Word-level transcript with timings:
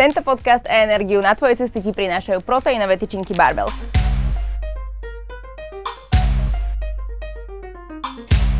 Tento 0.00 0.24
podcast 0.24 0.64
a 0.64 0.80
energiu 0.80 1.20
na 1.20 1.36
tvoje 1.36 1.60
cesty 1.60 1.84
ti 1.84 1.92
prinášajú 1.92 2.40
proteínové 2.40 2.96
tyčinky 2.96 3.36
Barbell. 3.36 3.68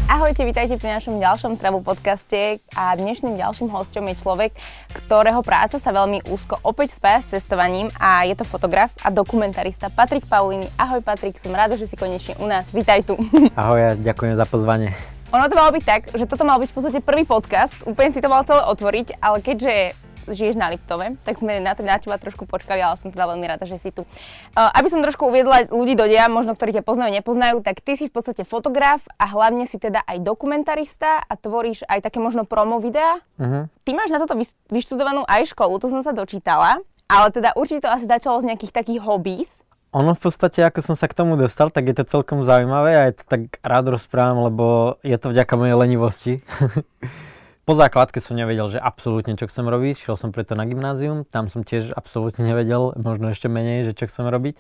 Ahojte, 0.05 0.45
vítajte 0.45 0.77
pri 0.77 1.01
našom 1.01 1.17
ďalšom 1.17 1.57
Travu 1.57 1.81
podcaste 1.81 2.61
a 2.77 2.93
dnešným 2.93 3.41
ďalším 3.41 3.73
hostom 3.73 4.05
je 4.13 4.21
človek, 4.21 4.53
ktorého 4.93 5.41
práca 5.41 5.81
sa 5.81 5.89
veľmi 5.97 6.29
úzko 6.29 6.61
opäť 6.61 7.01
spája 7.01 7.25
s 7.25 7.33
cestovaním 7.41 7.89
a 7.97 8.29
je 8.29 8.37
to 8.37 8.45
fotograf 8.45 8.93
a 9.01 9.09
dokumentarista 9.09 9.89
Patrik 9.89 10.29
Paulini. 10.29 10.69
Ahoj 10.77 11.01
Patrik, 11.01 11.41
som 11.41 11.57
rada, 11.57 11.73
že 11.81 11.89
si 11.89 11.97
konečne 11.97 12.37
u 12.37 12.45
nás. 12.45 12.69
Vítaj 12.69 13.09
tu. 13.09 13.17
Ahoj 13.57 13.81
a 13.81 13.91
ďakujem 13.97 14.37
za 14.37 14.45
pozvanie. 14.45 14.93
Ono 15.33 15.49
to 15.49 15.57
malo 15.57 15.73
byť 15.73 15.85
tak, 15.89 16.13
že 16.13 16.29
toto 16.29 16.45
mal 16.45 16.61
byť 16.61 16.69
v 16.69 16.77
podstate 16.77 17.01
prvý 17.01 17.25
podcast, 17.25 17.81
úplne 17.89 18.13
si 18.13 18.21
to 18.21 18.29
mal 18.29 18.45
celé 18.45 18.61
otvoriť, 18.61 19.25
ale 19.25 19.41
keďže 19.41 19.97
žiješ 20.33 20.57
na 20.57 20.71
Liptove, 20.71 21.19
tak 21.27 21.37
sme 21.37 21.59
na, 21.59 21.75
to, 21.75 21.83
na 21.83 21.99
teba 21.99 22.17
trošku 22.17 22.47
počkali, 22.47 22.81
ale 22.81 22.97
som 22.97 23.13
teda 23.13 23.29
veľmi 23.29 23.47
rada, 23.47 23.65
že 23.67 23.77
si 23.77 23.91
tu. 23.91 24.07
Uh, 24.55 24.71
aby 24.75 24.89
som 24.89 25.03
trošku 25.03 25.29
uviedla 25.29 25.69
ľudí 25.69 25.99
do 25.99 26.07
deja, 26.07 26.31
možno 26.31 26.55
ktorí 26.55 26.75
ťa 26.81 26.87
poznajú, 26.87 27.11
nepoznajú, 27.21 27.61
tak 27.61 27.83
ty 27.85 27.99
si 27.99 28.09
v 28.09 28.15
podstate 28.15 28.47
fotograf 28.49 29.05
a 29.19 29.29
hlavne 29.29 29.69
si 29.69 29.77
teda 29.77 30.03
aj 30.07 30.23
dokumentarista 30.23 31.23
a 31.27 31.33
tvoríš 31.35 31.85
aj 31.91 32.07
také 32.07 32.19
možno 32.23 32.49
promo 32.49 32.81
videá. 32.81 33.21
Uh-huh. 33.37 33.67
Ty 33.85 33.91
máš 33.93 34.11
na 34.15 34.19
toto 34.23 34.39
vyštudovanú 34.73 35.27
aj 35.27 35.53
školu, 35.53 35.77
to 35.83 35.91
som 35.91 36.01
sa 36.01 36.15
dočítala, 36.15 36.81
ale 37.11 37.27
teda 37.35 37.59
určite 37.59 37.85
to 37.87 37.91
asi 37.91 38.07
začalo 38.07 38.39
z 38.39 38.55
nejakých 38.55 38.73
takých 38.73 39.01
hobbies. 39.03 39.61
Ono 39.91 40.15
v 40.15 40.23
podstate, 40.23 40.63
ako 40.63 40.87
som 40.87 40.95
sa 40.95 41.11
k 41.11 41.19
tomu 41.19 41.35
dostal, 41.35 41.67
tak 41.75 41.91
je 41.91 41.99
to 41.99 42.07
celkom 42.07 42.47
zaujímavé 42.47 42.95
a 42.95 43.03
je 43.11 43.19
to 43.19 43.25
tak 43.27 43.59
rád 43.59 43.91
rozprávam, 43.91 44.47
lebo 44.47 44.95
je 45.03 45.19
to 45.19 45.35
vďaka 45.35 45.59
mojej 45.59 45.75
lenivosti. 45.75 46.33
Po 47.71 47.79
základke 47.79 48.19
som 48.19 48.35
nevedel, 48.35 48.67
že 48.67 48.83
absolútne 48.83 49.39
čo 49.39 49.47
chcem 49.47 49.63
robiť, 49.63 50.03
šiel 50.03 50.19
som 50.19 50.35
preto 50.35 50.59
na 50.59 50.67
gymnázium, 50.67 51.23
tam 51.23 51.47
som 51.47 51.63
tiež 51.63 51.95
absolútne 51.95 52.43
nevedel, 52.43 52.99
možno 52.99 53.31
ešte 53.31 53.47
menej, 53.47 53.87
že 53.87 53.93
čo 53.95 54.11
chcem 54.11 54.27
robiť. 54.27 54.59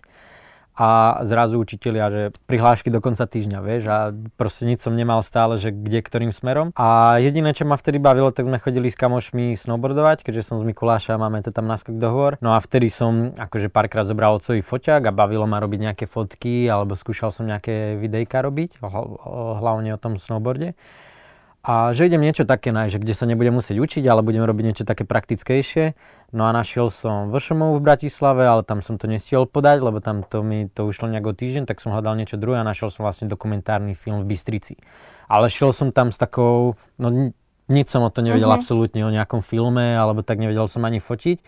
A 0.78 1.18
zrazu 1.26 1.58
učitelia, 1.58 2.06
že 2.06 2.22
prihlášky 2.46 2.86
do 2.86 3.02
konca 3.02 3.26
týždňa, 3.26 3.58
vieš, 3.66 3.82
a 3.90 4.14
proste 4.38 4.62
nič 4.62 4.86
som 4.86 4.94
nemal 4.94 5.26
stále, 5.26 5.58
že 5.58 5.74
kde, 5.74 6.06
ktorým 6.06 6.30
smerom. 6.30 6.70
A 6.78 7.18
jediné, 7.18 7.50
čo 7.50 7.66
ma 7.66 7.74
vtedy 7.74 7.98
bavilo, 7.98 8.30
tak 8.30 8.46
sme 8.46 8.62
chodili 8.62 8.94
s 8.94 8.96
kamošmi 9.02 9.58
snowboardovať, 9.58 10.22
keďže 10.22 10.46
som 10.46 10.62
z 10.62 10.70
Mikuláša 10.70 11.18
a 11.18 11.22
máme 11.26 11.42
to 11.42 11.50
tam 11.50 11.66
naskok 11.66 11.98
do 11.98 12.14
hôr. 12.14 12.38
No 12.38 12.54
a 12.54 12.62
vtedy 12.62 12.94
som 12.94 13.34
akože 13.34 13.74
párkrát 13.74 14.06
zobral 14.06 14.38
otcový 14.38 14.62
foťák 14.62 15.10
a 15.10 15.10
bavilo 15.10 15.50
ma 15.50 15.58
robiť 15.58 15.80
nejaké 15.82 16.04
fotky, 16.06 16.70
alebo 16.70 16.94
skúšal 16.94 17.34
som 17.34 17.42
nejaké 17.42 17.98
videjka 17.98 18.38
robiť, 18.38 18.78
hlavne 19.58 19.90
o 19.90 19.98
tom 19.98 20.14
snowboarde. 20.14 20.78
A 21.60 21.92
že 21.92 22.08
idem 22.08 22.24
niečo 22.24 22.48
také 22.48 22.72
nájsť, 22.72 22.96
kde 22.96 23.12
sa 23.12 23.28
nebudem 23.28 23.52
musieť 23.52 23.76
učiť, 23.76 24.00
ale 24.08 24.24
budem 24.24 24.40
robiť 24.48 24.64
niečo 24.64 24.84
také 24.88 25.04
praktickejšie. 25.04 25.92
No 26.32 26.48
a 26.48 26.56
našiel 26.56 26.88
som 26.88 27.28
VŠMU 27.28 27.76
v 27.76 27.84
Bratislave, 27.84 28.48
ale 28.48 28.64
tam 28.64 28.80
som 28.80 28.96
to 28.96 29.04
nestihol 29.04 29.44
podať, 29.44 29.84
lebo 29.84 30.00
tam 30.00 30.24
to 30.24 30.40
mi 30.40 30.72
to 30.72 30.88
ušlo 30.88 31.12
nejak 31.12 31.28
o 31.28 31.36
týždeň, 31.36 31.68
tak 31.68 31.84
som 31.84 31.92
hľadal 31.92 32.16
niečo 32.16 32.40
druhé 32.40 32.64
a 32.64 32.64
našiel 32.64 32.88
som 32.88 33.04
vlastne 33.04 33.28
dokumentárny 33.28 33.92
film 33.92 34.24
v 34.24 34.32
Bystrici. 34.32 34.80
Ale 35.28 35.52
šiel 35.52 35.76
som 35.76 35.92
tam 35.92 36.08
s 36.08 36.16
takou, 36.16 36.80
no 36.96 37.34
nič 37.68 37.86
som 37.92 38.02
o 38.02 38.10
to 38.10 38.24
nevedel 38.24 38.48
uh-huh. 38.48 38.56
absolútne 38.56 39.04
o 39.04 39.12
nejakom 39.12 39.44
filme, 39.44 40.00
alebo 40.00 40.24
tak 40.24 40.40
nevedel 40.40 40.64
som 40.64 40.80
ani 40.88 40.96
fotiť. 40.96 41.44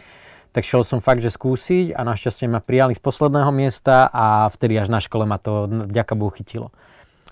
Tak 0.53 0.61
šiel 0.61 0.85
som 0.85 1.01
fakt, 1.01 1.25
že 1.25 1.33
skúsiť 1.33 1.97
a 1.97 2.05
našťastie 2.05 2.53
ma 2.53 2.61
prijali 2.61 2.93
z 2.93 3.01
posledného 3.01 3.49
miesta 3.49 4.13
a 4.13 4.45
vtedy 4.53 4.77
až 4.77 4.93
na 4.93 5.01
škole 5.01 5.25
ma 5.25 5.41
to 5.41 5.65
vďaka 5.89 6.13
Bohu 6.13 6.29
chytilo. 6.29 6.69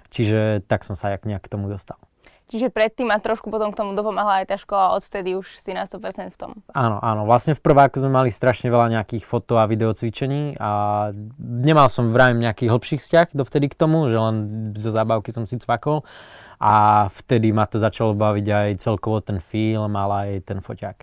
Čiže 0.08 0.64
tak 0.64 0.88
som 0.88 0.96
sa 0.96 1.12
nejak 1.12 1.44
k 1.44 1.52
tomu 1.52 1.68
dostal. 1.68 2.00
Čiže 2.50 2.74
predtým 2.74 3.14
a 3.14 3.22
trošku 3.22 3.46
potom 3.46 3.70
k 3.70 3.78
tomu 3.78 3.94
dopomáhala 3.94 4.42
aj 4.42 4.50
tá 4.50 4.56
škola, 4.58 4.98
odtedy 4.98 5.38
už 5.38 5.54
si 5.54 5.70
na 5.70 5.86
100% 5.86 6.34
v 6.34 6.38
tom. 6.38 6.50
Áno, 6.74 6.98
áno. 6.98 7.22
Vlastne 7.22 7.54
v 7.54 7.62
prváku 7.62 8.02
sme 8.02 8.10
mali 8.10 8.34
strašne 8.34 8.66
veľa 8.74 8.90
nejakých 8.90 9.22
foto 9.22 9.54
a 9.54 9.70
videocvičení 9.70 10.58
a 10.58 10.70
nemal 11.38 11.86
som 11.94 12.10
vrajím 12.10 12.42
nejaký 12.42 12.66
hlbší 12.66 12.98
vzťah 12.98 13.38
dovtedy 13.38 13.70
k 13.70 13.78
tomu, 13.78 14.10
že 14.10 14.18
len 14.18 14.36
zo 14.74 14.90
zábavky 14.90 15.30
som 15.30 15.46
si 15.46 15.62
cvakol 15.62 16.02
a 16.58 17.06
vtedy 17.06 17.54
ma 17.54 17.70
to 17.70 17.78
začalo 17.78 18.18
baviť 18.18 18.46
aj 18.50 18.68
celkovo 18.82 19.22
ten 19.22 19.38
film, 19.38 19.94
ale 19.94 20.14
aj 20.42 20.50
ten 20.50 20.58
foťák. 20.58 20.96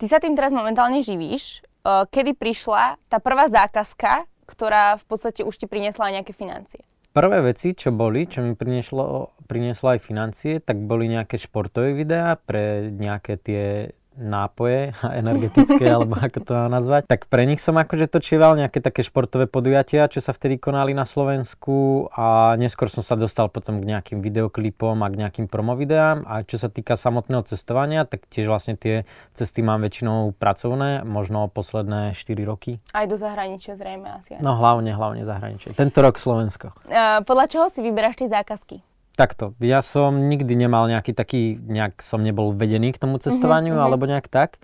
Ty 0.00 0.06
sa 0.08 0.16
tým 0.16 0.32
teraz 0.32 0.48
momentálne 0.50 1.04
živíš. 1.04 1.60
Kedy 1.84 2.34
prišla 2.40 2.96
tá 3.12 3.20
prvá 3.20 3.52
zákazka, 3.52 4.24
ktorá 4.48 4.96
v 4.96 5.04
podstate 5.06 5.44
už 5.44 5.60
ti 5.60 5.68
priniesla 5.68 6.08
nejaké 6.08 6.32
financie? 6.32 6.80
Prvé 7.16 7.40
veci, 7.40 7.72
čo 7.72 7.96
boli, 7.96 8.28
čo 8.28 8.44
mi 8.44 8.52
prinieslo, 8.52 9.40
prinieslo 9.48 9.96
aj 9.96 10.04
financie, 10.04 10.60
tak 10.60 10.84
boli 10.84 11.08
nejaké 11.08 11.40
športové 11.40 11.96
videá 11.96 12.36
pre 12.36 12.92
nejaké 12.92 13.40
tie 13.40 13.95
nápoje 14.16 14.96
energetické, 15.22 15.86
alebo 15.96 16.16
ako 16.16 16.38
to 16.42 16.54
nazvať. 16.68 17.06
Tak 17.06 17.28
pre 17.30 17.44
nich 17.44 17.62
som 17.62 17.76
akože 17.76 18.10
točieval 18.10 18.56
nejaké 18.56 18.80
také 18.82 19.04
športové 19.06 19.46
podujatia, 19.46 20.08
čo 20.10 20.24
sa 20.24 20.32
vtedy 20.32 20.56
konali 20.58 20.96
na 20.96 21.04
Slovensku 21.04 22.08
a 22.12 22.56
neskôr 22.56 22.88
som 22.88 23.04
sa 23.04 23.14
dostal 23.14 23.52
potom 23.52 23.78
k 23.78 23.88
nejakým 23.88 24.18
videoklipom 24.24 24.98
a 25.04 25.08
k 25.12 25.20
nejakým 25.20 25.46
promovideám. 25.46 26.24
A 26.26 26.42
čo 26.42 26.56
sa 26.56 26.72
týka 26.72 26.96
samotného 26.96 27.44
cestovania, 27.46 28.08
tak 28.08 28.26
tiež 28.26 28.48
vlastne 28.48 28.74
tie 28.74 29.04
cesty 29.36 29.60
mám 29.60 29.84
väčšinou 29.84 30.34
pracovné, 30.34 31.04
možno 31.04 31.46
posledné 31.52 32.16
4 32.16 32.42
roky. 32.48 32.80
Aj 32.96 33.04
do 33.04 33.14
zahraničia 33.20 33.76
zrejme 33.76 34.08
asi. 34.16 34.36
Aj. 34.36 34.42
No 34.42 34.56
hlavne, 34.56 34.96
hlavne 34.96 35.22
zahraničie. 35.22 35.76
Tento 35.76 36.00
rok 36.00 36.16
Slovensko. 36.16 36.72
Uh, 36.88 37.20
podľa 37.22 37.46
čoho 37.52 37.66
si 37.68 37.84
vyberáš 37.84 38.24
tie 38.24 38.28
zákazky? 38.32 38.95
Takto, 39.16 39.56
ja 39.64 39.80
som 39.80 40.28
nikdy 40.28 40.52
nemal 40.52 40.84
nejaký 40.92 41.16
taký, 41.16 41.56
nejak 41.56 42.04
som 42.04 42.20
nebol 42.20 42.52
vedený 42.52 42.92
k 42.92 43.00
tomu 43.00 43.16
cestovaniu 43.16 43.72
uh-huh, 43.72 43.88
alebo 43.88 44.04
nejak 44.04 44.28
tak. 44.28 44.60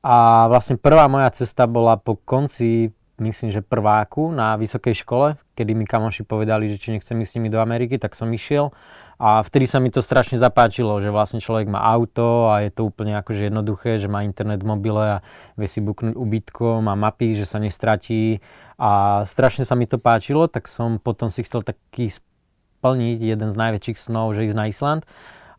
A 0.00 0.46
vlastne 0.46 0.78
prvá 0.78 1.10
moja 1.10 1.26
cesta 1.34 1.66
bola 1.66 1.98
po 1.98 2.14
konci, 2.14 2.94
myslím, 3.18 3.50
že 3.50 3.60
prváku 3.60 4.30
na 4.30 4.56
vysokej 4.56 5.04
škole, 5.04 5.36
kedy 5.58 5.74
mi 5.76 5.84
kamoši 5.84 6.24
povedali, 6.24 6.72
že 6.72 6.80
či 6.80 6.96
nechcem 6.96 7.18
ísť 7.20 7.30
s 7.30 7.36
nimi 7.36 7.52
do 7.52 7.58
Ameriky, 7.58 7.98
tak 7.98 8.16
som 8.16 8.30
išiel. 8.32 8.72
A 9.20 9.44
vtedy 9.44 9.68
sa 9.68 9.82
mi 9.82 9.92
to 9.92 10.00
strašne 10.00 10.40
zapáčilo, 10.40 10.96
že 11.04 11.12
vlastne 11.12 11.44
človek 11.44 11.68
má 11.68 11.84
auto 11.84 12.48
a 12.48 12.64
je 12.64 12.72
to 12.72 12.88
úplne 12.88 13.12
akože 13.20 13.52
jednoduché, 13.52 14.00
že 14.00 14.08
má 14.08 14.24
internet 14.24 14.64
v 14.64 14.70
mobile 14.72 15.20
a 15.20 15.22
vie 15.60 15.68
si 15.68 15.84
buknúť 15.84 16.16
ubytko, 16.16 16.80
má 16.80 16.96
mapy, 16.96 17.36
že 17.36 17.44
sa 17.44 17.60
nestratí 17.60 18.40
a 18.80 19.20
strašne 19.28 19.68
sa 19.68 19.76
mi 19.76 19.84
to 19.84 20.00
páčilo, 20.00 20.48
tak 20.48 20.64
som 20.64 20.96
potom 20.96 21.28
si 21.28 21.44
chcel 21.44 21.60
taký 21.60 22.08
splniť 22.80 23.20
jeden 23.20 23.52
z 23.52 23.60
najväčších 23.60 24.00
snov, 24.00 24.32
že 24.32 24.48
ísť 24.48 24.56
na 24.56 24.64
Island. 24.72 25.04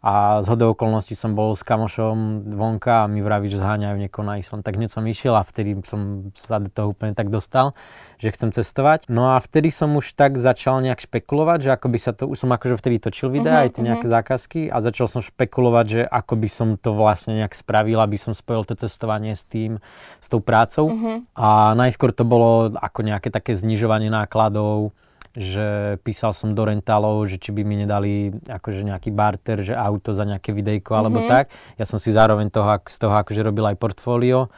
A 0.01 0.41
z 0.41 0.49
hodou 0.49 0.73
okolností 0.73 1.13
som 1.13 1.37
bol 1.37 1.53
s 1.53 1.61
kamošom 1.61 2.49
vonka 2.57 3.05
a 3.05 3.09
mi 3.09 3.21
vraví, 3.21 3.53
že 3.53 3.61
zháňajú 3.61 4.01
niekoho 4.01 4.25
na 4.25 4.41
Island. 4.41 4.65
Tak 4.65 4.73
hneď 4.73 4.89
som 4.89 5.05
išiel 5.05 5.37
a 5.37 5.45
vtedy 5.45 5.77
som 5.85 6.33
sa 6.33 6.57
do 6.57 6.73
toho 6.73 6.97
úplne 6.97 7.13
tak 7.13 7.29
dostal, 7.29 7.77
že 8.17 8.33
chcem 8.33 8.49
cestovať. 8.49 9.05
No 9.13 9.29
a 9.29 9.37
vtedy 9.37 9.69
som 9.69 9.93
už 9.93 10.17
tak 10.17 10.41
začal 10.41 10.81
nejak 10.81 11.05
špekulovať, 11.05 11.59
že 11.61 11.69
ako 11.77 11.87
by 11.93 11.99
sa 12.01 12.17
to, 12.17 12.25
už 12.25 12.33
som 12.33 12.49
akože 12.49 12.81
vtedy 12.81 12.97
točil 12.97 13.29
videá, 13.29 13.61
uh-huh, 13.61 13.65
aj 13.69 13.73
tie 13.77 13.83
nejaké 13.85 14.09
uh-huh. 14.09 14.17
zákazky 14.25 14.61
a 14.73 14.81
začal 14.81 15.05
som 15.05 15.21
špekulovať, 15.21 15.85
že 15.85 16.01
ako 16.09 16.33
by 16.33 16.49
som 16.49 16.67
to 16.81 16.97
vlastne 16.97 17.37
nejak 17.37 17.53
spravil, 17.53 18.01
aby 18.01 18.17
som 18.17 18.33
spojil 18.33 18.65
to 18.65 18.73
cestovanie 18.73 19.37
s 19.37 19.45
tým, 19.45 19.77
s 20.17 20.27
tou 20.33 20.41
prácou. 20.41 20.89
Uh-huh. 20.89 21.21
A 21.37 21.77
najskôr 21.77 22.09
to 22.09 22.25
bolo 22.25 22.73
ako 22.73 23.05
nejaké 23.05 23.29
také 23.29 23.53
znižovanie 23.53 24.09
nákladov, 24.09 24.97
že 25.31 25.95
písal 26.03 26.35
som 26.35 26.51
do 26.51 26.67
rentálov, 26.67 27.23
že 27.27 27.39
či 27.39 27.55
by 27.55 27.63
mi 27.63 27.79
nedali 27.79 28.35
akože 28.51 28.83
nejaký 28.83 29.15
barter, 29.15 29.63
že 29.63 29.71
auto 29.71 30.11
za 30.11 30.27
nejaké 30.27 30.51
videjko 30.51 30.91
mm-hmm. 30.91 31.01
alebo 31.01 31.19
mhm. 31.23 31.29
tak. 31.31 31.45
Ja 31.79 31.85
som 31.87 31.97
si 31.97 32.11
zároveň 32.11 32.51
toho, 32.51 32.67
z 32.83 32.97
toho 32.99 33.15
akože 33.15 33.41
robil 33.41 33.63
aj 33.71 33.79
portfólio. 33.79 34.51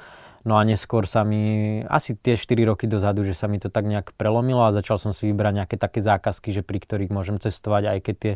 No 0.43 0.59
a 0.59 0.67
neskôr 0.67 1.07
sa 1.07 1.23
mi, 1.23 1.79
asi 1.87 2.19
tie 2.19 2.35
4 2.35 2.67
roky 2.67 2.83
dozadu, 2.83 3.23
že 3.23 3.31
sa 3.31 3.47
mi 3.47 3.63
to 3.63 3.71
tak 3.71 3.87
nejak 3.87 4.11
prelomilo 4.19 4.67
a 4.67 4.75
začal 4.75 4.99
som 4.99 5.15
si 5.15 5.31
vybrať 5.31 5.63
nejaké 5.63 5.75
také 5.79 6.03
zákazky, 6.03 6.51
že 6.51 6.67
pri 6.67 6.83
ktorých 6.83 7.15
môžem 7.15 7.39
cestovať, 7.39 7.95
aj 7.95 7.99
keď 8.03 8.15
tie 8.19 8.33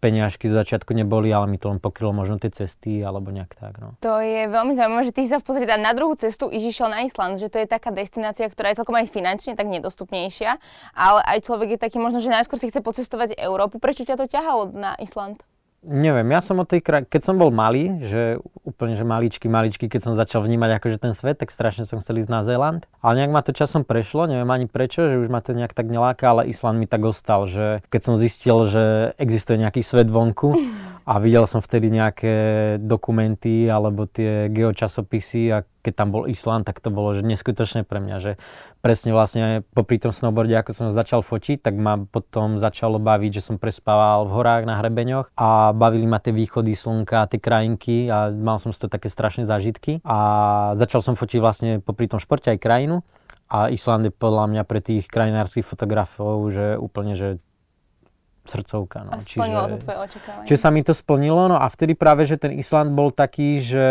peniažky 0.00 0.48
z 0.48 0.56
začiatku 0.56 0.96
neboli, 0.96 1.28
ale 1.28 1.46
mi 1.46 1.60
to 1.60 1.68
len 1.68 1.78
pokrylo 1.78 2.16
možno 2.16 2.40
tie 2.40 2.48
cesty 2.48 3.04
alebo 3.04 3.28
nejak 3.28 3.52
tak. 3.52 3.76
No. 3.78 3.94
To 4.00 4.18
je 4.24 4.48
veľmi 4.48 4.72
zaujímavé, 4.74 5.04
že 5.04 5.14
ty 5.14 5.28
si 5.28 5.30
sa 5.30 5.38
v 5.38 5.46
podstate 5.46 5.68
na 5.76 5.92
druhú 5.92 6.16
cestu 6.16 6.48
išiel 6.48 6.88
na 6.88 7.04
Island, 7.04 7.36
že 7.36 7.52
to 7.52 7.60
je 7.60 7.68
taká 7.68 7.92
destinácia, 7.92 8.48
ktorá 8.48 8.72
je 8.72 8.80
celkom 8.80 8.96
aj 8.96 9.12
finančne 9.12 9.52
tak 9.52 9.68
nedostupnejšia, 9.68 10.56
ale 10.96 11.20
aj 11.28 11.44
človek 11.44 11.76
je 11.76 11.78
taký 11.78 12.00
možno, 12.00 12.24
že 12.24 12.32
najskôr 12.32 12.56
si 12.56 12.72
chce 12.72 12.80
pocestovať 12.80 13.36
Európu. 13.36 13.76
Prečo 13.76 14.08
ťa 14.08 14.16
to 14.16 14.24
ťahalo 14.24 14.72
na 14.72 14.96
Island? 14.96 15.44
Neviem, 15.80 16.28
ja 16.36 16.44
som 16.44 16.60
od 16.60 16.68
tej 16.68 16.84
kraj... 16.84 17.08
keď 17.08 17.22
som 17.24 17.40
bol 17.40 17.48
malý, 17.48 18.04
že 18.04 18.36
úplne, 18.68 18.92
že 18.92 19.00
maličky, 19.00 19.48
maličky, 19.48 19.88
keď 19.88 20.00
som 20.04 20.12
začal 20.12 20.44
vnímať 20.44 20.76
akože 20.76 20.98
ten 21.00 21.16
svet, 21.16 21.40
tak 21.40 21.48
strašne 21.48 21.88
som 21.88 22.04
chcel 22.04 22.20
ísť 22.20 22.28
na 22.28 22.44
Zéland. 22.44 22.84
Ale 23.00 23.24
nejak 23.24 23.32
ma 23.32 23.40
to 23.40 23.56
časom 23.56 23.88
prešlo, 23.88 24.28
neviem 24.28 24.52
ani 24.52 24.68
prečo, 24.68 25.08
že 25.08 25.16
už 25.16 25.32
ma 25.32 25.40
to 25.40 25.56
nejak 25.56 25.72
tak 25.72 25.88
neláka, 25.88 26.36
ale 26.36 26.52
Island 26.52 26.84
mi 26.84 26.84
tak 26.84 27.00
ostal, 27.08 27.48
že 27.48 27.80
keď 27.88 28.00
som 28.04 28.14
zistil, 28.20 28.68
že 28.68 29.16
existuje 29.16 29.56
nejaký 29.56 29.80
svet 29.80 30.12
vonku 30.12 30.52
a 31.10 31.18
videl 31.18 31.42
som 31.50 31.58
vtedy 31.58 31.90
nejaké 31.90 32.34
dokumenty 32.78 33.66
alebo 33.66 34.06
tie 34.06 34.46
geočasopisy 34.46 35.50
a 35.50 35.66
keď 35.82 35.92
tam 35.98 36.08
bol 36.14 36.30
Island, 36.30 36.70
tak 36.70 36.78
to 36.78 36.94
bolo 36.94 37.18
že 37.18 37.26
neskutočné 37.26 37.82
pre 37.82 37.98
mňa, 37.98 38.16
že 38.22 38.32
presne 38.78 39.10
vlastne 39.10 39.66
popri 39.74 39.98
tom 39.98 40.14
snowboarde, 40.14 40.54
ako 40.54 40.70
som 40.70 40.86
začal 40.94 41.26
fotiť, 41.26 41.66
tak 41.66 41.74
ma 41.74 41.98
potom 41.98 42.62
začalo 42.62 43.02
baviť, 43.02 43.42
že 43.42 43.42
som 43.42 43.56
prespával 43.58 44.30
v 44.30 44.34
horách 44.38 44.70
na 44.70 44.78
hrebeňoch 44.78 45.34
a 45.34 45.74
bavili 45.74 46.06
ma 46.06 46.22
tie 46.22 46.30
východy 46.30 46.78
slnka, 46.78 47.26
tie 47.26 47.42
krajinky 47.42 48.06
a 48.06 48.30
mal 48.30 48.62
som 48.62 48.70
z 48.70 48.86
toho 48.86 48.94
také 48.94 49.10
strašné 49.10 49.42
zážitky. 49.42 49.98
A 50.06 50.16
začal 50.78 51.02
som 51.02 51.18
fotiť 51.18 51.38
vlastne 51.42 51.70
popri 51.82 52.06
tom 52.06 52.22
športe 52.22 52.54
aj 52.54 52.62
krajinu 52.62 53.02
a 53.50 53.66
Island 53.66 54.06
je 54.06 54.14
podľa 54.14 54.46
mňa 54.46 54.62
pre 54.62 54.78
tých 54.78 55.10
krajinárskych 55.10 55.66
fotografov, 55.66 56.54
že 56.54 56.78
úplne, 56.78 57.18
že 57.18 57.42
srdcovka. 58.50 59.06
No. 59.06 59.10
A 59.14 59.22
splnilo 59.22 59.62
čiže, 59.62 59.70
to 59.70 59.76
tvoje 59.86 59.98
očakávanie. 60.10 60.46
Čiže 60.50 60.58
sa 60.58 60.68
mi 60.74 60.82
to 60.82 60.92
splnilo, 60.92 61.42
no 61.46 61.56
a 61.62 61.66
vtedy 61.70 61.94
práve, 61.94 62.26
že 62.26 62.34
ten 62.34 62.50
Island 62.58 62.90
bol 62.90 63.14
taký, 63.14 63.62
že 63.62 63.84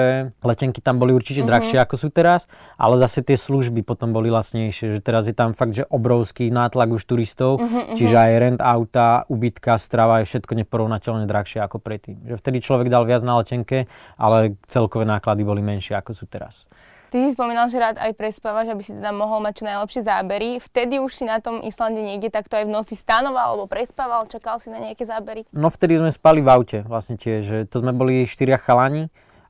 letenky 0.44 0.84
tam 0.84 1.00
boli 1.00 1.16
určite 1.16 1.42
mm-hmm. 1.42 1.52
drahšie 1.56 1.78
ako 1.80 1.96
sú 1.96 2.08
teraz, 2.12 2.52
ale 2.76 3.00
zase 3.00 3.24
tie 3.24 3.40
služby 3.40 3.88
potom 3.88 4.12
boli 4.12 4.28
lacnejšie, 4.28 4.98
že 4.98 5.00
teraz 5.00 5.32
je 5.32 5.34
tam 5.34 5.56
fakt, 5.56 5.80
že 5.80 5.88
obrovský 5.88 6.52
nátlak 6.52 6.92
už 6.92 7.08
turistov, 7.08 7.64
mm-hmm, 7.64 7.96
čiže 7.96 8.16
aj 8.20 8.32
rent 8.36 8.60
auta, 8.60 9.24
ubytka, 9.32 9.80
strava 9.80 10.20
je 10.20 10.28
všetko 10.28 10.54
neporovnateľne 10.68 11.24
drahšie 11.24 11.64
ako 11.64 11.80
predtým. 11.80 12.20
Že 12.28 12.36
vtedy 12.36 12.58
človek 12.60 12.92
dal 12.92 13.08
viac 13.08 13.24
na 13.24 13.40
letenke, 13.40 13.88
ale 14.20 14.60
celkové 14.68 15.08
náklady 15.08 15.48
boli 15.48 15.64
menšie 15.64 15.96
ako 15.96 16.12
sú 16.12 16.28
teraz. 16.28 16.68
Ty 17.10 17.18
si 17.26 17.34
spomínal, 17.34 17.66
že 17.74 17.82
rád 17.82 17.98
aj 17.98 18.14
prespávaš, 18.14 18.70
aby 18.70 18.86
si 18.86 18.94
teda 18.94 19.10
mohol 19.10 19.42
mať 19.42 19.54
čo 19.62 19.64
najlepšie 19.66 20.02
zábery. 20.06 20.62
Vtedy 20.62 21.02
už 21.02 21.10
si 21.10 21.26
na 21.26 21.42
tom 21.42 21.58
Islande 21.66 22.06
niekde 22.06 22.30
takto 22.30 22.54
aj 22.54 22.70
v 22.70 22.74
noci 22.74 22.94
stanoval 22.94 23.58
alebo 23.58 23.66
prespával, 23.66 24.30
čakal 24.30 24.62
si 24.62 24.70
na 24.70 24.78
nejaké 24.78 25.10
zábery? 25.10 25.50
No 25.50 25.74
vtedy 25.74 25.98
sme 25.98 26.14
spali 26.14 26.46
v 26.46 26.50
aute 26.54 26.78
vlastne 26.86 27.18
tiež, 27.18 27.42
že 27.42 27.58
to 27.66 27.82
sme 27.82 27.98
boli 27.98 28.30
štyria 28.30 28.62
chalani 28.62 29.10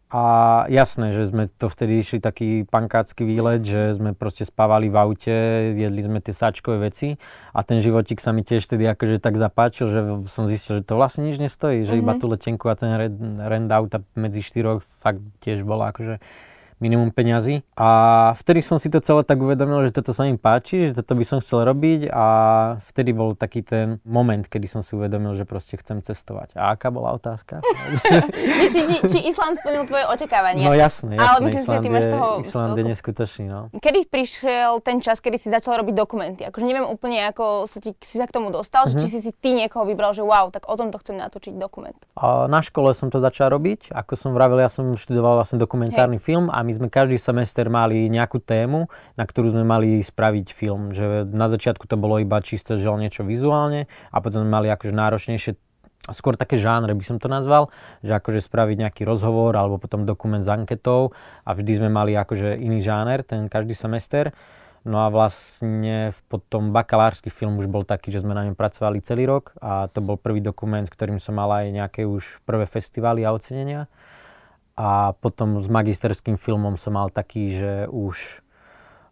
a 0.10 0.24
jasné, 0.74 1.14
že 1.14 1.30
sme 1.30 1.46
to 1.46 1.70
vtedy 1.70 2.02
išli 2.02 2.18
taký 2.18 2.66
pankácky 2.66 3.22
výlet, 3.22 3.62
že 3.62 3.94
sme 3.94 4.18
proste 4.18 4.42
spávali 4.42 4.90
v 4.90 4.98
aute, 4.98 5.36
jedli 5.78 6.02
sme 6.02 6.18
tie 6.18 6.34
sáčkové 6.34 6.90
veci 6.90 7.22
a 7.54 7.62
ten 7.62 7.78
životík 7.78 8.18
sa 8.18 8.34
mi 8.34 8.42
tiež 8.42 8.66
vtedy 8.66 8.90
akože 8.90 9.22
tak 9.22 9.38
zapáčil, 9.38 9.86
že 9.92 10.02
som 10.26 10.50
zistil, 10.50 10.82
že 10.82 10.88
to 10.90 10.98
vlastne 10.98 11.30
nič 11.30 11.38
nestojí, 11.38 11.86
že 11.86 11.94
mm-hmm. 11.94 12.02
iba 12.02 12.14
mhm. 12.18 12.20
tú 12.24 12.26
letenku 12.26 12.66
a 12.72 12.80
ten 12.80 12.90
rent 13.38 13.70
auta 13.70 14.02
medzi 14.18 14.42
štyroch 14.42 14.82
fakt 14.98 15.22
tiež 15.46 15.62
bola 15.62 15.94
akože 15.94 16.18
minimum 16.80 17.12
peňazí. 17.12 17.64
A 17.76 17.90
vtedy 18.40 18.64
som 18.64 18.80
si 18.80 18.92
to 18.92 19.04
celé 19.04 19.24
tak 19.24 19.40
uvedomil, 19.40 19.88
že 19.88 19.96
toto 19.96 20.16
sa 20.16 20.28
im 20.28 20.40
páči, 20.40 20.92
že 20.92 21.04
toto 21.04 21.16
by 21.16 21.26
som 21.28 21.38
chcel 21.44 21.68
robiť 21.68 22.12
a 22.12 22.26
vtedy 22.92 23.12
bol 23.16 23.36
taký 23.36 23.64
ten 23.64 24.00
moment, 24.08 24.44
kedy 24.48 24.68
som 24.68 24.82
si 24.84 24.96
uvedomil, 24.96 25.36
že 25.36 25.44
proste 25.44 25.76
chcem 25.80 26.00
cestovať. 26.00 26.56
A 26.56 26.76
aká 26.76 26.92
bola 26.92 27.16
otázka? 27.16 27.60
či, 28.74 28.80
či, 28.80 28.96
či 29.08 29.20
Island 29.28 29.60
splnil 29.60 29.84
tvoje 29.88 30.06
očakávania? 30.08 30.66
No 30.68 30.76
jasné, 30.76 31.16
jasné. 31.16 31.30
Ale 31.30 31.38
myslím, 31.46 31.64
Island 31.64 31.80
že 31.80 31.84
ty 31.84 31.90
máš 31.90 32.06
toho... 32.08 32.28
Island 32.42 32.78
je 32.78 32.84
neskutočný, 32.84 33.46
no. 33.50 33.62
Kedy 33.78 34.00
prišiel 34.10 34.72
ten 34.84 34.98
čas, 35.04 35.18
kedy 35.20 35.38
si 35.38 35.48
začal 35.52 35.80
robiť 35.82 35.96
dokumenty? 35.96 36.42
Akože 36.48 36.66
neviem 36.66 36.88
úplne, 36.88 37.30
ako 37.30 37.70
sa 37.70 37.80
ti, 37.82 37.96
si 38.02 38.16
sa 38.18 38.26
k 38.28 38.36
tomu 38.36 38.50
dostal, 38.54 38.88
uh-huh. 38.88 39.00
či 39.00 39.08
si 39.08 39.20
si 39.20 39.32
ty 39.36 39.54
niekoho 39.56 39.86
vybral, 39.88 40.16
že 40.16 40.24
wow, 40.24 40.50
tak 40.54 40.68
o 40.68 40.76
tomto 40.76 41.00
chcem 41.02 41.20
natočiť 41.20 41.54
dokument. 41.58 41.96
A 42.20 42.46
na 42.48 42.62
škole 42.64 42.92
som 42.94 43.12
to 43.12 43.22
začal 43.22 43.52
robiť. 43.54 43.92
Ako 43.94 44.14
som 44.16 44.32
vravel, 44.36 44.62
ja 44.62 44.70
som 44.72 44.94
študoval 44.96 45.40
vlastne 45.42 45.58
dokumentárny 45.62 46.18
Hej. 46.20 46.26
film 46.26 46.46
a 46.52 46.62
my 46.70 46.74
sme 46.78 46.88
každý 46.94 47.18
semester 47.18 47.66
mali 47.66 48.06
nejakú 48.06 48.38
tému, 48.38 48.86
na 49.18 49.26
ktorú 49.26 49.58
sme 49.58 49.66
mali 49.66 50.06
spraviť 50.06 50.54
film. 50.54 50.94
Že 50.94 51.34
na 51.34 51.50
začiatku 51.50 51.90
to 51.90 51.98
bolo 51.98 52.22
iba 52.22 52.38
čisto, 52.46 52.78
že 52.78 52.86
niečo 52.86 53.26
vizuálne 53.26 53.90
a 54.14 54.18
potom 54.22 54.46
sme 54.46 54.54
mali 54.54 54.68
akože 54.70 54.94
náročnejšie 54.94 55.58
skôr 56.10 56.40
také 56.40 56.56
žánre 56.58 56.96
by 56.96 57.06
som 57.06 57.18
to 57.20 57.28
nazval, 57.28 57.70
že 58.02 58.16
akože 58.16 58.40
spraviť 58.42 58.88
nejaký 58.88 59.02
rozhovor 59.04 59.52
alebo 59.54 59.78
potom 59.78 60.08
dokument 60.08 60.42
s 60.42 60.48
anketou 60.48 61.12
a 61.44 61.52
vždy 61.52 61.84
sme 61.84 61.90
mali 61.92 62.16
akože 62.16 62.56
iný 62.56 62.80
žáner 62.80 63.22
ten 63.28 63.52
každý 63.52 63.76
semester. 63.76 64.32
No 64.88 65.04
a 65.04 65.12
vlastne 65.12 66.16
potom 66.32 66.72
bakalársky 66.72 67.28
film 67.28 67.60
už 67.60 67.68
bol 67.68 67.84
taký, 67.84 68.16
že 68.16 68.24
sme 68.24 68.32
na 68.32 68.48
ňom 68.48 68.56
pracovali 68.56 69.04
celý 69.04 69.28
rok 69.28 69.52
a 69.60 69.92
to 69.92 70.00
bol 70.00 70.16
prvý 70.16 70.40
dokument, 70.40 70.88
ktorým 70.88 71.20
som 71.20 71.36
mal 71.36 71.52
aj 71.52 71.68
nejaké 71.68 72.02
už 72.08 72.40
prvé 72.48 72.64
festivály 72.64 73.28
a 73.28 73.36
ocenenia 73.36 73.92
a 74.80 75.12
potom 75.20 75.60
s 75.60 75.68
magisterským 75.68 76.40
filmom 76.40 76.80
som 76.80 76.96
mal 76.96 77.12
taký, 77.12 77.52
že 77.52 77.74
už 77.92 78.40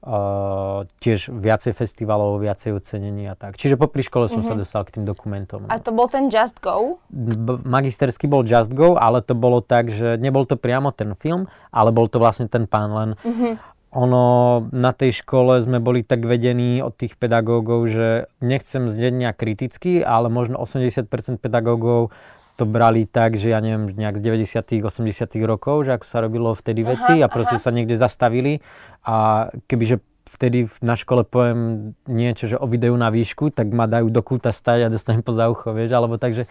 uh, 0.07 0.87
tiež 1.03 1.27
viacej 1.27 1.75
festivalov, 1.75 2.39
viacej 2.39 2.71
ocenení 2.71 3.27
a 3.27 3.35
tak. 3.35 3.59
Čiže 3.59 3.75
po 3.75 3.91
škole 3.91 4.31
som 4.31 4.39
mm-hmm. 4.39 4.47
sa 4.47 4.53
mhm. 4.55 4.59
dostal 4.63 4.81
k 4.87 4.95
tým 4.95 5.03
dokumentom. 5.03 5.67
A 5.67 5.83
to 5.83 5.91
bol 5.91 6.07
ten 6.07 6.31
Just 6.31 6.63
Go? 6.63 7.03
B- 7.11 7.59
magisterský 7.67 8.31
bol 8.31 8.47
Just 8.47 8.71
Go, 8.71 8.95
ale 8.95 9.19
to 9.19 9.35
bolo 9.35 9.59
tak, 9.59 9.91
že 9.91 10.15
nebol 10.15 10.47
to 10.47 10.55
priamo 10.55 10.95
ten 10.95 11.11
film, 11.19 11.51
ale 11.75 11.91
bol 11.91 12.07
to 12.07 12.23
vlastne 12.23 12.47
ten 12.47 12.63
pán 12.63 12.89
len. 12.95 13.09
Mm-hmm. 13.27 13.75
Ono, 13.97 14.23
na 14.71 14.91
tej 14.91 15.23
škole 15.23 15.63
sme 15.63 15.83
boli 15.83 16.03
tak 16.03 16.23
vedení 16.23 16.83
od 16.83 16.95
tých 16.95 17.15
pedagógov, 17.19 17.87
že 17.87 18.07
nechcem 18.43 18.91
znieť 18.91 19.13
nejak 19.15 19.35
kriticky, 19.39 20.03
ale 20.03 20.27
možno 20.31 20.59
80% 20.59 21.07
pedagógov 21.39 22.11
to 22.57 22.65
brali 22.65 23.05
tak, 23.05 23.37
že 23.37 23.53
ja 23.53 23.61
neviem, 23.61 23.93
nejak 23.93 24.17
z 24.17 24.33
90 24.33 24.81
80 24.81 25.37
rokov, 25.45 25.85
že 25.85 25.95
ako 25.95 26.05
sa 26.09 26.17
robilo 26.25 26.57
vtedy 26.57 26.81
aha, 26.81 26.97
veci 26.97 27.15
a 27.21 27.29
proste 27.29 27.61
aha. 27.61 27.63
sa 27.63 27.69
niekde 27.69 27.93
zastavili 27.93 28.65
a 29.05 29.47
kebyže 29.69 30.01
vtedy 30.27 30.67
na 30.83 30.99
škole 30.99 31.23
poviem 31.23 31.93
niečo, 32.09 32.51
že 32.51 32.59
o 32.59 32.67
videu 32.67 32.91
na 32.99 33.07
výšku, 33.07 33.55
tak 33.55 33.71
ma 33.71 33.87
dajú 33.87 34.11
do 34.11 34.19
kúta 34.19 34.51
stať 34.51 34.89
a 34.89 34.91
dostanem 34.91 35.23
po 35.23 35.31
zaucho, 35.31 35.71
vieš, 35.71 35.95
alebo 35.95 36.19
takže 36.19 36.49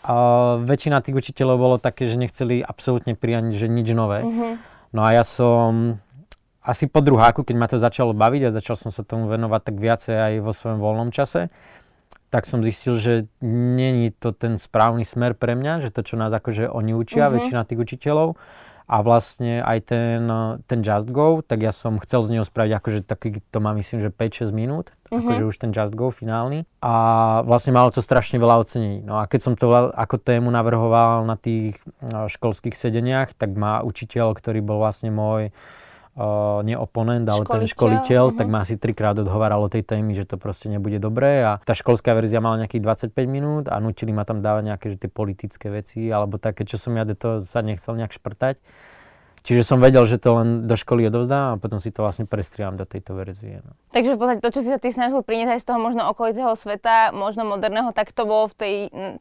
a 0.00 0.56
väčšina 0.56 1.04
tých 1.04 1.12
učiteľov 1.12 1.56
bolo 1.60 1.76
také, 1.76 2.08
že 2.08 2.16
nechceli 2.16 2.64
absolútne 2.64 3.12
prijať, 3.12 3.52
že 3.52 3.68
nič 3.68 3.92
nové. 3.92 4.24
Mm-hmm. 4.24 4.52
No 4.96 5.04
a 5.04 5.12
ja 5.12 5.24
som 5.28 6.00
asi 6.64 6.88
po 6.88 7.04
druháku, 7.04 7.44
keď 7.44 7.56
ma 7.56 7.68
to 7.68 7.76
začalo 7.76 8.16
baviť 8.16 8.48
a 8.48 8.56
začal 8.56 8.80
som 8.80 8.88
sa 8.88 9.04
tomu 9.04 9.28
venovať 9.28 9.60
tak 9.60 9.76
viacej 9.76 10.16
aj 10.16 10.32
vo 10.40 10.52
svojom 10.56 10.80
voľnom 10.80 11.10
čase, 11.12 11.52
tak 12.30 12.46
som 12.46 12.62
zistil, 12.62 12.96
že 12.96 13.26
není 13.44 14.14
to 14.14 14.30
ten 14.30 14.56
správny 14.56 15.02
smer 15.02 15.34
pre 15.34 15.58
mňa, 15.58 15.84
že 15.84 15.90
to, 15.90 16.06
čo 16.06 16.14
nás 16.14 16.30
akože 16.30 16.70
oni 16.70 16.94
učia, 16.94 17.26
mm-hmm. 17.26 17.34
väčšina 17.36 17.60
tých 17.66 17.82
učiteľov, 17.82 18.38
a 18.90 19.06
vlastne 19.06 19.62
aj 19.62 19.86
ten, 19.86 20.26
ten 20.66 20.82
Just 20.82 21.14
Go, 21.14 21.46
tak 21.46 21.62
ja 21.62 21.70
som 21.70 22.02
chcel 22.02 22.26
z 22.26 22.30
neho 22.34 22.42
spraviť 22.42 22.72
akože 22.74 23.00
taký, 23.06 23.38
to 23.38 23.62
má 23.62 23.70
myslím, 23.78 24.02
že 24.02 24.10
5-6 24.10 24.50
minút, 24.50 24.90
mm-hmm. 24.90 25.22
akože 25.22 25.42
už 25.46 25.56
ten 25.62 25.70
Just 25.70 25.94
Go 25.94 26.10
finálny. 26.10 26.66
A 26.82 26.94
vlastne 27.46 27.70
malo 27.70 27.94
to 27.94 28.02
strašne 28.02 28.42
veľa 28.42 28.66
ocenení. 28.66 29.06
No 29.06 29.22
a 29.22 29.30
keď 29.30 29.40
som 29.46 29.54
to 29.54 29.94
ako 29.94 30.18
tému 30.18 30.50
navrhoval 30.50 31.22
na 31.22 31.38
tých 31.38 31.78
školských 32.02 32.74
sedeniach, 32.74 33.30
tak 33.38 33.54
má 33.54 33.78
učiteľ, 33.86 34.34
ktorý 34.34 34.58
bol 34.58 34.82
vlastne 34.82 35.14
môj 35.14 35.54
uh, 36.16 36.60
nie 36.66 36.74
oponent, 36.74 37.26
ale 37.28 37.44
školiteľ, 37.44 37.60
ten 37.60 37.70
školiteľ, 37.70 38.24
uh-huh. 38.30 38.38
tak 38.38 38.46
ma 38.50 38.58
asi 38.64 38.74
trikrát 38.80 39.16
odhovaral 39.18 39.62
o 39.62 39.70
tej 39.70 39.86
témy, 39.86 40.16
že 40.16 40.26
to 40.26 40.40
proste 40.40 40.66
nebude 40.72 40.98
dobré 40.98 41.44
a 41.46 41.62
tá 41.62 41.76
školská 41.76 42.16
verzia 42.16 42.42
mala 42.42 42.62
nejakých 42.66 43.12
25 43.12 43.14
minút 43.30 43.64
a 43.70 43.78
nutili 43.78 44.10
ma 44.10 44.26
tam 44.26 44.42
dávať 44.42 44.62
nejaké 44.74 44.86
že 44.94 44.96
tie 45.06 45.10
politické 45.10 45.66
veci 45.70 46.10
alebo 46.10 46.40
také, 46.40 46.66
čo 46.66 46.80
som 46.80 46.96
ja 46.96 47.06
do 47.06 47.14
toho 47.14 47.44
sa 47.44 47.62
nechcel 47.62 47.94
nejak 47.94 48.14
šprtať. 48.16 48.58
Čiže 49.40 49.64
som 49.64 49.80
vedel, 49.80 50.04
že 50.04 50.20
to 50.20 50.36
len 50.36 50.68
do 50.68 50.76
školy 50.76 51.08
odovzdám 51.08 51.56
a 51.56 51.60
potom 51.60 51.80
si 51.80 51.88
to 51.88 52.04
vlastne 52.04 52.28
prestriam 52.28 52.76
do 52.76 52.84
tejto 52.84 53.16
verzie. 53.16 53.64
No. 53.64 53.72
Takže 53.90 54.14
v 54.14 54.18
podstate 54.20 54.40
to, 54.44 54.52
čo 54.52 54.60
si 54.60 54.68
sa 54.68 54.76
ty 54.76 54.92
snažil 54.92 55.24
priniesť 55.24 55.56
aj 55.56 55.60
z 55.64 55.66
toho 55.72 55.78
možno 55.80 56.02
okolitého 56.12 56.52
sveta, 56.52 57.16
možno 57.16 57.48
moderného, 57.48 57.90
tak 57.96 58.12
to 58.12 58.28
bolo 58.28 58.52
v 58.52 58.54
tej, 58.54 58.74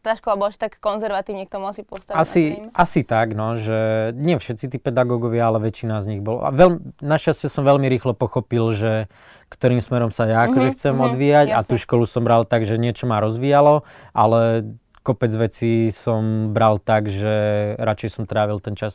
tá 0.04 0.20
škola 0.20 0.36
bola 0.36 0.50
až 0.52 0.60
tak 0.60 0.76
konzervatívne 0.84 1.48
k 1.48 1.52
tomu 1.56 1.72
asi 1.72 1.88
postavená. 1.88 2.20
Asi, 2.20 2.60
asi 2.76 3.02
tak, 3.08 3.32
no, 3.32 3.56
že 3.56 4.12
nie 4.20 4.36
všetci 4.36 4.76
tí 4.76 4.78
pedagógovia, 4.78 5.48
ale 5.48 5.64
väčšina 5.64 6.04
z 6.04 6.18
nich 6.18 6.22
bol. 6.22 6.44
A 6.44 6.52
veľ, 6.52 7.00
našťastie 7.00 7.48
som 7.48 7.64
veľmi 7.64 7.88
rýchlo 7.88 8.12
pochopil, 8.12 8.76
že 8.76 9.08
ktorým 9.50 9.82
smerom 9.82 10.14
sa 10.14 10.30
ja 10.30 10.46
akože 10.46 10.62
mm-hmm, 10.62 10.78
chcem 10.78 10.94
mm-hmm, 10.94 11.08
odvíjať 11.10 11.48
jasne. 11.50 11.58
a 11.58 11.68
tú 11.68 11.76
školu 11.82 12.06
som 12.06 12.22
bral 12.22 12.46
tak, 12.46 12.70
že 12.70 12.78
niečo 12.78 13.10
ma 13.10 13.18
rozvíjalo, 13.18 13.82
ale 14.14 14.70
kopec 15.02 15.34
vecí 15.34 15.90
som 15.90 16.54
bral 16.54 16.78
tak, 16.78 17.10
že 17.10 17.74
radšej 17.82 18.10
som 18.14 18.24
trávil 18.30 18.62
ten 18.62 18.78
čas 18.78 18.94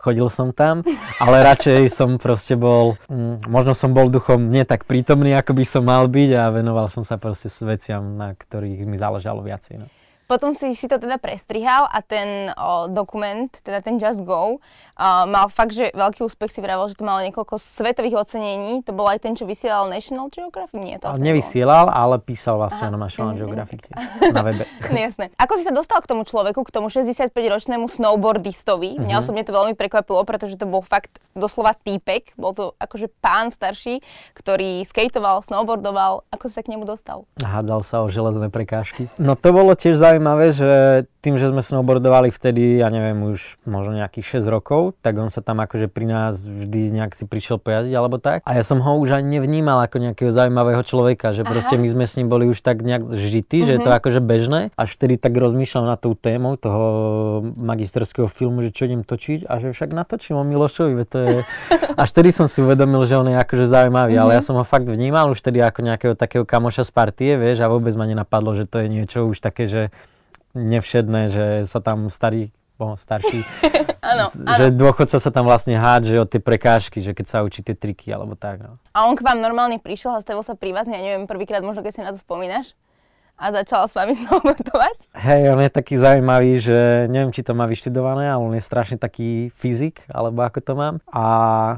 chodil 0.00 0.28
som 0.32 0.56
tam, 0.56 0.80
ale 1.20 1.44
radšej 1.44 1.92
som 1.92 2.16
proste 2.16 2.56
bol, 2.56 2.96
mm, 3.12 3.48
možno 3.48 3.76
som 3.76 3.92
bol 3.92 4.08
duchom 4.08 4.48
nie 4.48 4.64
tak 4.64 4.88
prítomný, 4.88 5.36
ako 5.36 5.52
by 5.52 5.64
som 5.68 5.82
mal 5.84 6.08
byť 6.08 6.30
a 6.34 6.48
venoval 6.48 6.88
som 6.88 7.04
sa 7.04 7.20
proste 7.20 7.52
s 7.52 7.60
veciam, 7.60 8.16
na 8.16 8.32
ktorých 8.32 8.88
mi 8.88 8.96
záležalo 8.96 9.44
viacej. 9.44 9.84
No. 9.84 9.86
Potom 10.28 10.52
si 10.52 10.76
si 10.76 10.84
to 10.84 11.00
teda 11.00 11.16
prestrihal 11.16 11.88
a 11.88 12.04
ten 12.04 12.52
o, 12.52 12.84
dokument, 12.92 13.48
teda 13.64 13.80
ten 13.80 13.96
Just 13.96 14.28
Go, 14.28 14.60
o, 14.60 15.08
mal 15.24 15.48
fakt, 15.48 15.72
že 15.72 15.88
veľký 15.96 16.20
úspech 16.20 16.52
si 16.52 16.60
vravel, 16.60 16.84
že 16.92 17.00
to 17.00 17.08
malo 17.08 17.24
niekoľko 17.24 17.56
svetových 17.56 18.28
ocenení. 18.28 18.84
To 18.84 18.92
bol 18.92 19.08
aj 19.08 19.24
ten, 19.24 19.32
čo 19.32 19.48
vysielal 19.48 19.88
National 19.88 20.28
Geographic? 20.28 20.76
Nie, 20.84 21.00
to 21.00 21.16
Nevysielal, 21.16 21.88
bolo. 21.88 21.96
ale 21.96 22.16
písal 22.20 22.60
vlastne 22.60 22.92
Aha, 22.92 22.92
na 22.92 23.08
National 23.08 23.32
Geographic 23.40 23.88
na 24.36 24.44
webe. 24.44 24.68
no, 24.92 24.98
jasné. 25.00 25.32
Ako 25.40 25.56
si 25.56 25.64
sa 25.64 25.72
dostal 25.72 26.04
k 26.04 26.12
tomu 26.12 26.28
človeku, 26.28 26.60
k 26.60 26.76
tomu 26.76 26.92
65-ročnému 26.92 27.88
snowboardistovi? 27.88 29.00
Mňa 29.00 29.16
uh-huh. 29.16 29.24
osobne 29.24 29.48
to 29.48 29.56
veľmi 29.56 29.72
prekvapilo, 29.80 30.28
pretože 30.28 30.60
to 30.60 30.68
bol 30.68 30.84
fakt 30.84 31.24
doslova 31.32 31.72
týpek. 31.72 32.36
Bol 32.36 32.52
to 32.52 32.76
akože 32.76 33.08
pán 33.24 33.48
starší, 33.48 34.04
ktorý 34.36 34.84
skateoval, 34.84 35.40
snowboardoval. 35.40 36.28
Ako 36.36 36.52
si 36.52 36.60
sa 36.60 36.62
k 36.62 36.76
nemu 36.76 36.84
dostal? 36.84 37.24
Hádzal 37.40 37.80
sa 37.80 38.04
o 38.04 38.12
železné 38.12 38.52
prekážky. 38.52 39.08
No 39.16 39.32
to 39.32 39.56
bolo 39.56 39.72
tiež 39.72 39.96
zaujímavé 39.96 40.17
zaujímavé, 40.18 40.50
že 40.50 40.70
tým, 41.18 41.38
že 41.38 41.50
sme 41.50 41.62
snowboardovali 41.62 42.30
vtedy, 42.30 42.78
ja 42.78 42.90
neviem, 42.90 43.18
už 43.34 43.58
možno 43.66 43.98
nejakých 43.98 44.42
6 44.42 44.54
rokov, 44.54 44.94
tak 45.02 45.18
on 45.18 45.30
sa 45.30 45.42
tam 45.42 45.58
akože 45.58 45.90
pri 45.90 46.06
nás 46.06 46.38
vždy 46.38 46.94
nejak 46.94 47.14
si 47.18 47.26
prišiel 47.26 47.58
pojazdiť 47.58 47.94
alebo 47.94 48.22
tak. 48.22 48.46
A 48.46 48.54
ja 48.54 48.62
som 48.62 48.78
ho 48.78 48.92
už 49.02 49.18
ani 49.18 49.38
nevnímal 49.38 49.82
ako 49.82 49.98
nejakého 49.98 50.30
zaujímavého 50.30 50.82
človeka, 50.86 51.34
že 51.34 51.42
Aha. 51.42 51.50
proste 51.50 51.74
my 51.74 51.88
sme 51.90 52.04
s 52.06 52.14
ním 52.18 52.30
boli 52.30 52.46
už 52.46 52.62
tak 52.62 52.86
nejak 52.86 53.10
žití, 53.18 53.62
uh-huh. 53.62 53.66
že 53.66 53.72
je 53.78 53.80
to 53.82 53.90
mhm. 53.90 53.98
akože 53.98 54.20
bežné. 54.22 54.60
Až 54.78 54.94
vtedy 54.94 55.18
tak 55.18 55.34
rozmýšľal 55.34 55.84
nad 55.90 55.98
tou 55.98 56.14
témou 56.14 56.54
toho 56.54 56.86
magisterského 57.58 58.30
filmu, 58.30 58.62
že 58.62 58.70
čo 58.70 58.86
idem 58.86 59.02
točiť 59.02 59.50
a 59.50 59.58
že 59.58 59.74
však 59.74 59.90
natočím 59.90 60.38
o 60.38 60.44
Milošovi, 60.46 61.02
to 61.06 61.18
je... 61.18 61.36
Až 61.98 62.14
vtedy 62.14 62.30
som 62.30 62.46
si 62.46 62.62
uvedomil, 62.62 63.02
že 63.10 63.18
on 63.18 63.26
je 63.26 63.34
akože 63.34 63.66
zaujímavý, 63.66 64.14
uh-huh. 64.14 64.22
ale 64.30 64.38
ja 64.38 64.42
mhm. 64.42 64.46
som 64.46 64.54
ho 64.54 64.62
fakt 64.62 64.86
vnímal 64.86 65.34
už 65.34 65.42
vtedy 65.42 65.58
ako 65.58 65.82
nejakého 65.82 66.14
takého 66.14 66.46
kamoša 66.46 66.86
z 66.86 66.92
partie, 66.94 67.34
vieš, 67.34 67.58
a 67.58 67.66
vôbec 67.66 67.90
ma 67.98 68.06
nenapadlo, 68.06 68.54
že 68.54 68.70
to 68.70 68.80
je 68.80 68.86
niečo 68.86 69.26
už 69.26 69.42
také, 69.42 69.66
že 69.66 69.90
nevšedné, 70.56 71.22
že 71.28 71.44
sa 71.68 71.80
tam 71.82 72.08
starý 72.12 72.52
bo 72.78 72.94
starší, 72.94 73.42
ano, 74.14 74.30
že 74.30 74.70
dôchodca 74.70 75.18
sa 75.18 75.30
tam 75.34 75.50
vlastne 75.50 75.74
hádže 75.74 76.14
od 76.22 76.30
tie 76.30 76.38
prekážky, 76.38 77.02
že 77.02 77.10
keď 77.10 77.26
sa 77.26 77.42
učí 77.42 77.66
tie 77.66 77.74
triky 77.74 78.14
alebo 78.14 78.38
tak. 78.38 78.62
No. 78.62 78.78
A 78.94 79.10
on 79.10 79.18
k 79.18 79.26
vám 79.26 79.42
normálne 79.42 79.82
prišiel 79.82 80.14
a 80.14 80.22
stavil 80.22 80.46
sa 80.46 80.54
pri 80.54 80.70
vás, 80.70 80.86
ja 80.86 81.02
neviem, 81.02 81.26
prvýkrát 81.26 81.58
možno 81.66 81.82
keď 81.82 81.92
si 81.92 82.00
na 82.06 82.14
to 82.14 82.22
spomínaš? 82.22 82.78
A 83.38 83.54
začal 83.54 83.86
s 83.86 83.94
vami 83.94 84.12
snowboardovať? 84.20 85.14
Hej, 85.14 85.42
on 85.54 85.62
je 85.62 85.70
taký 85.70 85.94
zaujímavý, 85.94 86.58
že 86.58 87.06
neviem, 87.06 87.30
či 87.30 87.46
to 87.46 87.54
má 87.54 87.70
vyštudované, 87.70 88.26
ale 88.26 88.42
on 88.42 88.54
je 88.58 88.62
strašne 88.62 88.98
taký 88.98 89.54
fyzik, 89.54 90.02
alebo 90.10 90.42
ako 90.42 90.58
to 90.58 90.72
mám. 90.74 90.94
A 91.06 91.24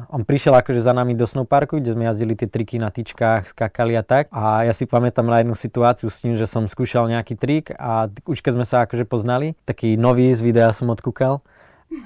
on 0.08 0.24
prišiel 0.24 0.56
akože 0.56 0.80
za 0.80 0.96
nami 0.96 1.12
do 1.12 1.28
snowparku, 1.28 1.78
kde 1.78 1.92
sme 1.92 2.08
jazdili 2.08 2.32
tie 2.32 2.48
triky 2.48 2.80
na 2.80 2.88
tyčkách, 2.88 3.52
skakali 3.52 3.94
a 3.94 4.02
tak. 4.02 4.32
A 4.32 4.64
ja 4.64 4.72
si 4.72 4.88
pamätám 4.88 5.28
na 5.28 5.44
jednu 5.44 5.52
situáciu 5.52 6.08
s 6.08 6.24
tým, 6.24 6.34
že 6.34 6.48
som 6.48 6.64
skúšal 6.64 7.12
nejaký 7.12 7.36
trik 7.36 7.70
a 7.76 8.08
už 8.24 8.40
keď 8.40 8.52
sme 8.56 8.66
sa 8.66 8.88
akože 8.88 9.04
poznali, 9.04 9.52
taký 9.68 10.00
nový 10.00 10.32
z 10.32 10.40
videa 10.40 10.72
som 10.72 10.88
odkúkal. 10.88 11.44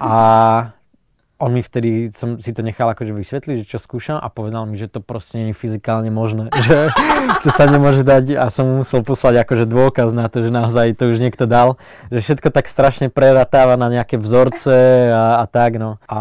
A 0.00 0.74
on 1.42 1.50
mi 1.50 1.62
vtedy, 1.62 2.14
som 2.14 2.38
si 2.38 2.54
to 2.54 2.62
nechal 2.62 2.86
akože 2.86 3.10
vysvetliť, 3.10 3.66
že 3.66 3.70
čo 3.74 3.78
skúšam 3.82 4.22
a 4.22 4.30
povedal 4.30 4.70
mi, 4.70 4.78
že 4.78 4.86
to 4.86 5.02
proste 5.02 5.34
nie 5.42 5.48
je 5.50 5.58
fyzikálne 5.58 6.06
možné, 6.08 6.48
že 6.66 6.94
to 7.42 7.50
sa 7.50 7.66
nemôže 7.66 8.06
dať 8.06 8.38
a 8.38 8.46
som 8.54 8.70
mu 8.70 8.74
musel 8.86 9.02
poslať 9.02 9.42
akože 9.42 9.66
dôkaz 9.66 10.14
na 10.14 10.30
to, 10.30 10.46
že 10.46 10.50
naozaj 10.54 10.94
to 10.94 11.10
už 11.10 11.18
niekto 11.18 11.50
dal, 11.50 11.76
že 12.14 12.22
všetko 12.22 12.54
tak 12.54 12.70
strašne 12.70 13.10
preratáva 13.10 13.74
na 13.74 13.90
nejaké 13.90 14.14
vzorce 14.14 15.10
a, 15.10 15.42
a 15.42 15.44
tak 15.50 15.82
no. 15.82 15.98
A 16.06 16.18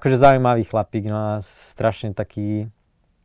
akože 0.00 0.16
zaujímavý 0.16 0.64
chlapík, 0.64 1.04
no 1.06 1.16
a 1.16 1.44
strašne 1.44 2.16
taký 2.16 2.72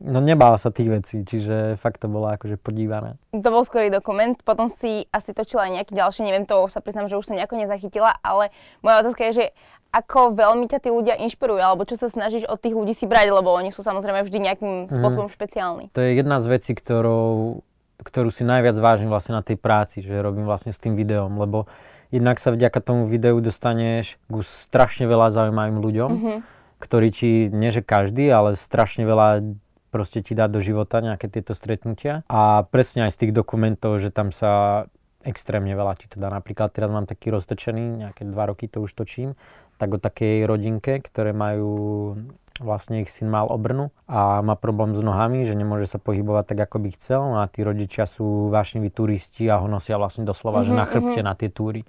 No 0.01 0.17
nebál 0.17 0.57
sa 0.57 0.73
tých 0.73 0.89
vecí, 0.89 1.21
čiže 1.21 1.77
fakt 1.77 2.01
to 2.01 2.09
bolo 2.09 2.25
akože 2.33 2.57
podívané. 2.57 3.21
To 3.37 3.53
bol 3.53 3.61
skvelý 3.61 3.93
dokument, 3.93 4.33
potom 4.41 4.65
si 4.65 5.05
asi 5.13 5.29
točila 5.29 5.69
aj 5.69 5.77
nejaký 5.77 5.93
ďalší, 5.93 6.25
neviem, 6.25 6.49
to 6.49 6.65
sa 6.65 6.81
priznám, 6.81 7.05
že 7.05 7.21
už 7.21 7.29
som 7.29 7.37
nejako 7.37 7.61
nezachytila, 7.61 8.17
ale 8.25 8.49
moja 8.81 9.05
otázka 9.05 9.29
je, 9.29 9.33
že 9.37 9.45
ako 9.91 10.39
veľmi 10.39 10.71
ťa 10.71 10.79
tí 10.79 10.89
ľudia 10.89 11.19
inšpirujú, 11.19 11.59
alebo 11.59 11.83
čo 11.83 11.99
sa 11.99 12.07
snažíš 12.07 12.47
od 12.47 12.55
tých 12.57 12.71
ľudí 12.71 12.95
si 12.95 13.03
brať, 13.03 13.35
lebo 13.35 13.51
oni 13.51 13.75
sú 13.75 13.83
samozrejme 13.83 14.23
vždy 14.23 14.37
nejakým 14.39 14.73
mhm. 14.87 14.95
spôsobom 14.95 15.27
mm. 15.27 15.35
špeciálni. 15.35 15.85
To 15.91 16.01
je 16.01 16.15
jedna 16.15 16.39
z 16.39 16.47
vecí, 16.47 16.71
ktorou, 16.71 17.59
ktorú 18.01 18.31
si 18.31 18.47
najviac 18.47 18.79
vážim 18.79 19.11
vlastne 19.11 19.35
na 19.35 19.43
tej 19.43 19.59
práci, 19.59 19.99
že 19.99 20.23
robím 20.23 20.47
vlastne 20.47 20.71
s 20.71 20.79
tým 20.79 20.95
videom, 20.95 21.35
lebo 21.35 21.67
jednak 22.11 22.39
sa 22.39 22.55
vďaka 22.55 22.79
tomu 22.79 23.03
videu 23.07 23.39
dostaneš 23.43 24.15
ku 24.31 24.39
strašne 24.43 25.07
veľa 25.07 25.31
zaujímavým 25.31 25.79
ľuďom, 25.79 26.09
mm-hmm. 26.09 26.37
ktorí 26.79 27.07
ti, 27.11 27.31
nie 27.51 27.71
že 27.71 27.83
každý, 27.83 28.31
ale 28.31 28.55
strašne 28.55 29.03
veľa 29.03 29.43
proste 29.91 30.23
ti 30.23 30.31
dá 30.31 30.47
do 30.47 30.63
života 30.63 31.03
nejaké 31.03 31.27
tieto 31.27 31.51
stretnutia. 31.51 32.23
A 32.31 32.63
presne 32.63 33.07
aj 33.07 33.15
z 33.15 33.27
tých 33.27 33.33
dokumentov, 33.35 33.99
že 33.99 34.07
tam 34.07 34.31
sa 34.31 34.87
extrémne 35.21 35.75
veľa 35.75 35.99
ti 35.99 36.07
to 36.09 36.17
dá. 36.17 36.31
Napríklad 36.31 36.73
teraz 36.73 36.89
mám 36.89 37.05
taký 37.05 37.29
roztočený, 37.29 38.07
nejaké 38.07 38.25
dva 38.25 38.49
roky 38.49 38.65
to 38.65 38.81
už 38.81 38.95
točím, 38.95 39.37
tak 39.81 39.97
o 39.97 39.99
takej 39.99 40.45
rodinke, 40.45 41.01
ktoré 41.01 41.33
majú 41.33 42.13
vlastne 42.61 43.01
ich 43.01 43.09
syn 43.09 43.33
mal 43.33 43.49
obrnu 43.49 43.89
a 44.05 44.45
má 44.45 44.53
problém 44.53 44.93
s 44.93 45.01
nohami, 45.01 45.49
že 45.49 45.57
nemôže 45.57 45.89
sa 45.89 45.97
pohybovať 45.97 46.53
tak, 46.53 46.69
ako 46.69 46.77
by 46.77 46.89
chcel 46.93 47.21
no 47.25 47.37
a 47.41 47.49
tí 47.49 47.65
rodičia 47.65 48.05
sú 48.05 48.53
vášniví 48.53 48.93
turisti 48.93 49.49
a 49.49 49.57
ho 49.57 49.65
nosia 49.65 49.97
vlastne 49.97 50.21
doslova, 50.21 50.61
mm-hmm, 50.61 50.77
že 50.77 50.79
na 50.79 50.85
chrbte 50.85 51.19
mm-hmm. 51.25 51.25
na 51.25 51.33
tie 51.33 51.49
túry. 51.49 51.81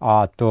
A 0.00 0.24
to 0.32 0.50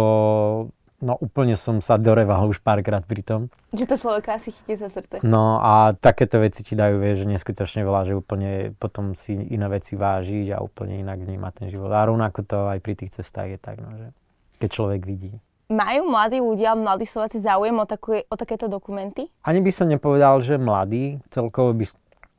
No 1.03 1.19
úplne 1.19 1.59
som 1.59 1.83
sa 1.83 1.99
doreval 1.99 2.47
už 2.47 2.63
párkrát 2.63 3.03
pri 3.03 3.27
tom. 3.27 3.51
Že 3.75 3.91
to 3.91 3.95
človeka 3.99 4.39
asi 4.39 4.55
chytí 4.55 4.79
za 4.79 4.87
srdce. 4.87 5.19
No 5.19 5.59
a 5.59 5.91
takéto 5.99 6.39
veci 6.39 6.63
ti 6.63 6.79
dajú, 6.79 6.95
vieš, 6.95 7.27
že 7.27 7.31
neskutočne 7.35 7.83
veľa, 7.83 8.07
že 8.07 8.15
úplne 8.15 8.71
potom 8.79 9.11
si 9.11 9.35
iné 9.35 9.67
veci 9.67 9.99
vážiť 9.99 10.55
a 10.55 10.63
úplne 10.63 11.03
inak 11.03 11.19
vníma 11.19 11.51
ten 11.51 11.67
život. 11.67 11.91
A 11.91 12.07
rovnako 12.07 12.47
to 12.47 12.57
aj 12.71 12.79
pri 12.79 12.95
tých 12.95 13.19
cestách 13.19 13.51
je 13.51 13.59
tak, 13.59 13.83
no, 13.83 13.91
že 13.99 14.15
keď 14.63 14.69
človek 14.71 15.03
vidí. 15.03 15.43
Majú 15.71 16.11
mladí 16.11 16.43
ľudia, 16.43 16.75
mladí 16.75 17.07
Slováci 17.07 17.39
záujem 17.39 17.75
o, 17.79 17.85
takové, 17.87 18.27
o 18.27 18.35
takéto 18.35 18.67
dokumenty? 18.67 19.31
Ani 19.47 19.63
by 19.63 19.71
som 19.71 19.87
nepovedal, 19.87 20.43
že 20.43 20.59
mladí. 20.59 21.23
Celkovo 21.31 21.71
by 21.71 21.85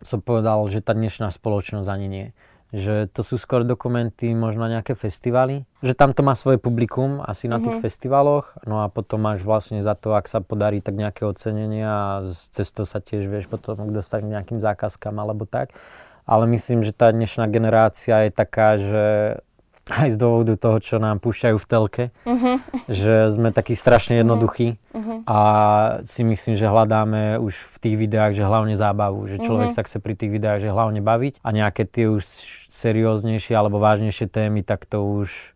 som 0.05 0.21
povedal, 0.21 0.61
že 0.69 0.85
tá 0.85 0.93
dnešná 0.93 1.33
spoločnosť 1.33 1.89
ani 1.89 2.09
nie 2.09 2.27
že 2.75 3.07
to 3.15 3.23
sú 3.23 3.39
skôr 3.39 3.63
dokumenty, 3.63 4.35
možno 4.35 4.67
nejaké 4.67 4.99
festivaly, 4.99 5.63
že 5.79 5.95
tam 5.95 6.11
to 6.11 6.27
má 6.27 6.35
svoje 6.35 6.59
publikum 6.59 7.23
asi 7.23 7.47
na 7.47 7.63
tých 7.63 7.79
mm-hmm. 7.79 7.87
festivaloch, 7.87 8.59
no 8.67 8.83
a 8.83 8.91
potom 8.91 9.23
máš 9.23 9.47
vlastne 9.47 9.79
za 9.87 9.95
to, 9.95 10.19
ak 10.19 10.27
sa 10.27 10.43
podarí 10.43 10.83
tak 10.83 10.99
nejaké 10.99 11.23
ocenenia 11.23 11.87
a 11.87 12.27
cez 12.27 12.67
to 12.75 12.83
sa 12.83 12.99
tiež 12.99 13.31
vieš 13.31 13.47
potom 13.47 13.95
dostať 13.95 14.27
nejakým 14.27 14.59
zákazkám 14.59 15.15
alebo 15.15 15.47
tak. 15.47 15.71
Ale 16.27 16.51
myslím, 16.51 16.83
že 16.83 16.91
tá 16.91 17.15
dnešná 17.15 17.47
generácia 17.47 18.27
je 18.27 18.33
taká, 18.35 18.69
že 18.75 19.05
aj 20.01 20.17
z 20.17 20.19
dôvodu 20.19 20.57
toho, 20.57 20.81
čo 20.81 20.97
nám 20.97 21.21
púšťajú 21.21 21.57
v 21.61 21.67
telke, 21.69 22.05
uh-huh. 22.25 22.57
že 22.89 23.29
sme 23.29 23.53
takí 23.53 23.77
strašne 23.77 24.25
jednoduchí 24.25 24.81
uh-huh. 24.81 25.29
a 25.29 25.39
si 26.09 26.25
myslím, 26.25 26.57
že 26.57 26.65
hľadáme 26.65 27.37
už 27.37 27.53
v 27.53 27.77
tých 27.85 27.97
videách, 28.01 28.33
že 28.33 28.49
hlavne 28.49 28.75
zábavu, 28.81 29.29
že 29.29 29.37
človek 29.45 29.73
uh-huh. 29.73 29.85
sa 29.85 29.85
chce 29.85 30.01
pri 30.01 30.17
tých 30.17 30.33
videách, 30.33 30.65
že 30.65 30.73
hlavne 30.73 31.05
baviť 31.05 31.45
a 31.45 31.49
nejaké 31.53 31.85
tie 31.85 32.09
už 32.09 32.25
serióznejšie 32.73 33.53
alebo 33.53 33.77
vážnejšie 33.77 34.27
témy, 34.33 34.65
tak 34.65 34.89
to 34.89 35.05
už 35.05 35.53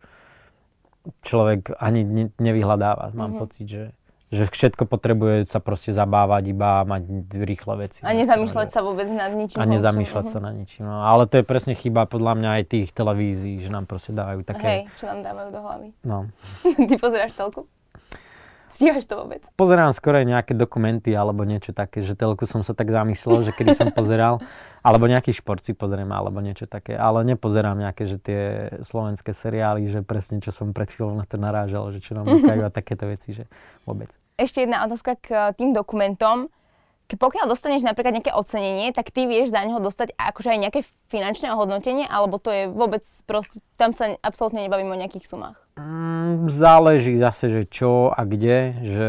človek 1.25 1.73
ani 1.81 2.05
ne- 2.05 2.33
nevyhľadáva. 2.37 3.09
Mám 3.17 3.33
uh-huh. 3.33 3.41
pocit, 3.41 3.65
že 3.65 3.83
že 4.29 4.45
všetko 4.45 4.85
potrebuje 4.85 5.49
sa 5.49 5.57
proste 5.57 5.89
zabávať, 5.89 6.53
iba 6.53 6.85
mať 6.85 7.33
rýchle 7.33 7.73
veci. 7.81 8.05
A 8.05 8.13
nezamýšľať 8.13 8.69
sa 8.69 8.85
vôbec 8.85 9.09
nad 9.09 9.33
ničím. 9.33 9.57
A 9.57 9.65
nezamýšľať 9.65 10.25
sa 10.29 10.37
nad 10.37 10.53
ničím. 10.53 10.85
No. 10.85 11.01
Ale 11.01 11.25
to 11.25 11.41
je 11.41 11.45
presne 11.45 11.73
chyba 11.73 12.05
podľa 12.05 12.37
mňa 12.37 12.49
aj 12.61 12.63
tých 12.69 12.87
televízií, 12.93 13.65
že 13.65 13.73
nám 13.73 13.89
proste 13.89 14.13
dávajú 14.13 14.45
také... 14.45 14.65
Hej, 14.65 14.81
čo 15.01 15.09
nám 15.09 15.25
dávajú 15.25 15.49
do 15.49 15.59
hlavy. 15.65 15.87
No. 16.05 16.29
Ty 16.89 16.95
pozeráš 17.01 17.33
telku? 17.33 17.65
Stíhaš 18.69 19.09
to 19.09 19.17
vôbec? 19.17 19.41
Pozerám 19.57 19.89
skôr 19.97 20.21
nejaké 20.21 20.53
dokumenty 20.53 21.09
alebo 21.17 21.41
niečo 21.41 21.73
také, 21.73 22.05
že 22.05 22.13
telku 22.13 22.45
som 22.45 22.61
sa 22.61 22.77
tak 22.77 22.93
zamyslel, 22.93 23.49
že 23.49 23.51
kedy 23.51 23.73
som 23.73 23.89
pozeral, 23.89 24.37
alebo 24.85 25.09
nejaký 25.09 25.33
šport 25.33 25.65
si 25.65 25.73
pozriem, 25.73 26.05
alebo 26.13 26.37
niečo 26.37 26.69
také, 26.69 26.93
ale 26.93 27.25
nepozerám 27.25 27.81
nejaké, 27.81 28.05
že 28.05 28.21
tie 28.21 28.41
slovenské 28.85 29.33
seriály, 29.33 29.89
že 29.89 30.05
presne 30.05 30.37
čo 30.37 30.53
som 30.53 30.69
pred 30.69 30.93
chvíľou 30.93 31.17
na 31.17 31.25
to 31.25 31.41
narážal, 31.41 31.89
že 31.89 31.99
čo 31.99 32.13
nám 32.13 32.29
vykajú 32.29 32.61
a 32.61 32.69
takéto 32.69 33.09
veci, 33.09 33.33
že 33.33 33.49
vôbec. 33.89 34.13
Ešte 34.39 34.63
jedna 34.63 34.87
otázka 34.87 35.19
k 35.19 35.51
tým 35.59 35.75
dokumentom 35.75 36.47
pokiaľ 37.17 37.49
dostaneš 37.49 37.81
napríklad 37.81 38.21
nejaké 38.21 38.29
ocenenie, 38.37 38.93
tak 38.93 39.09
ty 39.09 39.25
vieš 39.25 39.49
za 39.49 39.65
neho 39.65 39.81
dostať 39.81 40.13
akože 40.13 40.53
aj 40.53 40.59
nejaké 40.61 40.79
finančné 41.09 41.49
ohodnotenie, 41.49 42.05
alebo 42.05 42.37
to 42.37 42.53
je 42.53 42.63
vôbec 42.69 43.01
proste, 43.25 43.65
tam 43.81 43.97
sa 43.97 44.13
absolútne 44.21 44.61
nebavíme 44.61 44.93
o 44.93 45.01
nejakých 45.01 45.25
sumách? 45.25 45.57
Mm, 45.79 46.51
záleží 46.53 47.17
zase, 47.17 47.49
že 47.49 47.63
čo 47.65 48.13
a 48.13 48.21
kde, 48.29 48.77
že 48.85 49.07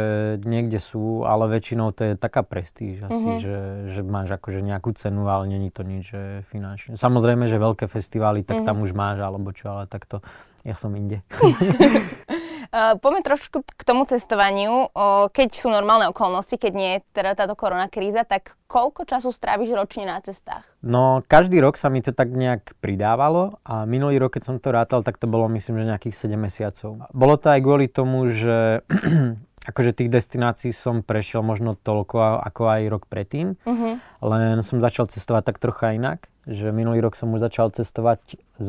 niekde 0.48 0.80
sú, 0.80 1.28
ale 1.28 1.50
väčšinou 1.52 1.92
to 1.92 2.08
je 2.08 2.12
taká 2.16 2.40
prestíž 2.40 3.04
asi, 3.04 3.20
mm-hmm. 3.20 3.42
že, 3.42 3.58
že 3.92 4.00
máš 4.00 4.32
akože 4.32 4.64
nejakú 4.64 4.96
cenu, 4.96 5.28
ale 5.28 5.50
není 5.50 5.68
to 5.68 5.84
nič 5.84 6.14
že 6.14 6.22
finančné. 6.48 6.96
Samozrejme, 6.96 7.52
že 7.52 7.60
veľké 7.60 7.84
festivály, 7.84 8.48
tak 8.48 8.64
mm-hmm. 8.64 8.68
tam 8.70 8.80
už 8.80 8.96
máš, 8.96 9.20
alebo 9.20 9.52
čo, 9.52 9.76
ale 9.76 9.84
takto 9.84 10.24
ja 10.64 10.72
som 10.72 10.96
inde. 10.96 11.20
Uh, 12.70 12.94
poďme 13.02 13.26
trošku 13.26 13.66
k 13.66 13.82
tomu 13.82 14.06
cestovaniu. 14.06 14.94
Uh, 14.94 15.26
keď 15.34 15.58
sú 15.58 15.66
normálne 15.66 16.06
okolnosti, 16.06 16.54
keď 16.54 16.72
nie 16.72 16.90
je 16.94 16.98
teda 17.18 17.34
táto 17.34 17.58
korona 17.58 17.90
kríza, 17.90 18.22
tak 18.22 18.54
koľko 18.70 19.02
času 19.02 19.34
stráviš 19.34 19.74
ročne 19.74 20.06
na 20.06 20.22
cestách? 20.22 20.62
No, 20.78 21.26
každý 21.26 21.58
rok 21.58 21.74
sa 21.74 21.90
mi 21.90 21.98
to 21.98 22.14
tak 22.14 22.30
nejak 22.30 22.78
pridávalo 22.78 23.58
a 23.66 23.82
minulý 23.90 24.22
rok, 24.22 24.38
keď 24.38 24.42
som 24.46 24.56
to 24.62 24.70
rátal, 24.70 25.02
tak 25.02 25.18
to 25.18 25.26
bolo 25.26 25.50
myslím, 25.50 25.82
že 25.82 25.90
nejakých 25.90 26.14
7 26.14 26.38
mesiacov. 26.38 26.90
Bolo 27.10 27.34
to 27.34 27.50
aj 27.50 27.58
kvôli 27.58 27.90
tomu, 27.90 28.30
že 28.30 28.86
akože 29.70 29.96
tých 29.96 30.10
destinácií 30.10 30.74
som 30.74 31.06
prešiel 31.06 31.40
možno 31.46 31.78
toľko 31.78 32.42
ako 32.42 32.62
aj 32.66 32.80
rok 32.90 33.04
predtým, 33.06 33.54
uh-huh. 33.62 33.94
len 34.26 34.60
som 34.66 34.82
začal 34.82 35.06
cestovať 35.06 35.42
tak 35.54 35.56
trocha 35.62 35.94
inak 35.96 36.30
že 36.48 36.72
minulý 36.72 37.04
rok 37.04 37.12
som 37.12 37.28
už 37.36 37.46
začal 37.46 37.68
cestovať, 37.68 38.40
z, 38.56 38.68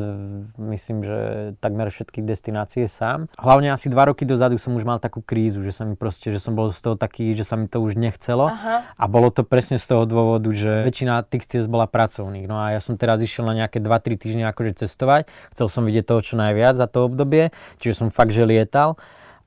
myslím, 0.60 1.08
že 1.08 1.18
takmer 1.64 1.88
všetky 1.88 2.20
destinácie 2.20 2.84
sám. 2.86 3.32
Hlavne 3.40 3.72
asi 3.72 3.88
dva 3.88 4.12
roky 4.12 4.28
dozadu 4.28 4.60
som 4.60 4.76
už 4.76 4.84
mal 4.84 5.00
takú 5.00 5.24
krízu, 5.24 5.64
že 5.64 5.72
sa 5.72 5.88
mi 5.88 5.96
proste, 5.96 6.36
že 6.36 6.38
som 6.38 6.54
bol 6.54 6.76
z 6.76 6.80
toho 6.84 6.96
taký, 7.00 7.32
že 7.32 7.48
sa 7.48 7.56
mi 7.56 7.72
to 7.72 7.80
už 7.80 7.96
nechcelo. 7.96 8.52
Aha. 8.52 8.86
A 8.94 9.04
bolo 9.08 9.32
to 9.32 9.48
presne 9.48 9.80
z 9.80 9.88
toho 9.88 10.04
dôvodu, 10.04 10.52
že 10.52 10.86
väčšina 10.86 11.24
tých 11.26 11.48
ciest 11.48 11.72
bola 11.72 11.88
pracovných. 11.88 12.46
No 12.46 12.60
a 12.60 12.76
ja 12.76 12.80
som 12.84 13.00
teraz 13.00 13.24
išiel 13.24 13.48
na 13.48 13.56
nejaké 13.56 13.80
2-3 13.80 14.20
týždne 14.20 14.46
akože 14.52 14.86
cestovať. 14.86 15.32
Chcel 15.56 15.68
som 15.72 15.88
vidieť 15.88 16.06
toho 16.06 16.22
čo 16.22 16.36
najviac 16.36 16.76
za 16.76 16.92
to 16.92 17.08
obdobie, 17.08 17.50
čiže 17.80 18.04
som 18.04 18.08
fakt, 18.12 18.36
že 18.36 18.44
lietal 18.44 19.00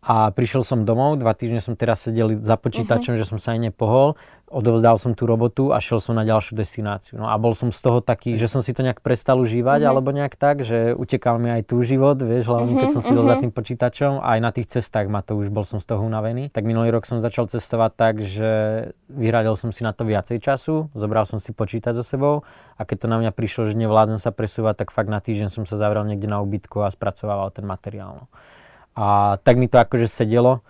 a 0.05 0.29
prišiel 0.29 0.61
som 0.61 0.85
domov, 0.85 1.17
dva 1.17 1.33
týždne 1.33 1.65
som 1.65 1.73
teraz 1.73 2.05
sedel 2.05 2.37
za 2.45 2.61
počítačom, 2.61 3.17
uh-huh. 3.17 3.25
že 3.25 3.25
som 3.25 3.41
sa 3.41 3.57
aj 3.57 3.73
nepohol, 3.73 4.21
odovzdal 4.53 5.01
som 5.01 5.17
tú 5.17 5.25
robotu 5.25 5.73
a 5.73 5.81
šiel 5.81 5.97
som 5.97 6.13
na 6.13 6.29
ďalšiu 6.29 6.61
destináciu. 6.61 7.17
No 7.17 7.33
a 7.33 7.35
bol 7.41 7.57
som 7.57 7.73
z 7.73 7.81
toho 7.81 8.05
taký, 8.05 8.37
že 8.37 8.45
som 8.45 8.61
si 8.61 8.77
to 8.77 8.85
nejak 8.85 9.01
prestal 9.01 9.41
užívať, 9.41 9.81
uh-huh. 9.81 9.91
alebo 9.97 10.13
nejak 10.13 10.37
tak, 10.37 10.61
že 10.61 10.93
utekal 10.93 11.41
mi 11.41 11.49
aj 11.49 11.73
tu 11.73 11.81
život, 11.81 12.21
vieš, 12.21 12.53
hlavne 12.53 12.77
uh-huh. 12.77 12.83
keď 12.85 12.89
som 12.93 13.01
si 13.01 13.17
uh-huh. 13.17 13.33
za 13.33 13.37
tým 13.41 13.53
počítačom 13.57 14.13
a 14.21 14.37
aj 14.37 14.41
na 14.45 14.51
tých 14.53 14.69
cestách 14.69 15.09
ma 15.09 15.25
to 15.25 15.41
už, 15.41 15.49
bol 15.49 15.65
som 15.65 15.81
z 15.81 15.89
toho 15.89 16.05
unavený. 16.05 16.53
Tak 16.53 16.69
minulý 16.69 16.93
rok 16.93 17.09
som 17.09 17.25
začal 17.25 17.49
cestovať 17.49 17.93
tak, 17.97 18.15
že 18.21 18.51
vyhradil 19.09 19.57
som 19.57 19.73
si 19.73 19.81
na 19.89 19.97
to 19.97 20.05
viacej 20.05 20.37
času, 20.37 20.93
zobral 20.93 21.25
som 21.25 21.41
si 21.41 21.57
počítač 21.57 21.97
so 21.97 22.05
sebou 22.05 22.45
a 22.77 22.85
keď 22.85 23.05
to 23.05 23.07
na 23.09 23.17
mňa 23.25 23.33
prišlo, 23.33 23.73
že 23.73 23.75
nevládnem 23.81 24.21
sa 24.21 24.37
presúvať, 24.37 24.85
tak 24.85 24.89
fakt 24.93 25.09
na 25.09 25.25
týždeň 25.25 25.49
som 25.49 25.65
sa 25.65 25.81
zavrel 25.81 26.05
niekde 26.05 26.29
na 26.29 26.45
ubytku 26.45 26.85
a 26.85 26.93
spracovával 26.93 27.49
ten 27.57 27.65
materiál. 27.65 28.21
No. 28.21 28.27
A 28.95 29.39
tak 29.43 29.59
mi 29.59 29.67
to 29.67 29.83
akože 29.83 30.07
sedelo 30.07 30.63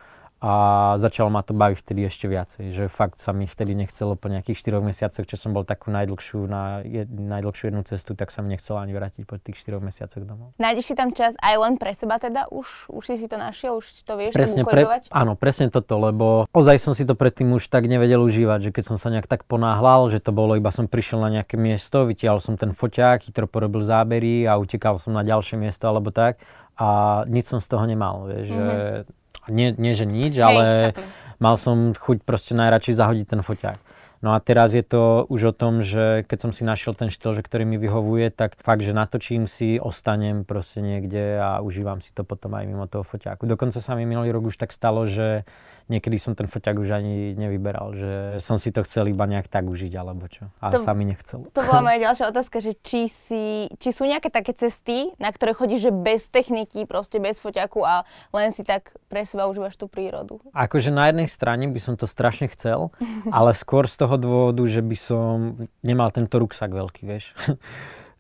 a 0.45 0.53
začalo 1.01 1.33
ma 1.33 1.41
to 1.41 1.57
baviť 1.57 1.77
vtedy 1.81 2.05
ešte 2.05 2.29
viacej, 2.29 2.77
že 2.77 2.85
fakt 2.93 3.17
sa 3.17 3.33
mi 3.33 3.49
vtedy 3.49 3.73
nechcelo 3.73 4.13
po 4.13 4.29
nejakých 4.29 4.77
4 4.77 4.85
mesiacoch, 4.85 5.25
čo 5.25 5.41
som 5.41 5.57
bol 5.57 5.65
takú 5.65 5.89
najdlhšiu, 5.89 6.45
na 6.45 6.85
jed, 6.85 7.09
najdlhšiu 7.09 7.73
jednu 7.73 7.81
cestu, 7.89 8.13
tak 8.13 8.29
sa 8.29 8.45
mi 8.45 8.53
nechcelo 8.53 8.77
ani 8.77 8.93
vrátiť 8.93 9.25
po 9.25 9.41
tých 9.41 9.57
4 9.65 9.81
mesiacoch 9.81 10.21
domov. 10.21 10.53
Nájdeš 10.61 10.93
si 10.93 10.95
tam 11.01 11.17
čas 11.17 11.33
aj 11.41 11.55
len 11.57 11.81
pre 11.81 11.97
seba 11.97 12.21
teda? 12.21 12.45
Už, 12.53 12.93
už 12.93 13.03
si 13.09 13.17
si 13.17 13.25
to 13.25 13.41
našiel? 13.41 13.81
Už 13.81 13.89
to 14.05 14.21
vieš 14.21 14.37
presne, 14.37 14.69
pre, 14.69 14.85
Áno, 15.09 15.33
presne 15.33 15.73
toto, 15.73 15.97
lebo 15.97 16.45
ozaj 16.53 16.77
som 16.77 16.93
si 16.93 17.09
to 17.09 17.17
predtým 17.17 17.49
už 17.57 17.73
tak 17.73 17.89
nevedel 17.89 18.21
užívať, 18.21 18.69
že 18.69 18.71
keď 18.77 18.85
som 18.85 18.97
sa 19.01 19.09
nejak 19.09 19.25
tak 19.25 19.49
ponáhľal, 19.49 20.13
že 20.13 20.21
to 20.21 20.29
bolo 20.37 20.61
iba 20.61 20.69
som 20.69 20.85
prišiel 20.85 21.25
na 21.25 21.41
nejaké 21.41 21.57
miesto, 21.57 22.05
vytiahol 22.05 22.45
som 22.45 22.61
ten 22.61 22.77
foťák, 22.77 23.25
chytro 23.25 23.49
porobil 23.49 23.81
zábery 23.81 24.45
a 24.45 24.61
utekal 24.61 25.01
som 25.01 25.17
na 25.17 25.25
ďalšie 25.25 25.57
miesto 25.57 25.89
alebo 25.89 26.13
tak 26.13 26.37
a 26.75 27.23
nič 27.31 27.51
som 27.51 27.63
z 27.63 27.69
toho 27.71 27.85
nemal, 27.87 28.27
vieš, 28.27 28.51
mm-hmm. 28.51 28.67
že 28.67 29.53
nie, 29.53 29.69
nie 29.77 29.93
že 29.93 30.07
nič, 30.09 30.35
Hej, 30.39 30.45
ale 30.45 30.65
chápem. 30.93 31.07
mal 31.39 31.55
som 31.61 31.77
chuť 31.93 32.25
proste 32.25 32.53
najradšej 32.57 32.95
zahodiť 32.99 33.27
ten 33.29 33.41
foťák. 33.45 33.79
No 34.25 34.33
a 34.33 34.41
teraz 34.41 34.73
je 34.73 34.81
to 34.81 35.29
už 35.29 35.53
o 35.53 35.55
tom, 35.55 35.85
že 35.85 36.25
keď 36.25 36.49
som 36.49 36.51
si 36.57 36.65
našiel 36.65 36.97
ten 36.97 37.13
štýl, 37.13 37.37
že 37.37 37.45
ktorý 37.45 37.69
mi 37.69 37.77
vyhovuje, 37.77 38.33
tak 38.33 38.57
fakt, 38.57 38.81
že 38.81 38.97
natočím 38.97 39.45
si, 39.45 39.77
ostanem 39.77 40.49
proste 40.49 40.81
niekde 40.81 41.37
a 41.37 41.61
užívam 41.61 42.01
si 42.01 42.09
to 42.17 42.25
potom 42.25 42.57
aj 42.57 42.65
mimo 42.65 42.89
toho 42.89 43.05
foťáku. 43.05 43.45
Dokonca 43.45 43.85
sa 43.85 43.93
mi 43.93 44.09
minulý 44.09 44.33
rok 44.33 44.49
už 44.49 44.57
tak 44.57 44.73
stalo, 44.73 45.05
že 45.05 45.45
niekedy 45.89 46.17
som 46.17 46.33
ten 46.33 46.49
foťák 46.49 46.77
už 46.81 46.91
ani 46.97 47.37
nevyberal, 47.37 47.93
že 47.93 48.13
som 48.41 48.57
si 48.57 48.73
to 48.73 48.81
chcel 48.85 49.09
iba 49.09 49.29
nejak 49.29 49.49
tak 49.53 49.69
užiť 49.69 49.93
alebo 49.97 50.27
čo. 50.29 50.49
A 50.61 50.73
to, 50.73 50.81
sa 50.81 50.97
mi 50.97 51.05
nechcel. 51.05 51.45
To 51.53 51.61
bola 51.61 51.85
moja 51.85 51.99
ďalšia 52.11 52.33
otázka, 52.33 52.65
že 52.65 52.73
či, 52.81 53.07
si, 53.11 53.69
či 53.77 53.89
sú 53.93 54.09
nejaké 54.09 54.33
také 54.33 54.57
cesty, 54.57 55.13
na 55.21 55.29
ktoré 55.29 55.53
chodíš 55.53 55.91
že 55.91 55.93
bez 55.93 56.33
techniky, 56.33 56.89
proste 56.89 57.21
bez 57.21 57.37
foťaku 57.43 57.85
a 57.85 58.09
len 58.33 58.55
si 58.57 58.65
tak 58.65 58.97
pre 59.13 59.29
seba 59.29 59.45
užívaš 59.45 59.77
tú 59.77 59.85
prírodu. 59.91 60.41
Akože 60.57 60.89
na 60.89 61.13
jednej 61.13 61.29
strane 61.29 61.69
by 61.69 61.81
som 61.81 61.95
to 62.01 62.09
strašne 62.09 62.49
chcel, 62.49 62.95
ale 63.37 63.53
skôr 63.53 63.85
z 63.85 64.01
toho 64.01 64.17
dôvodu, 64.17 64.65
že 64.65 64.81
by 64.81 64.97
som 64.97 65.69
nemal 65.85 66.09
tento 66.09 66.41
ruksak 66.41 66.73
veľký, 66.73 67.03
vieš. 67.05 67.37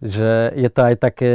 že 0.04 0.52
je 0.52 0.68
to 0.68 0.80
aj 0.84 0.94
také, 1.00 1.32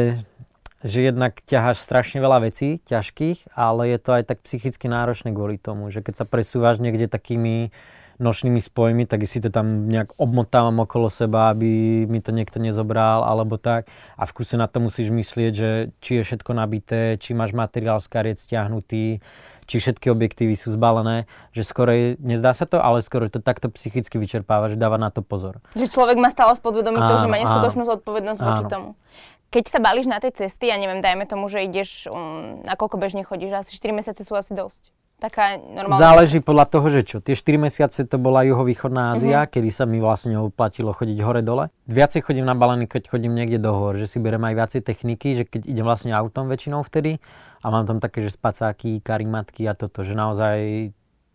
že 0.83 1.12
jednak 1.12 1.43
ťaháš 1.43 1.83
strašne 1.83 2.24
veľa 2.24 2.48
vecí 2.48 2.79
ťažkých, 2.88 3.51
ale 3.55 3.91
je 3.91 4.00
to 4.00 4.12
aj 4.15 4.24
tak 4.31 4.39
psychicky 4.48 4.88
náročné 4.88 5.36
kvôli 5.36 5.59
tomu, 5.59 5.91
že 5.91 6.00
keď 6.00 6.24
sa 6.24 6.25
presúvaš 6.25 6.79
niekde 6.79 7.12
takými 7.12 7.75
nočnými 8.19 8.59
spojmi, 8.59 9.07
tak 9.07 9.24
si 9.31 9.39
to 9.39 9.48
tam 9.48 9.88
nejak 9.88 10.12
obmotávam 10.19 10.83
okolo 10.83 11.07
seba, 11.07 11.55
aby 11.55 12.03
mi 12.03 12.19
to 12.19 12.36
niekto 12.36 12.59
nezobral 12.59 13.24
alebo 13.24 13.55
tak. 13.55 13.88
A 14.19 14.27
v 14.27 14.36
kuse 14.36 14.59
na 14.59 14.67
to 14.67 14.83
musíš 14.83 15.07
myslieť, 15.07 15.51
že 15.55 15.69
či 16.03 16.19
je 16.19 16.27
všetko 16.27 16.51
nabité, 16.51 17.15
či 17.15 17.31
máš 17.31 17.55
materiál 17.55 18.03
z 18.03 18.12
kariet 18.12 18.36
stiahnutý, 18.36 19.24
či 19.69 19.75
všetky 19.79 20.12
objektívy 20.12 20.59
sú 20.59 20.75
zbalené, 20.75 21.31
že 21.55 21.63
skoro 21.63 21.95
je, 21.95 22.19
nezdá 22.19 22.51
sa 22.51 22.67
to, 22.67 22.83
ale 22.83 23.00
skoro 23.00 23.31
to 23.31 23.39
takto 23.39 23.71
psychicky 23.71 24.19
vyčerpáva, 24.19 24.67
že 24.67 24.75
dáva 24.75 25.00
na 25.00 25.15
to 25.15 25.24
pozor. 25.24 25.63
Že 25.79 25.88
človek 25.88 26.19
má 26.19 26.27
stále 26.27 26.59
v 26.59 26.62
podvedomí 26.62 27.00
to, 27.00 27.24
že 27.24 27.27
má 27.31 27.39
neskutočnú 27.39 27.88
zodpovednosť 27.88 28.39
voči 28.43 28.65
tomu 28.67 29.00
keď 29.49 29.63
sa 29.65 29.79
balíš 29.81 30.05
na 30.05 30.21
tej 30.21 30.45
cesty, 30.45 30.69
ja 30.69 30.77
neviem, 30.77 31.01
dajme 31.01 31.25
tomu, 31.25 31.49
že 31.49 31.65
ideš, 31.65 32.05
um, 32.09 32.61
nakoľko 32.61 33.01
bežne 33.01 33.25
chodíš, 33.25 33.65
asi 33.65 33.71
4 33.77 33.97
mesiace 33.97 34.21
sú 34.21 34.37
asi 34.37 34.53
dosť. 34.53 34.93
Taká 35.19 35.59
normálna 35.59 35.99
Záleží 35.99 36.39
podľa 36.39 36.65
toho, 36.71 36.87
že 36.87 37.03
čo. 37.03 37.17
Tie 37.19 37.35
4 37.35 37.67
mesiace 37.67 38.07
to 38.07 38.15
bola 38.15 38.39
juhovýchodná 38.47 39.19
Ázia, 39.19 39.43
uh-huh. 39.43 39.51
kedy 39.51 39.67
sa 39.67 39.83
mi 39.83 39.99
vlastne 39.99 40.39
oplatilo 40.39 40.95
chodiť 40.95 41.19
hore-dole. 41.19 41.67
Viacej 41.91 42.23
chodím 42.23 42.47
na 42.47 42.55
balený, 42.55 42.87
keď 42.87 43.11
chodím 43.11 43.35
niekde 43.35 43.59
do 43.59 43.75
hor, 43.75 43.99
že 43.99 44.07
si 44.07 44.23
berem 44.23 44.39
aj 44.39 44.55
viacej 44.55 44.81
techniky, 44.88 45.27
že 45.35 45.43
keď 45.43 45.67
idem 45.67 45.83
vlastne 45.83 46.15
autom 46.15 46.47
väčšinou 46.47 46.88
vtedy 46.88 47.19
a 47.59 47.67
mám 47.67 47.83
tam 47.83 47.99
také, 47.99 48.23
že 48.23 48.31
spacáky, 48.31 49.03
karimatky 49.03 49.67
a 49.67 49.75
toto, 49.75 50.07
že 50.07 50.15
naozaj 50.15 50.55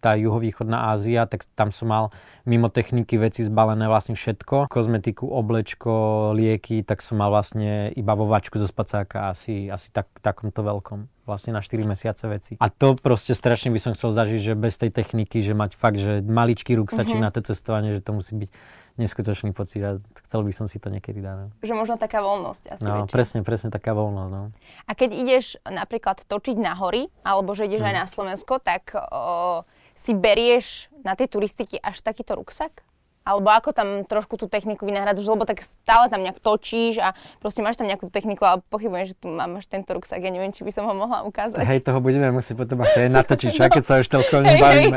tá 0.05 0.13
juhovýchodná 0.21 0.93
Ázia, 0.93 1.25
tak 1.25 1.49
tam 1.57 1.73
som 1.73 1.89
mal 1.89 2.05
mimo 2.45 2.69
techniky 2.69 3.17
veci 3.17 3.41
zbalené 3.41 3.89
vlastne 3.89 4.13
všetko. 4.13 4.69
Kozmetiku, 4.69 5.25
oblečko, 5.25 6.37
lieky, 6.37 6.85
tak 6.85 7.01
som 7.01 7.17
mal 7.17 7.33
vlastne 7.33 7.89
iba 7.97 8.13
vo 8.13 8.29
vačku 8.29 8.61
zo 8.61 8.69
spacáka 8.69 9.33
asi, 9.33 9.73
asi 9.73 9.89
tak, 9.89 10.13
takomto 10.21 10.61
veľkom. 10.61 11.09
Vlastne 11.25 11.57
na 11.57 11.65
4 11.65 11.89
mesiace 11.89 12.29
veci. 12.29 12.53
A 12.61 12.69
to 12.69 13.01
proste 13.01 13.33
strašne 13.33 13.73
by 13.73 13.81
som 13.81 13.97
chcel 13.97 14.13
zažiť, 14.13 14.53
že 14.53 14.53
bez 14.53 14.77
tej 14.77 14.93
techniky, 14.93 15.41
že 15.41 15.57
mať 15.57 15.73
fakt, 15.73 15.97
že 15.97 16.21
maličký 16.21 16.77
ruksačík 16.77 17.17
uh-huh. 17.17 17.33
na 17.33 17.33
to 17.33 17.41
cestovanie, 17.41 17.97
že 17.97 18.05
to 18.05 18.13
musí 18.13 18.37
byť 18.37 18.51
neskutočný 18.95 19.51
pocit 19.51 19.83
a 19.83 19.99
chcel 20.27 20.47
by 20.47 20.53
som 20.55 20.71
si 20.71 20.79
to 20.79 20.87
niekedy 20.87 21.19
dať. 21.19 21.35
No. 21.35 21.47
Že 21.67 21.75
možno 21.75 21.95
taká 21.99 22.23
voľnosť 22.23 22.79
asi 22.79 22.83
No, 22.87 23.09
väčšia. 23.09 23.15
presne, 23.15 23.39
presne 23.43 23.69
taká 23.75 23.91
voľnosť. 23.91 24.31
No. 24.31 24.43
A 24.87 24.91
keď 24.95 25.11
ideš 25.19 25.59
napríklad 25.67 26.23
točiť 26.23 26.57
na 26.63 26.79
hory, 26.79 27.11
alebo 27.27 27.59
že 27.59 27.67
ideš 27.67 27.83
mm. 27.83 27.89
aj 27.91 27.95
mhm. 27.95 28.01
na 28.01 28.07
Slovensko, 28.07 28.55
tak 28.63 28.95
o, 28.95 29.67
si 29.95 30.13
berieš 30.13 30.91
na 31.07 31.15
tej 31.15 31.31
turistiky 31.31 31.79
až 31.79 32.03
takýto 32.03 32.35
ruksak? 32.35 32.83
Alebo 33.25 33.49
ako 33.49 33.73
tam 33.73 34.05
trošku 34.05 34.37
tú 34.37 34.53
techniku 34.53 34.85
vynahradzáš, 34.85 35.25
lebo 35.25 35.49
tak 35.49 35.65
stále 35.65 36.13
tam 36.13 36.21
nejak 36.21 36.45
točíš 36.45 37.01
a 37.01 37.17
proste 37.41 37.65
máš 37.65 37.81
tam 37.81 37.89
nejakú 37.89 38.13
techniku 38.13 38.45
a 38.45 38.61
pochybujem, 38.69 39.09
že 39.09 39.15
tu 39.17 39.33
máš 39.33 39.65
tento 39.65 39.97
ruksak, 39.97 40.21
ja 40.21 40.29
neviem, 40.29 40.53
či 40.53 40.61
by 40.61 40.69
som 40.69 40.85
ho 40.85 40.93
mohla 40.93 41.25
ukázať. 41.25 41.65
Hej, 41.65 41.89
toho 41.89 42.05
budeme 42.05 42.29
musieť 42.29 42.61
potom 42.61 42.85
asi 42.85 43.09
aj 43.09 43.11
natočiť, 43.17 43.49
čo, 43.57 43.65
keď 43.65 43.81
sa 43.83 43.95
už 44.05 44.09
toľko 44.21 44.35
nebavíme. 44.45 44.97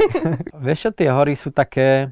Vieš 0.60 0.80
čo, 0.84 0.90
tie 0.92 1.08
hory 1.08 1.40
sú 1.40 1.56
také, 1.56 2.12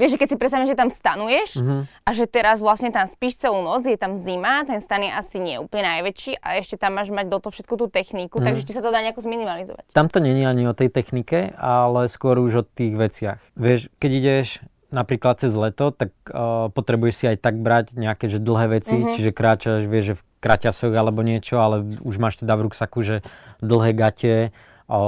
Vieš, 0.00 0.16
že 0.16 0.20
keď 0.24 0.28
si 0.32 0.36
predstavím, 0.40 0.64
že 0.64 0.72
tam 0.72 0.88
stanuješ 0.88 1.60
uh-huh. 1.60 1.84
a 1.84 2.10
že 2.16 2.24
teraz 2.24 2.64
vlastne 2.64 2.88
tam 2.88 3.04
spíš 3.04 3.36
celú 3.36 3.60
noc, 3.60 3.84
je 3.84 4.00
tam 4.00 4.16
zima, 4.16 4.64
ten 4.64 4.80
stan 4.80 5.04
je 5.04 5.12
asi 5.12 5.36
nie 5.36 5.60
úplne 5.60 5.84
najväčší 5.84 6.40
a 6.40 6.56
ešte 6.56 6.80
tam 6.80 6.96
máš 6.96 7.12
mať 7.12 7.28
do 7.28 7.36
toho 7.36 7.52
všetku 7.52 7.74
tú 7.76 7.92
techniku, 7.92 8.40
uh-huh. 8.40 8.48
takže 8.48 8.64
či 8.64 8.72
sa 8.72 8.80
to 8.80 8.88
dá 8.88 9.04
nejako 9.04 9.20
zminimalizovať. 9.20 9.92
Tam 9.92 10.08
to 10.08 10.24
není 10.24 10.48
ani 10.48 10.64
o 10.64 10.72
tej 10.72 10.88
technike, 10.88 11.52
ale 11.60 12.08
skôr 12.08 12.40
už 12.40 12.52
o 12.56 12.64
tých 12.64 12.96
veciach. 12.96 13.40
Vieš, 13.60 13.92
keď 14.00 14.10
ideš 14.16 14.48
napríklad 14.88 15.38
cez 15.38 15.54
leto, 15.54 15.94
tak 15.94 16.10
uh, 16.32 16.66
potrebuješ 16.72 17.14
si 17.14 17.24
aj 17.30 17.38
tak 17.38 17.60
brať 17.60 17.94
nejaké 17.94 18.26
že 18.26 18.42
dlhé 18.42 18.80
veci, 18.80 18.96
uh-huh. 18.96 19.14
čiže 19.14 19.30
kráčaš, 19.36 19.84
vieš, 19.86 20.04
že 20.04 20.14
v 20.18 20.22
kraťasoch 20.40 20.94
alebo 20.96 21.20
niečo, 21.20 21.60
ale 21.60 22.00
už 22.00 22.16
máš 22.16 22.40
teda 22.40 22.56
v 22.56 22.72
ruksaku, 22.72 22.98
že 23.04 23.16
dlhé 23.60 23.92
gate, 23.92 24.50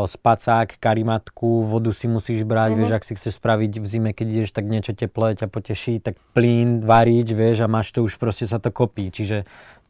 spacák, 0.06 0.78
karimatku, 0.78 1.66
vodu 1.66 1.90
si 1.90 2.06
musíš 2.06 2.46
brať, 2.46 2.72
mm-hmm. 2.72 2.80
vieš, 2.86 2.92
ak 2.94 3.06
si 3.06 3.12
chceš 3.18 3.34
spraviť 3.42 3.72
v 3.82 3.86
zime, 3.86 4.10
keď 4.14 4.26
ideš, 4.30 4.50
tak 4.54 4.70
niečo 4.70 4.94
teplé 4.94 5.34
ťa 5.34 5.50
poteší, 5.50 5.98
tak 5.98 6.16
plyn, 6.32 6.86
varič, 6.86 7.34
vieš, 7.34 7.66
a 7.66 7.70
máš 7.70 7.90
to 7.90 8.06
už 8.06 8.16
proste 8.16 8.46
sa 8.46 8.62
to 8.62 8.70
kopí, 8.70 9.10
čiže 9.10 9.42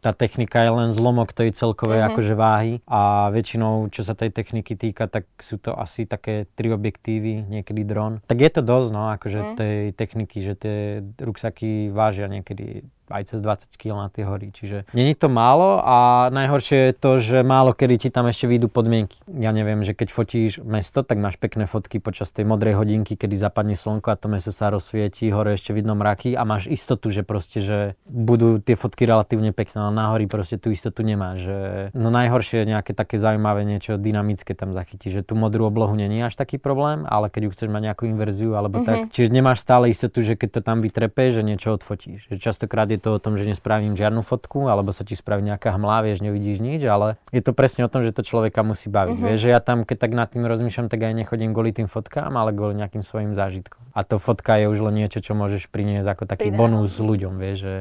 tá 0.03 0.11
technika 0.11 0.59
je 0.67 0.73
len 0.75 0.91
zlomok 0.91 1.31
tej 1.31 1.55
celkovej 1.55 2.03
mm-hmm. 2.03 2.15
akože 2.19 2.35
váhy 2.35 2.75
a 2.91 3.31
väčšinou, 3.31 3.87
čo 3.95 4.03
sa 4.03 4.19
tej 4.19 4.35
techniky 4.35 4.75
týka, 4.75 5.07
tak 5.07 5.31
sú 5.39 5.63
to 5.63 5.71
asi 5.79 6.11
také 6.11 6.51
tri 6.59 6.75
objektívy, 6.75 7.47
niekedy 7.47 7.87
dron. 7.87 8.19
Tak 8.27 8.39
je 8.43 8.51
to 8.51 8.63
dosť, 8.67 8.89
no, 8.91 9.15
akože 9.15 9.41
mm. 9.41 9.55
tej 9.55 9.79
techniky, 9.95 10.39
že 10.43 10.55
tie 10.59 10.79
ruksaky 11.23 11.95
vážia 11.95 12.27
niekedy 12.27 12.83
aj 13.13 13.37
cez 13.37 13.39
20 13.45 13.77
kg 13.77 13.93
na 14.01 14.09
tie 14.09 14.25
hory. 14.25 14.49
Čiže 14.51 14.89
není 14.97 15.13
to 15.13 15.29
málo 15.29 15.85
a 15.85 16.29
najhoršie 16.33 16.91
je 16.91 16.95
to, 16.97 17.13
že 17.21 17.39
málo 17.45 17.77
kedy 17.77 18.09
ti 18.09 18.09
tam 18.09 18.27
ešte 18.27 18.49
vyjdú 18.49 18.73
podmienky. 18.73 19.21
Ja 19.29 19.53
neviem, 19.53 19.85
že 19.85 19.93
keď 19.93 20.09
fotíš 20.09 20.65
mesto, 20.65 21.05
tak 21.05 21.21
máš 21.21 21.37
pekné 21.37 21.69
fotky 21.69 22.01
počas 22.01 22.33
tej 22.33 22.49
modrej 22.49 22.81
hodinky, 22.81 23.15
kedy 23.21 23.37
zapadne 23.37 23.77
slnko 23.77 24.09
a 24.09 24.17
to 24.17 24.33
mesto 24.33 24.55
sa 24.55 24.73
rozsvieti, 24.73 25.29
hore 25.29 25.59
ešte 25.59 25.77
vidno 25.77 25.93
mraky 25.93 26.33
a 26.39 26.47
máš 26.49 26.71
istotu, 26.71 27.13
že 27.13 27.27
proste, 27.27 27.61
že 27.61 27.79
budú 28.09 28.63
tie 28.63 28.79
fotky 28.79 29.05
relatívne 29.05 29.51
pekné, 29.51 29.83
ale 29.83 29.93
na 29.93 30.15
hory 30.15 30.31
proste 30.31 30.57
tú 30.57 30.71
istotu 30.71 31.03
nemáš. 31.03 31.45
Že... 31.45 31.59
No 31.99 32.09
najhoršie 32.15 32.63
je 32.63 32.71
nejaké 32.71 32.95
také 32.95 33.19
zaujímavé 33.19 33.67
niečo 33.67 33.99
dynamické 33.99 34.55
tam 34.55 34.71
zachytí, 34.71 35.11
že 35.11 35.27
tú 35.27 35.35
modrú 35.35 35.67
oblohu 35.67 35.93
není 35.99 36.23
až 36.23 36.39
taký 36.39 36.63
problém, 36.63 37.03
ale 37.11 37.27
keď 37.29 37.51
ju 37.51 37.51
chceš 37.51 37.69
mať 37.69 37.83
nejakú 37.91 38.07
inverziu 38.07 38.55
alebo 38.55 38.79
mm-hmm. 38.81 38.89
tak, 38.89 38.99
čiže 39.11 39.35
nemáš 39.35 39.67
stále 39.67 39.91
istotu, 39.91 40.23
že 40.23 40.39
keď 40.39 40.49
to 40.57 40.61
tam 40.63 40.79
vytrepe, 40.79 41.35
že 41.35 41.43
niečo 41.43 41.75
odfotíš. 41.75 42.31
Že 42.31 42.39
častokrát 42.39 42.87
je 42.87 43.02
to 43.03 43.19
o 43.19 43.19
tom, 43.19 43.35
že 43.35 43.43
nespravím 43.43 43.99
žiadnu 43.99 44.23
fotku, 44.23 44.71
alebo 44.71 44.95
sa 44.95 45.03
ti 45.03 45.19
spraví 45.19 45.43
nejaká 45.43 45.75
hmla, 45.75 46.07
vieš, 46.07 46.23
nevidíš 46.23 46.63
nič, 46.63 46.87
ale 46.87 47.19
je 47.35 47.43
to 47.43 47.51
presne 47.51 47.83
o 47.83 47.91
tom, 47.91 48.07
že 48.07 48.15
to 48.15 48.23
človeka 48.23 48.63
musí 48.63 48.87
baviť. 48.87 49.19
Mm-hmm. 49.19 49.29
Vieš, 49.35 49.41
že 49.43 49.51
ja 49.51 49.59
tam, 49.59 49.83
keď 49.83 49.97
tak 49.99 50.13
nad 50.15 50.31
tým 50.31 50.47
rozmýšľam, 50.47 50.87
tak 50.87 51.03
aj 51.03 51.13
nechodím 51.19 51.51
kvôli 51.51 51.75
tým 51.75 51.91
fotkám, 51.91 52.31
ale 52.39 52.55
kvôli 52.55 52.79
nejakým 52.79 53.03
svojim 53.03 53.35
zážitkom. 53.35 53.83
A 53.93 54.07
to 54.07 54.23
fotka 54.23 54.55
je 54.63 54.71
už 54.71 54.79
len 54.79 55.03
niečo, 55.03 55.19
čo 55.19 55.35
môžeš 55.35 55.67
priniesť 55.67 56.07
ako 56.15 56.25
taký 56.31 56.55
Pridám. 56.55 56.61
bonus 56.63 56.97
ľuďom, 57.03 57.35
vieš, 57.43 57.59
že 57.59 57.75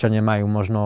čo 0.00 0.08
nemajú 0.08 0.48
možno 0.48 0.82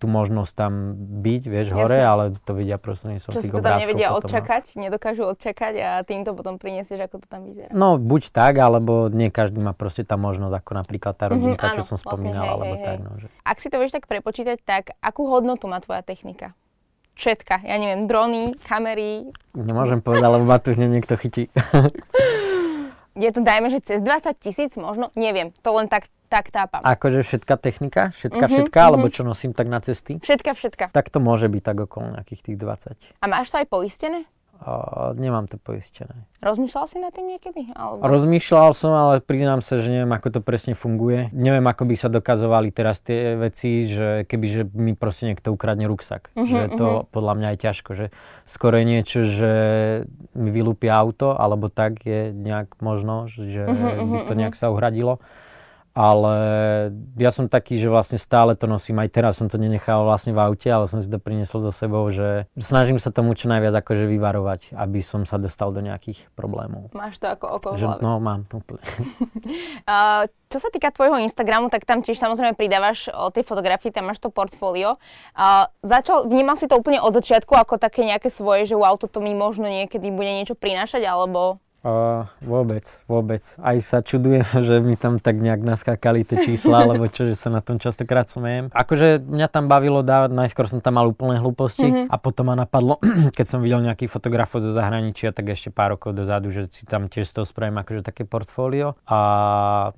tú 0.00 0.08
možnosť 0.08 0.52
tam 0.56 0.72
byť, 0.96 1.42
vieš, 1.44 1.68
Jasne. 1.68 1.76
hore, 1.76 1.98
ale 2.00 2.24
to 2.48 2.56
vidia 2.56 2.80
prostredníctvom 2.80 3.32
tých 3.36 3.36
Čo 3.36 3.44
si 3.44 3.52
to 3.52 3.60
tam 3.60 3.76
nevedia 3.76 4.08
potom, 4.08 4.16
no. 4.16 4.20
odčakať, 4.24 4.64
nedokážu 4.80 5.22
odčakať 5.28 5.74
a 5.84 5.90
týmto 6.00 6.32
potom 6.32 6.56
prinesieš, 6.56 7.04
ako 7.04 7.20
to 7.20 7.26
tam 7.28 7.44
vyzerá. 7.44 7.68
No, 7.76 8.00
buď 8.00 8.32
tak, 8.32 8.56
alebo 8.56 9.12
nie 9.12 9.28
každý 9.28 9.60
má 9.60 9.76
proste 9.76 10.08
tá 10.08 10.16
možnosť, 10.16 10.64
ako 10.64 10.70
napríklad 10.80 11.12
tá 11.12 11.28
mhm, 11.28 11.32
rodinka, 11.36 11.60
mm-hmm, 11.60 11.76
čo 11.76 11.82
áno, 11.84 11.90
som 11.92 11.98
spomínal, 12.00 12.32
vlastne, 12.32 12.48
hej, 12.48 12.54
alebo 12.56 12.72
hej, 12.72 12.86
tak. 12.88 12.96
No, 13.04 13.10
že... 13.20 13.26
Ak 13.44 13.56
si 13.60 13.68
to 13.68 13.76
vieš 13.76 13.92
tak 13.92 14.08
prepočítať, 14.08 14.56
tak 14.64 14.96
akú 15.04 15.28
hodnotu 15.28 15.68
má 15.68 15.84
tvoja 15.84 16.00
technika? 16.00 16.56
Všetka, 17.14 17.62
ja 17.62 17.76
neviem, 17.76 18.10
drony, 18.10 18.56
kamery. 18.64 19.28
Nemôžem 19.54 20.00
povedať, 20.00 20.28
lebo 20.34 20.48
ma 20.48 20.58
tu 20.58 20.74
niekto 20.74 21.14
chytí. 21.14 21.46
je 23.14 23.30
to 23.30 23.40
dajme, 23.40 23.70
že 23.70 23.78
cez 23.80 24.02
20 24.02 24.34
tisíc 24.38 24.74
možno, 24.74 25.14
neviem, 25.14 25.54
to 25.62 25.70
len 25.74 25.86
tak 25.86 26.10
tak 26.34 26.50
tápam. 26.50 26.82
Akože 26.82 27.22
všetká 27.22 27.54
technika? 27.62 28.10
Všetka, 28.10 28.34
mm-hmm, 28.34 28.54
všetka? 28.58 28.74
Mm-hmm. 28.74 28.90
Alebo 28.90 29.06
čo 29.06 29.22
nosím 29.22 29.54
tak 29.54 29.70
na 29.70 29.78
cesty? 29.78 30.18
Všetka, 30.18 30.58
všetka. 30.58 30.84
Tak 30.90 31.06
to 31.06 31.22
môže 31.22 31.46
byť 31.46 31.62
tak 31.62 31.78
okolo 31.86 32.10
nejakých 32.10 32.40
tých 32.50 32.56
20. 32.58 33.22
A 33.22 33.24
máš 33.30 33.54
to 33.54 33.62
aj 33.62 33.70
poistené? 33.70 34.26
Uh, 34.64 35.12
nemám 35.18 35.44
to 35.44 35.60
poistené. 35.60 36.24
Rozmýšľal 36.40 36.84
si 36.88 36.96
nad 36.96 37.12
tým 37.12 37.36
niekedy? 37.36 37.74
Alebo... 37.76 38.00
Rozmýšľal 38.00 38.72
som, 38.72 38.96
ale 38.96 39.20
priznám 39.20 39.60
sa, 39.60 39.82
že 39.82 39.92
neviem, 39.92 40.08
ako 40.08 40.38
to 40.38 40.40
presne 40.40 40.72
funguje. 40.72 41.28
Neviem, 41.36 41.66
ako 41.68 41.84
by 41.84 41.94
sa 41.98 42.08
dokazovali 42.08 42.72
teraz 42.72 43.04
tie 43.04 43.36
veci, 43.36 43.90
že 43.90 44.24
keby 44.24 44.46
že 44.48 44.62
mi 44.72 44.96
proste 44.96 45.28
niekto 45.28 45.52
ukradne 45.52 45.84
ruksak. 45.84 46.32
Uh-huh, 46.32 46.48
že 46.48 46.60
to 46.80 46.86
uh-huh. 46.86 47.08
podľa 47.12 47.34
mňa 47.36 47.48
je 47.52 47.58
ťažko. 47.60 47.90
Že 47.92 48.06
skoro 48.48 48.74
je 48.80 48.86
niečo, 48.88 49.18
že 49.28 49.52
mi 50.32 50.48
vylúpia 50.48 50.96
auto, 50.96 51.36
alebo 51.36 51.68
tak 51.68 52.00
je 52.06 52.32
nejak 52.32 52.80
možno, 52.80 53.28
že 53.28 53.68
uh-huh, 53.68 54.00
by 54.00 54.18
to 54.24 54.32
nejak 54.32 54.56
sa 54.56 54.72
uhradilo 54.72 55.20
ale 55.94 56.36
ja 57.14 57.30
som 57.30 57.46
taký, 57.46 57.78
že 57.78 57.86
vlastne 57.86 58.18
stále 58.18 58.58
to 58.58 58.66
nosím, 58.66 58.98
aj 58.98 59.14
teraz 59.14 59.38
som 59.38 59.46
to 59.46 59.62
nenechal 59.62 60.02
vlastne 60.02 60.34
v 60.34 60.42
aute, 60.42 60.66
ale 60.66 60.90
som 60.90 60.98
si 60.98 61.06
to 61.06 61.22
priniesol 61.22 61.62
so 61.62 61.70
sebou, 61.70 62.10
že 62.10 62.50
snažím 62.58 62.98
sa 62.98 63.14
tomu 63.14 63.38
čo 63.38 63.46
najviac 63.46 63.78
akože 63.78 64.10
vyvarovať, 64.10 64.74
aby 64.74 65.00
som 65.06 65.22
sa 65.22 65.38
dostal 65.38 65.70
do 65.70 65.78
nejakých 65.78 66.26
problémov. 66.34 66.90
Máš 66.98 67.22
to 67.22 67.30
ako 67.30 67.46
oko 67.62 67.68
že, 67.78 67.86
No, 68.02 68.18
mám 68.18 68.42
to 68.42 68.58
úplne. 68.58 68.82
uh, 69.86 70.26
čo 70.50 70.58
sa 70.58 70.68
týka 70.74 70.90
tvojho 70.90 71.22
Instagramu, 71.22 71.70
tak 71.70 71.86
tam 71.86 72.02
tiež 72.02 72.18
samozrejme 72.18 72.58
pridávaš 72.58 73.06
o 73.14 73.30
tej 73.30 73.46
fotografii, 73.46 73.94
tam 73.94 74.10
máš 74.10 74.18
to 74.18 74.34
portfólio. 74.34 74.98
Uh, 75.38 75.70
začal, 75.86 76.26
vnímal 76.26 76.58
si 76.58 76.66
to 76.66 76.74
úplne 76.74 76.98
od 76.98 77.14
začiatku 77.14 77.54
ako 77.54 77.78
také 77.78 78.02
nejaké 78.02 78.34
svoje, 78.34 78.66
že 78.66 78.74
wow, 78.74 78.98
toto 78.98 79.22
mi 79.22 79.30
možno 79.30 79.70
niekedy 79.70 80.10
bude 80.10 80.30
niečo 80.30 80.58
prinášať, 80.58 81.06
alebo 81.06 81.62
Uh, 81.84 82.24
vôbec, 82.40 82.80
vôbec. 83.04 83.44
Aj 83.60 83.76
sa 83.84 84.00
čudujem, 84.00 84.40
že 84.72 84.80
mi 84.80 84.96
tam 84.96 85.20
tak 85.20 85.36
nejak 85.36 85.60
naskákali 85.60 86.24
tie 86.24 86.40
čísla, 86.40 86.88
alebo 86.88 87.12
čo, 87.12 87.28
že 87.28 87.36
sa 87.36 87.52
na 87.52 87.60
tom 87.60 87.76
častokrát 87.76 88.24
smejem. 88.32 88.72
Akože 88.72 89.20
mňa 89.20 89.52
tam 89.52 89.68
bavilo 89.68 90.00
dávať, 90.00 90.32
najskôr 90.32 90.64
som 90.64 90.80
tam 90.80 90.96
mal 90.96 91.04
úplné 91.12 91.36
hlúposti 91.36 91.84
mm-hmm. 91.84 92.06
a 92.08 92.16
potom 92.16 92.48
ma 92.48 92.56
napadlo, 92.56 92.96
keď 93.36 93.46
som 93.46 93.60
videl 93.60 93.84
nejakých 93.84 94.08
fotografov 94.08 94.64
zo 94.64 94.72
zahraničia, 94.72 95.36
tak 95.36 95.52
ešte 95.52 95.68
pár 95.68 96.00
rokov 96.00 96.16
dozadu, 96.16 96.48
že 96.48 96.72
si 96.72 96.88
tam 96.88 97.12
tiež 97.12 97.28
z 97.28 97.36
toho 97.36 97.44
spravím 97.44 97.76
akože 97.76 98.00
také 98.00 98.24
portfólio 98.24 98.96
a 99.04 99.18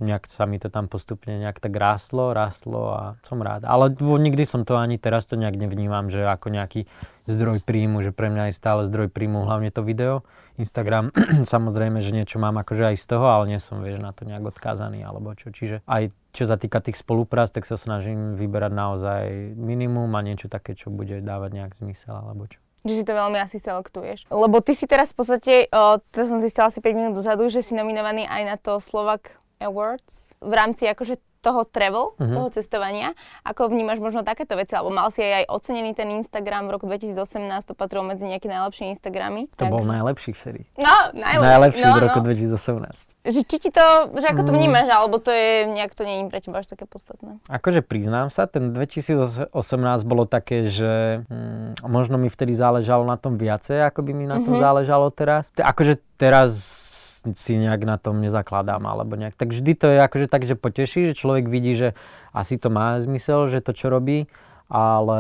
nejak 0.03 0.27
sa 0.27 0.43
mi 0.51 0.59
to 0.59 0.67
tam 0.75 0.91
postupne 0.91 1.39
nejak 1.39 1.63
tak 1.63 1.71
rástlo, 1.71 2.35
rástlo 2.35 2.99
a 2.99 3.03
som 3.23 3.39
rád. 3.39 3.63
Ale 3.63 3.95
nikdy 3.95 4.43
som 4.43 4.67
to 4.67 4.75
ani 4.75 4.99
teraz 4.99 5.31
to 5.31 5.39
nejak 5.39 5.55
nevnímam, 5.55 6.11
že 6.11 6.27
ako 6.27 6.51
nejaký 6.51 6.91
zdroj 7.31 7.63
príjmu, 7.63 8.03
že 8.03 8.15
pre 8.15 8.31
mňa 8.31 8.51
je 8.51 8.59
stále 8.59 8.87
zdroj 8.87 9.11
príjmu 9.11 9.47
hlavne 9.47 9.71
to 9.71 9.83
video 9.83 10.27
Instagram, 10.59 11.13
samozrejme, 11.55 12.01
že 12.01 12.13
niečo 12.13 12.37
mám 12.41 12.57
akože 12.61 12.93
aj 12.93 12.97
z 12.97 13.07
toho, 13.07 13.27
ale 13.29 13.57
nie 13.57 13.61
som, 13.61 13.81
vieš, 13.81 14.01
na 14.01 14.13
to 14.13 14.25
nejak 14.29 14.45
odkázaný 14.45 15.05
alebo 15.05 15.33
čo. 15.37 15.53
Čiže 15.53 15.85
aj 15.87 16.13
čo 16.37 16.45
sa 16.45 16.61
týka 16.61 16.85
tých 16.85 17.01
spoluprác, 17.01 17.49
tak 17.49 17.65
sa 17.65 17.81
snažím 17.81 18.37
vyberať 18.37 18.73
naozaj 18.77 19.25
minimum 19.57 20.13
a 20.13 20.21
niečo 20.21 20.53
také, 20.53 20.77
čo 20.77 20.93
bude 20.93 21.25
dávať 21.25 21.51
nejak 21.57 21.73
zmysel 21.81 22.17
alebo 22.17 22.49
čo 22.49 22.61
že 22.87 23.03
si 23.03 23.05
to 23.05 23.19
veľmi 23.19 23.35
asi 23.43 23.59
selektuješ. 23.59 24.31
Lebo 24.31 24.63
ty 24.63 24.71
si 24.71 24.87
teraz 24.87 25.11
v 25.11 25.19
podstate, 25.19 25.67
o, 25.75 25.99
to 25.99 26.23
som 26.23 26.39
zistila 26.39 26.71
asi 26.71 26.79
5 26.79 26.95
minút 26.95 27.19
dozadu, 27.19 27.51
že 27.51 27.59
si 27.59 27.75
nominovaný 27.75 28.31
aj 28.31 28.43
na 28.47 28.55
to 28.55 28.79
Slovak 28.79 29.35
Awards 29.59 30.39
v 30.39 30.53
rámci 30.55 30.87
akože 30.87 31.19
toho 31.47 31.63
travel, 31.63 32.19
uh-huh. 32.19 32.35
toho 32.35 32.49
cestovania. 32.51 33.15
Ako 33.47 33.71
vnímaš 33.71 34.03
možno 34.03 34.27
takéto 34.27 34.59
veci? 34.59 34.75
Alebo 34.75 34.91
mal 34.91 35.15
si 35.15 35.23
aj, 35.23 35.47
aj 35.47 35.55
ocenený 35.55 35.95
ten 35.95 36.11
Instagram 36.19 36.67
v 36.67 36.75
roku 36.75 36.91
2018, 36.91 37.23
to 37.63 37.79
patrilo 37.79 38.03
medzi 38.03 38.27
nejaké 38.27 38.51
najlepšie 38.51 38.91
Instagramy. 38.99 39.47
To 39.55 39.63
tak... 39.63 39.71
bol 39.71 39.87
najlepší 39.87 40.35
v 40.35 40.39
sérii. 40.43 40.65
No, 40.75 41.15
najlepší. 41.15 41.47
Najlepší 41.47 41.85
no, 41.87 41.95
v 41.95 42.03
roku 42.03 42.19
no. 42.19 42.27
2018. 42.35 43.31
Že 43.31 43.41
či 43.47 43.57
ti 43.63 43.71
to, 43.71 43.87
že 44.19 44.27
ako 44.27 44.43
to 44.43 44.53
mm. 44.55 44.59
vnímaš, 44.59 44.87
alebo 44.91 45.23
to 45.23 45.31
je, 45.31 45.71
nejak 45.71 45.95
to 45.95 46.03
nie 46.03 46.23
je 46.23 46.31
pre 46.31 46.39
teba 46.43 46.59
až 46.63 46.67
také 46.67 46.87
podstatné? 46.91 47.39
Akože 47.47 47.87
priznám 47.87 48.31
sa, 48.31 48.51
ten 48.51 48.75
2018 48.75 49.55
bolo 50.03 50.27
také, 50.27 50.67
že 50.67 51.23
hm, 51.31 51.87
možno 51.87 52.19
mi 52.19 52.27
vtedy 52.27 52.59
záležalo 52.59 53.07
na 53.07 53.15
tom 53.15 53.39
viacej, 53.39 53.87
ako 53.87 54.03
by 54.03 54.13
mi 54.15 54.27
na 54.27 54.43
tom 54.43 54.59
mm-hmm. 54.59 54.67
záležalo 54.67 55.07
teraz. 55.15 55.55
Akože 55.55 55.99
teraz 56.19 56.86
si 57.35 57.59
nejak 57.59 57.83
na 57.83 57.97
tom 57.99 58.23
nezakladám 58.23 58.85
alebo 58.87 59.19
nejak. 59.19 59.35
Tak 59.35 59.51
vždy 59.51 59.73
to 59.75 59.87
je 59.91 59.99
akože 59.99 60.27
tak, 60.31 60.47
že 60.47 60.55
poteší, 60.55 61.11
že 61.11 61.19
človek 61.19 61.51
vidí, 61.51 61.75
že 61.75 61.99
asi 62.31 62.61
to 62.61 62.71
má 62.71 63.01
zmysel, 63.03 63.51
že 63.51 63.65
to 63.65 63.75
čo 63.75 63.91
robí, 63.91 64.31
ale 64.71 65.19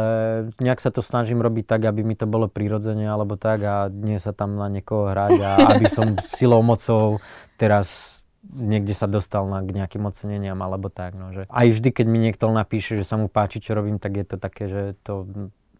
nejak 0.59 0.83
sa 0.83 0.91
to 0.91 1.03
snažím 1.03 1.39
robiť 1.39 1.65
tak, 1.67 1.83
aby 1.87 2.03
mi 2.03 2.19
to 2.19 2.27
bolo 2.27 2.51
prirodzene 2.51 3.07
alebo 3.07 3.39
tak 3.39 3.63
a 3.63 3.75
nie 3.91 4.19
sa 4.19 4.35
tam 4.35 4.59
na 4.59 4.67
niekoho 4.67 5.11
hrať 5.11 5.39
a 5.43 5.51
aby 5.75 5.87
som 5.97 6.19
silou, 6.23 6.63
mocou 6.63 7.23
teraz 7.57 8.23
niekde 8.47 8.95
sa 8.95 9.11
dostal 9.11 9.47
na, 9.51 9.63
k 9.63 9.75
nejakým 9.75 10.03
oceneniam 10.07 10.59
alebo 10.63 10.87
tak. 10.91 11.19
No, 11.19 11.35
že 11.35 11.51
aj 11.51 11.67
vždy, 11.79 11.89
keď 11.91 12.07
mi 12.07 12.19
niekto 12.23 12.47
napíše, 12.51 12.99
že 12.99 13.07
sa 13.07 13.19
mu 13.19 13.27
páči, 13.27 13.59
čo 13.59 13.75
robím, 13.75 13.99
tak 13.99 14.19
je 14.19 14.27
to 14.27 14.37
také, 14.39 14.71
že 14.71 14.83
to 15.03 15.27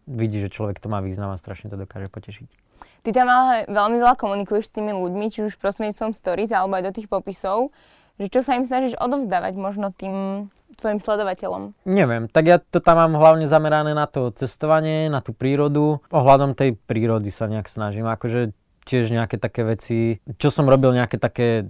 vidí, 0.07 0.39
že 0.39 0.51
človek 0.51 0.79
to 0.79 0.87
má 0.87 1.03
význam 1.03 1.35
a 1.35 1.39
strašne 1.39 1.67
to 1.67 1.79
dokáže 1.79 2.07
potešiť. 2.07 2.66
Ty 3.05 3.09
tam 3.13 3.27
ale 3.29 3.65
veľmi 3.69 3.97
veľa 3.99 4.15
komunikuješ 4.15 4.71
s 4.71 4.75
tými 4.75 4.93
ľuďmi, 4.93 5.25
či 5.29 5.45
už 5.45 5.59
prostredníctvom 5.61 6.11
stories 6.15 6.51
alebo 6.53 6.77
aj 6.77 6.91
do 6.91 6.95
tých 6.95 7.07
popisov, 7.11 7.75
že 8.17 8.27
čo 8.33 8.41
sa 8.41 8.57
im 8.57 8.65
snažíš 8.65 8.97
odovzdávať 8.97 9.53
možno 9.55 9.93
tým 9.93 10.47
tvojim 10.77 11.01
sledovateľom? 11.01 11.73
Neviem, 11.89 12.29
tak 12.29 12.43
ja 12.45 12.57
to 12.61 12.77
tam 12.77 13.01
mám 13.01 13.13
hlavne 13.17 13.49
zamerané 13.49 13.97
na 13.97 14.05
to 14.05 14.29
cestovanie, 14.33 15.09
na 15.09 15.25
tú 15.25 15.33
prírodu. 15.33 16.05
Ohľadom 16.13 16.53
tej 16.53 16.77
prírody 16.77 17.33
sa 17.33 17.49
nejak 17.49 17.65
snažím, 17.65 18.05
akože 18.05 18.53
tiež 18.87 19.11
nejaké 19.11 19.35
také 19.35 19.67
veci, 19.67 20.23
čo 20.39 20.47
som 20.47 20.69
robil 20.69 20.95
nejaké 20.95 21.19
také 21.19 21.67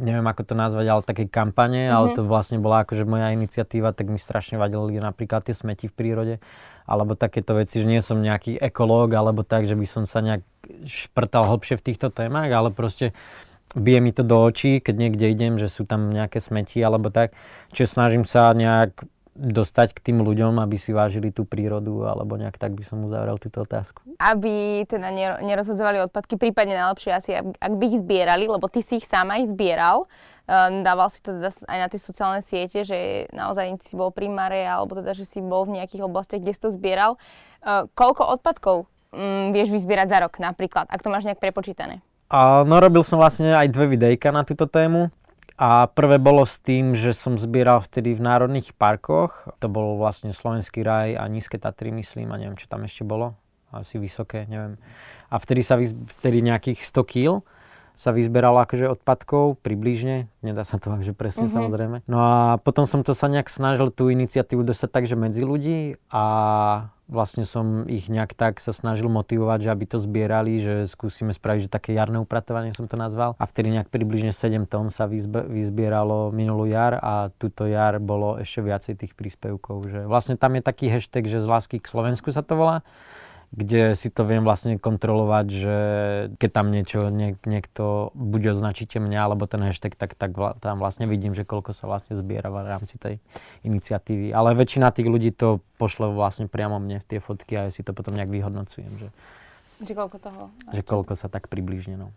neviem 0.00 0.24
ako 0.24 0.42
to 0.48 0.54
nazvať, 0.56 0.86
ale 0.88 1.02
také 1.04 1.24
kampane, 1.28 1.86
mm-hmm. 1.86 1.96
ale 1.96 2.06
mhm. 2.10 2.14
to 2.16 2.22
vlastne 2.24 2.58
bola 2.58 2.82
akože 2.82 3.04
moja 3.04 3.30
iniciatíva, 3.36 3.92
tak 3.92 4.08
mi 4.08 4.16
strašne 4.16 4.56
vadili 4.56 4.98
napríklad 4.98 5.44
tie 5.44 5.54
smeti 5.54 5.86
v 5.86 5.94
prírode 5.94 6.36
alebo 6.90 7.14
takéto 7.14 7.54
veci, 7.54 7.78
že 7.78 7.86
nie 7.86 8.02
som 8.02 8.18
nejaký 8.18 8.58
ekológ, 8.58 9.14
alebo 9.14 9.46
tak, 9.46 9.70
že 9.70 9.78
by 9.78 9.86
som 9.86 10.10
sa 10.10 10.18
nejak 10.26 10.42
šprtal 10.90 11.46
hlbšie 11.46 11.78
v 11.78 11.86
týchto 11.86 12.10
témach, 12.10 12.50
ale 12.50 12.74
proste 12.74 13.14
bije 13.78 14.02
mi 14.02 14.10
to 14.10 14.26
do 14.26 14.34
očí, 14.42 14.82
keď 14.82 14.94
niekde 14.98 15.30
idem, 15.30 15.54
že 15.54 15.70
sú 15.70 15.86
tam 15.86 16.10
nejaké 16.10 16.42
smeti 16.42 16.82
alebo 16.82 17.14
tak. 17.14 17.30
Čiže 17.70 17.94
snažím 17.94 18.24
sa 18.26 18.50
nejak 18.50 19.06
dostať 19.40 19.96
k 19.96 20.12
tým 20.12 20.20
ľuďom, 20.20 20.60
aby 20.60 20.76
si 20.76 20.92
vážili 20.92 21.32
tú 21.32 21.48
prírodu, 21.48 22.04
alebo 22.04 22.36
nejak 22.36 22.60
tak 22.60 22.76
by 22.76 22.84
som 22.84 23.00
uzavrel 23.08 23.40
túto 23.40 23.64
otázku. 23.64 24.04
Aby 24.20 24.84
teda 24.84 25.08
nerozhodzovali 25.40 26.04
odpadky, 26.12 26.36
prípadne 26.36 26.76
najlepšie 26.76 27.10
asi, 27.16 27.30
ak 27.40 27.72
by 27.72 27.84
ich 27.88 28.04
zbierali, 28.04 28.44
lebo 28.44 28.68
ty 28.68 28.84
si 28.84 29.00
ich 29.00 29.08
sám 29.08 29.32
aj 29.32 29.48
zbieral, 29.56 30.04
Ehm, 30.50 30.82
dával 30.82 31.06
si 31.14 31.22
to 31.22 31.38
teda 31.38 31.54
aj 31.70 31.78
na 31.78 31.86
tie 31.86 32.00
sociálne 32.02 32.42
siete, 32.42 32.82
že 32.82 33.30
naozaj 33.30 33.86
si 33.86 33.94
bol 33.94 34.10
pri 34.10 34.26
Mare, 34.26 34.66
alebo 34.66 34.98
teda, 34.98 35.14
že 35.14 35.22
si 35.22 35.38
bol 35.38 35.62
v 35.62 35.78
nejakých 35.78 36.02
oblastiach, 36.02 36.42
kde 36.42 36.50
si 36.50 36.58
to 36.58 36.74
zbieral. 36.74 37.22
Ehm, 37.62 37.86
koľko 37.94 38.26
odpadkov 38.34 38.90
mm, 39.14 39.54
vieš 39.54 39.70
vyzbierať 39.70 40.10
za 40.10 40.18
rok 40.26 40.42
napríklad, 40.42 40.90
ak 40.90 41.06
to 41.06 41.12
máš 41.14 41.22
nejak 41.22 41.38
prepočítané? 41.38 42.02
A, 42.26 42.66
no 42.66 42.82
robil 42.82 43.06
som 43.06 43.22
vlastne 43.22 43.54
aj 43.54 43.70
dve 43.70 43.94
videjka 43.94 44.34
na 44.34 44.42
túto 44.42 44.66
tému 44.66 45.14
A 45.60 45.84
prvé 45.92 46.16
bolo 46.16 46.48
s 46.48 46.56
tým, 46.56 46.96
že 46.96 47.12
som 47.12 47.36
zbieral 47.36 47.84
vtedy 47.84 48.16
v 48.16 48.24
národných 48.24 48.72
parkoch. 48.80 49.52
To 49.60 49.68
bol 49.68 50.00
vlastne 50.00 50.32
Slovenský 50.32 50.80
raj 50.80 51.20
a 51.20 51.28
Nízke 51.28 51.60
Tatry, 51.60 51.92
myslím, 51.92 52.32
a 52.32 52.40
neviem, 52.40 52.56
čo 52.56 52.64
tam 52.64 52.88
ešte 52.88 53.04
bolo. 53.04 53.36
Asi 53.68 54.00
vysoké, 54.00 54.48
neviem. 54.48 54.80
A 55.28 55.36
vtedy 55.36 55.60
sa 55.60 55.76
vtedy 56.16 56.40
nejakých 56.40 56.80
100 56.80 57.12
kg 57.12 57.32
sa 58.00 58.16
vyzberalo 58.16 58.64
akože 58.64 58.88
odpadkov 58.88 59.60
približne, 59.60 60.32
nedá 60.40 60.64
sa 60.64 60.80
to 60.80 60.88
že 61.06 61.12
presne 61.12 61.52
mm-hmm. 61.52 61.58
samozrejme. 61.60 61.96
No 62.08 62.16
a 62.16 62.56
potom 62.56 62.88
som 62.88 63.04
to 63.04 63.12
sa 63.12 63.28
nejak 63.28 63.52
snažil 63.52 63.92
tú 63.92 64.08
iniciatívu 64.08 64.64
dostať 64.64 64.88
tak, 64.88 65.04
že 65.04 65.20
medzi 65.20 65.44
ľudí 65.44 66.00
a 66.08 66.24
vlastne 67.10 67.42
som 67.42 67.84
ich 67.90 68.06
nejak 68.06 68.38
tak 68.38 68.62
sa 68.62 68.70
snažil 68.70 69.10
motivovať, 69.10 69.66
že 69.66 69.72
aby 69.74 69.84
to 69.84 69.98
zbierali, 69.98 70.62
že 70.62 70.74
skúsime 70.86 71.34
spraviť, 71.34 71.66
že 71.66 71.74
také 71.74 71.90
jarné 71.92 72.22
upratovanie 72.22 72.70
som 72.70 72.86
to 72.86 72.94
nazval. 72.94 73.34
A 73.36 73.44
vtedy 73.44 73.74
nejak 73.74 73.90
približne 73.90 74.30
7 74.30 74.64
tón 74.70 74.88
sa 74.88 75.10
vyzbe, 75.10 75.44
vyzbieralo 75.50 76.30
minulú 76.30 76.70
jar 76.70 76.96
a 77.02 77.34
túto 77.34 77.66
jar 77.66 77.98
bolo 77.98 78.38
ešte 78.38 78.62
viacej 78.62 78.94
tých 78.94 79.12
príspevkov. 79.18 79.90
Že 79.90 80.00
vlastne 80.06 80.38
tam 80.38 80.54
je 80.54 80.62
taký 80.62 80.86
hashtag, 80.88 81.26
že 81.26 81.42
z 81.42 81.50
lásky 81.50 81.76
k 81.82 81.90
Slovensku 81.90 82.30
sa 82.30 82.46
to 82.46 82.54
volá 82.54 82.86
kde 83.50 83.98
si 83.98 84.14
to 84.14 84.22
viem 84.22 84.46
vlastne 84.46 84.78
kontrolovať, 84.78 85.46
že 85.50 85.76
keď 86.38 86.50
tam 86.54 86.70
niečo 86.70 87.10
niek- 87.10 87.42
niekto 87.42 88.14
buď 88.14 88.54
označíte 88.54 89.02
mňa, 89.02 89.26
alebo 89.26 89.50
ten 89.50 89.58
hashtag, 89.58 89.98
tak, 89.98 90.14
tak 90.14 90.30
vla- 90.38 90.54
tam 90.62 90.78
vlastne 90.78 91.10
vidím, 91.10 91.34
že 91.34 91.42
koľko 91.42 91.74
sa 91.74 91.90
vlastne 91.90 92.14
zbiera 92.14 92.46
v 92.46 92.62
rámci 92.62 92.94
tej 92.94 93.18
iniciatívy. 93.66 94.30
Ale 94.30 94.54
väčšina 94.54 94.94
tých 94.94 95.10
ľudí 95.10 95.34
to 95.34 95.58
pošle 95.82 96.14
vlastne 96.14 96.46
priamo 96.46 96.78
mne 96.78 97.02
v 97.02 97.08
tie 97.10 97.18
fotky 97.18 97.58
a 97.58 97.60
ja 97.66 97.70
si 97.74 97.82
to 97.82 97.90
potom 97.90 98.14
nejak 98.14 98.30
vyhodnocujem. 98.30 98.90
Že, 99.02 99.08
že 99.82 99.92
koľko 99.98 100.16
toho? 100.22 100.42
Že 100.70 100.82
koľko 100.86 101.12
sa 101.18 101.26
tak 101.26 101.50
približne, 101.50 101.98
no. 101.98 102.14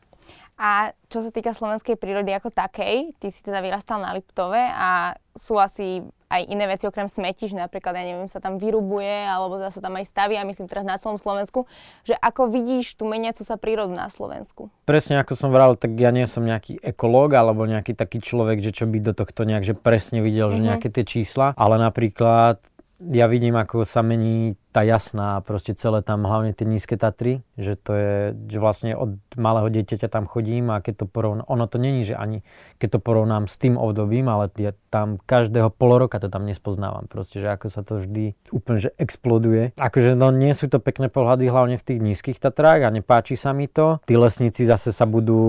A 0.53 0.93
čo 1.09 1.25
sa 1.25 1.33
týka 1.33 1.57
slovenskej 1.57 1.97
prírody 1.97 2.29
ako 2.29 2.53
takej, 2.53 3.17
ty 3.17 3.27
si 3.33 3.41
teda 3.41 3.57
vyrastal 3.57 3.97
na 3.97 4.13
Liptove 4.13 4.61
a 4.61 5.17
sú 5.33 5.57
asi 5.57 6.05
aj 6.33 6.49
iné 6.49 6.65
veci 6.65 6.89
okrem 6.89 7.05
smetí, 7.05 7.45
že 7.45 7.53
napríklad, 7.53 7.93
ja 7.93 8.03
neviem, 8.09 8.25
sa 8.25 8.41
tam 8.41 8.57
vyrubuje, 8.57 9.29
alebo 9.29 9.61
sa 9.61 9.77
tam 9.77 9.93
aj 10.01 10.09
stavia, 10.09 10.41
myslím 10.41 10.65
teraz 10.65 10.81
na 10.81 10.97
celom 10.97 11.21
Slovensku, 11.21 11.69
že 12.01 12.17
ako 12.17 12.49
vidíš 12.49 12.97
tú 12.97 13.05
meniacu 13.05 13.45
sa 13.45 13.61
prírodu 13.61 13.93
na 13.93 14.09
Slovensku? 14.09 14.73
Presne 14.89 15.21
ako 15.21 15.37
som 15.37 15.53
vral, 15.53 15.77
tak 15.77 15.93
ja 15.93 16.09
nie 16.09 16.25
som 16.25 16.41
nejaký 16.41 16.81
ekológ 16.81 17.37
alebo 17.37 17.69
nejaký 17.69 17.93
taký 17.93 18.17
človek, 18.17 18.65
že 18.65 18.73
čo 18.73 18.89
by 18.89 18.97
do 18.99 19.13
tohto 19.13 19.45
nejak 19.45 19.63
že 19.63 19.77
presne 19.77 20.25
videl, 20.25 20.49
mm-hmm. 20.49 20.57
že 20.57 20.59
mhm. 20.59 20.67
nejaké 20.73 20.87
tie 20.89 21.05
čísla, 21.05 21.53
ale 21.53 21.77
napríklad 21.77 22.57
ja 23.11 23.27
vidím, 23.27 23.59
ako 23.59 23.83
sa 23.83 23.99
mení 23.99 24.55
tá 24.71 24.81
jasná 24.81 25.37
a 25.37 25.43
proste 25.43 25.75
celé 25.75 26.01
tam, 26.01 26.25
hlavne 26.25 26.55
tie 26.55 26.65
nízke 26.65 26.95
Tatry, 26.95 27.43
že 27.59 27.75
to 27.75 27.91
je, 27.93 28.15
že 28.49 28.57
vlastne 28.57 28.95
od 28.95 29.19
malého 29.35 29.69
dieťaťa 29.69 30.07
tam 30.09 30.25
chodím 30.25 30.71
a 30.71 30.79
keď 30.79 31.03
to 31.03 31.05
porovnám, 31.05 31.45
ono 31.45 31.65
to 31.67 31.77
není, 31.77 32.07
že 32.07 32.15
ani 32.17 32.41
keď 32.79 32.97
to 32.97 32.99
porovnám 33.03 33.45
s 33.51 33.59
tým 33.59 33.75
obdobím, 33.75 34.31
ale 34.31 34.49
ja 34.57 34.71
tam 34.87 35.19
každého 35.19 35.69
pol 35.75 35.99
roka 35.99 36.17
to 36.17 36.31
tam 36.31 36.47
nespoznávam 36.47 37.05
proste, 37.05 37.43
že 37.43 37.51
ako 37.51 37.67
sa 37.69 37.81
to 37.83 38.01
vždy 38.01 38.33
úplne, 38.49 38.79
že 38.79 38.89
exploduje. 38.95 39.75
Akože 39.77 40.15
no 40.15 40.31
nie 40.31 40.55
sú 40.55 40.71
to 40.71 40.81
pekné 40.81 41.11
pohľady 41.11 41.51
hlavne 41.51 41.75
v 41.77 41.85
tých 41.85 41.99
nízkych 41.99 42.37
Tatrách 42.41 42.87
a 42.87 42.93
nepáči 42.93 43.35
sa 43.37 43.51
mi 43.51 43.69
to. 43.69 44.01
Tí 44.07 44.17
lesníci 44.17 44.65
zase 44.65 44.89
sa 44.89 45.03
budú 45.03 45.41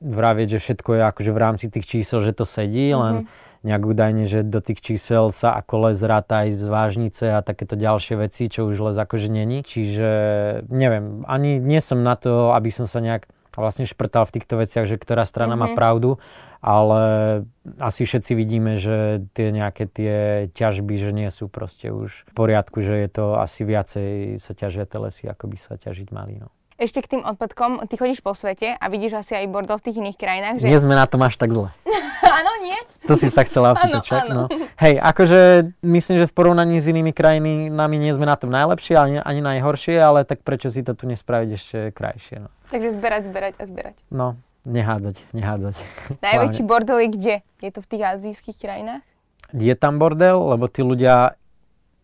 vravieť, 0.00 0.56
že 0.56 0.62
všetko 0.62 0.90
je 0.98 1.02
akože 1.08 1.30
v 1.32 1.40
rámci 1.40 1.66
tých 1.72 1.86
čísel, 1.88 2.20
že 2.20 2.36
to 2.36 2.44
sedí, 2.44 2.92
mm-hmm. 2.92 3.45
Nejak 3.64 3.82
údajne, 3.86 4.24
že 4.28 4.44
do 4.44 4.60
tých 4.60 4.82
čísel 4.82 5.32
sa 5.32 5.56
ako 5.56 5.88
les 5.88 5.98
ráta 6.02 6.44
aj 6.44 6.58
z 6.58 6.64
vážnice 6.66 7.24
a 7.32 7.44
takéto 7.44 7.78
ďalšie 7.78 8.20
veci, 8.20 8.50
čo 8.50 8.68
už 8.68 8.92
les 8.92 8.96
akože 8.96 9.28
není. 9.30 9.64
Čiže 9.64 10.10
neviem, 10.68 11.24
ani 11.24 11.62
nie 11.62 11.80
som 11.80 12.04
na 12.04 12.18
to, 12.18 12.52
aby 12.52 12.68
som 12.68 12.84
sa 12.84 13.00
nejak 13.00 13.30
vlastne 13.56 13.88
šprtal 13.88 14.28
v 14.28 14.34
týchto 14.36 14.60
veciach, 14.60 14.84
že 14.84 15.00
ktorá 15.00 15.24
strana 15.24 15.56
mm-hmm. 15.56 15.64
má 15.64 15.68
mhm. 15.72 15.76
pravdu, 15.76 16.10
ale 16.60 17.02
asi 17.80 18.04
všetci 18.04 18.32
vidíme, 18.36 18.76
že 18.76 19.24
tie 19.32 19.54
nejaké 19.54 19.86
tie 19.88 20.16
ťažby, 20.52 20.94
že 20.98 21.10
nie 21.12 21.28
sú 21.32 21.48
proste 21.48 21.92
už 21.92 22.26
v 22.28 22.32
poriadku, 22.36 22.84
že 22.84 23.06
je 23.06 23.08
to 23.08 23.24
asi 23.40 23.62
viacej 23.64 24.40
sa 24.40 24.52
ťažia 24.52 24.84
tie 24.84 24.98
lesy, 25.00 25.24
ako 25.28 25.52
by 25.52 25.56
sa 25.56 25.78
ťažiť 25.78 26.08
mali. 26.12 26.40
No. 26.40 26.55
Ešte 26.76 27.00
k 27.00 27.16
tým 27.16 27.22
odpadkom, 27.24 27.88
ty 27.88 27.96
chodíš 27.96 28.20
po 28.20 28.36
svete 28.36 28.76
a 28.76 28.84
vidíš 28.92 29.24
asi 29.24 29.32
aj 29.32 29.48
bordel 29.48 29.80
v 29.80 29.84
tých 29.88 29.96
iných 29.96 30.18
krajinách, 30.20 30.56
že... 30.60 30.68
Nie 30.68 30.76
sme 30.76 30.92
na 30.92 31.08
tom 31.08 31.24
až 31.24 31.40
tak 31.40 31.48
zle. 31.48 31.72
Áno, 32.36 32.52
nie? 32.60 32.76
To 33.08 33.16
si 33.16 33.32
sa 33.32 33.48
chcela 33.48 33.72
opýtať? 33.72 34.28
No. 34.28 34.44
Hej, 34.76 35.00
akože 35.00 35.72
myslím, 35.80 36.20
že 36.20 36.28
v 36.28 36.36
porovnaní 36.36 36.76
s 36.76 36.84
inými 36.92 37.16
krajinami 37.16 37.96
nie 37.96 38.12
sme 38.12 38.28
na 38.28 38.36
tom 38.36 38.52
najlepšie, 38.52 38.92
ani, 38.92 39.16
ani 39.24 39.40
najhoršie, 39.40 39.96
ale 39.96 40.28
tak 40.28 40.44
prečo 40.44 40.68
si 40.68 40.84
to 40.84 40.92
tu 40.92 41.08
nespraviť 41.08 41.50
ešte 41.56 41.78
krajšie, 41.96 42.44
no. 42.44 42.52
Takže 42.68 42.92
zberať, 42.92 43.22
zberať 43.32 43.54
a 43.56 43.64
zberať. 43.64 43.96
No, 44.12 44.36
nehádzať, 44.68 45.16
nehádzať. 45.32 45.74
Najväčší 46.28 46.62
bordel 46.68 46.98
je 47.00 47.08
kde? 47.08 47.34
Je 47.64 47.70
to 47.72 47.80
v 47.80 47.88
tých 47.88 48.02
azijských 48.04 48.56
krajinách? 48.60 49.00
Je 49.56 49.72
tam 49.72 49.96
bordel, 49.96 50.36
lebo 50.36 50.68
tí 50.68 50.84
ľudia 50.84 51.40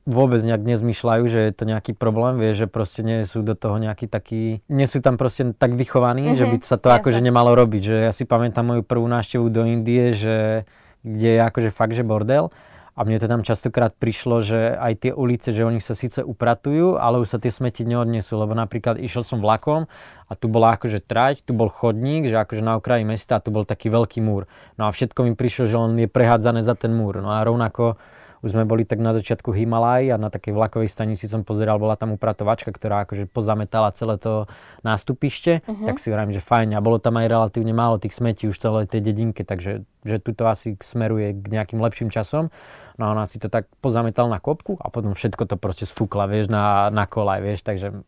vôbec 0.02 0.42
nejak 0.42 0.62
nezmyšľajú, 0.66 1.24
že 1.30 1.40
je 1.46 1.52
to 1.54 1.64
nejaký 1.64 1.92
problém, 1.94 2.38
vie, 2.42 2.58
že 2.58 2.66
proste 2.66 3.06
nie 3.06 3.22
sú 3.22 3.46
do 3.46 3.54
toho 3.54 3.78
nejaký 3.78 4.10
taký, 4.10 4.62
nie 4.66 4.86
sú 4.90 4.98
tam 4.98 5.14
proste 5.14 5.54
tak 5.54 5.78
vychovaní, 5.78 6.32
mm-hmm, 6.32 6.38
že 6.38 6.44
by 6.50 6.56
sa 6.66 6.76
to 6.78 6.90
jasne. 6.90 6.98
akože 7.02 7.20
nemalo 7.22 7.54
robiť, 7.54 7.82
že 7.82 7.96
ja 8.10 8.12
si 8.12 8.26
pamätám 8.26 8.66
moju 8.66 8.82
prvú 8.82 9.06
návštevu 9.06 9.46
do 9.46 9.62
Indie, 9.62 10.14
že 10.14 10.66
kde 11.02 11.30
je 11.38 11.40
akože 11.42 11.70
fakt, 11.70 11.94
že 11.94 12.06
bordel 12.06 12.50
a 12.92 13.08
mne 13.08 13.16
to 13.16 13.24
tam 13.24 13.40
častokrát 13.40 13.96
prišlo, 13.96 14.44
že 14.44 14.76
aj 14.76 14.92
tie 15.00 15.12
ulice, 15.16 15.56
že 15.56 15.64
oni 15.64 15.80
sa 15.80 15.96
síce 15.96 16.20
upratujú, 16.20 17.00
ale 17.00 17.24
už 17.24 17.28
sa 17.32 17.38
tie 17.40 17.48
smeti 17.48 17.88
neodnesú, 17.88 18.36
lebo 18.36 18.52
napríklad 18.52 19.00
išiel 19.00 19.24
som 19.24 19.40
vlakom 19.40 19.88
a 20.28 20.32
tu 20.36 20.52
bola 20.52 20.76
akože 20.76 21.00
trať, 21.00 21.40
tu 21.40 21.56
bol 21.56 21.72
chodník, 21.72 22.28
že 22.28 22.36
akože 22.36 22.60
na 22.60 22.76
okraji 22.76 23.08
mesta 23.08 23.40
a 23.40 23.44
tu 23.44 23.48
bol 23.48 23.64
taký 23.64 23.88
veľký 23.88 24.20
múr. 24.20 24.44
No 24.76 24.84
a 24.84 24.92
všetko 24.92 25.24
mi 25.24 25.32
prišlo, 25.32 25.72
že 25.72 25.76
on 25.80 25.96
je 25.96 26.04
prehádzané 26.04 26.60
za 26.60 26.76
ten 26.76 26.92
múr. 26.92 27.24
No 27.24 27.32
a 27.32 27.40
rovnako 27.40 27.96
už 28.42 28.58
sme 28.58 28.66
boli 28.66 28.82
tak 28.82 28.98
na 28.98 29.14
začiatku 29.14 29.54
Himalaj 29.54 30.12
a 30.12 30.16
na 30.18 30.26
takej 30.26 30.50
vlakovej 30.50 30.90
stanici 30.90 31.30
som 31.30 31.46
pozeral, 31.46 31.78
bola 31.78 31.94
tam 31.94 32.10
upratovačka, 32.18 32.74
ktorá 32.74 33.06
akože 33.06 33.30
pozametala 33.30 33.94
celé 33.94 34.18
to 34.18 34.50
nástupište, 34.82 35.62
uh-huh. 35.62 35.86
tak 35.86 36.02
si 36.02 36.10
hovorím, 36.10 36.34
že 36.34 36.42
fajn. 36.42 36.74
A 36.74 36.82
bolo 36.82 36.98
tam 36.98 37.22
aj 37.22 37.30
relatívne 37.30 37.70
málo 37.70 38.02
tých 38.02 38.18
smetí 38.18 38.50
už 38.50 38.58
celé 38.58 38.90
tej 38.90 38.98
dedinke, 38.98 39.46
takže 39.46 39.86
že 40.02 40.16
tu 40.18 40.34
to 40.34 40.50
asi 40.50 40.74
smeruje 40.82 41.38
k 41.38 41.44
nejakým 41.54 41.78
lepším 41.78 42.10
časom. 42.10 42.50
No 42.98 43.08
a 43.08 43.08
ona 43.14 43.24
si 43.30 43.38
to 43.38 43.46
tak 43.46 43.70
pozametal 43.78 44.26
na 44.26 44.42
kopku 44.42 44.74
a 44.82 44.90
potom 44.90 45.14
všetko 45.14 45.46
to 45.46 45.56
proste 45.56 45.86
sfúkla, 45.86 46.26
vieš, 46.26 46.50
na, 46.50 46.90
na 46.90 47.06
kolaj, 47.06 47.40
vieš, 47.40 47.62
takže 47.62 48.04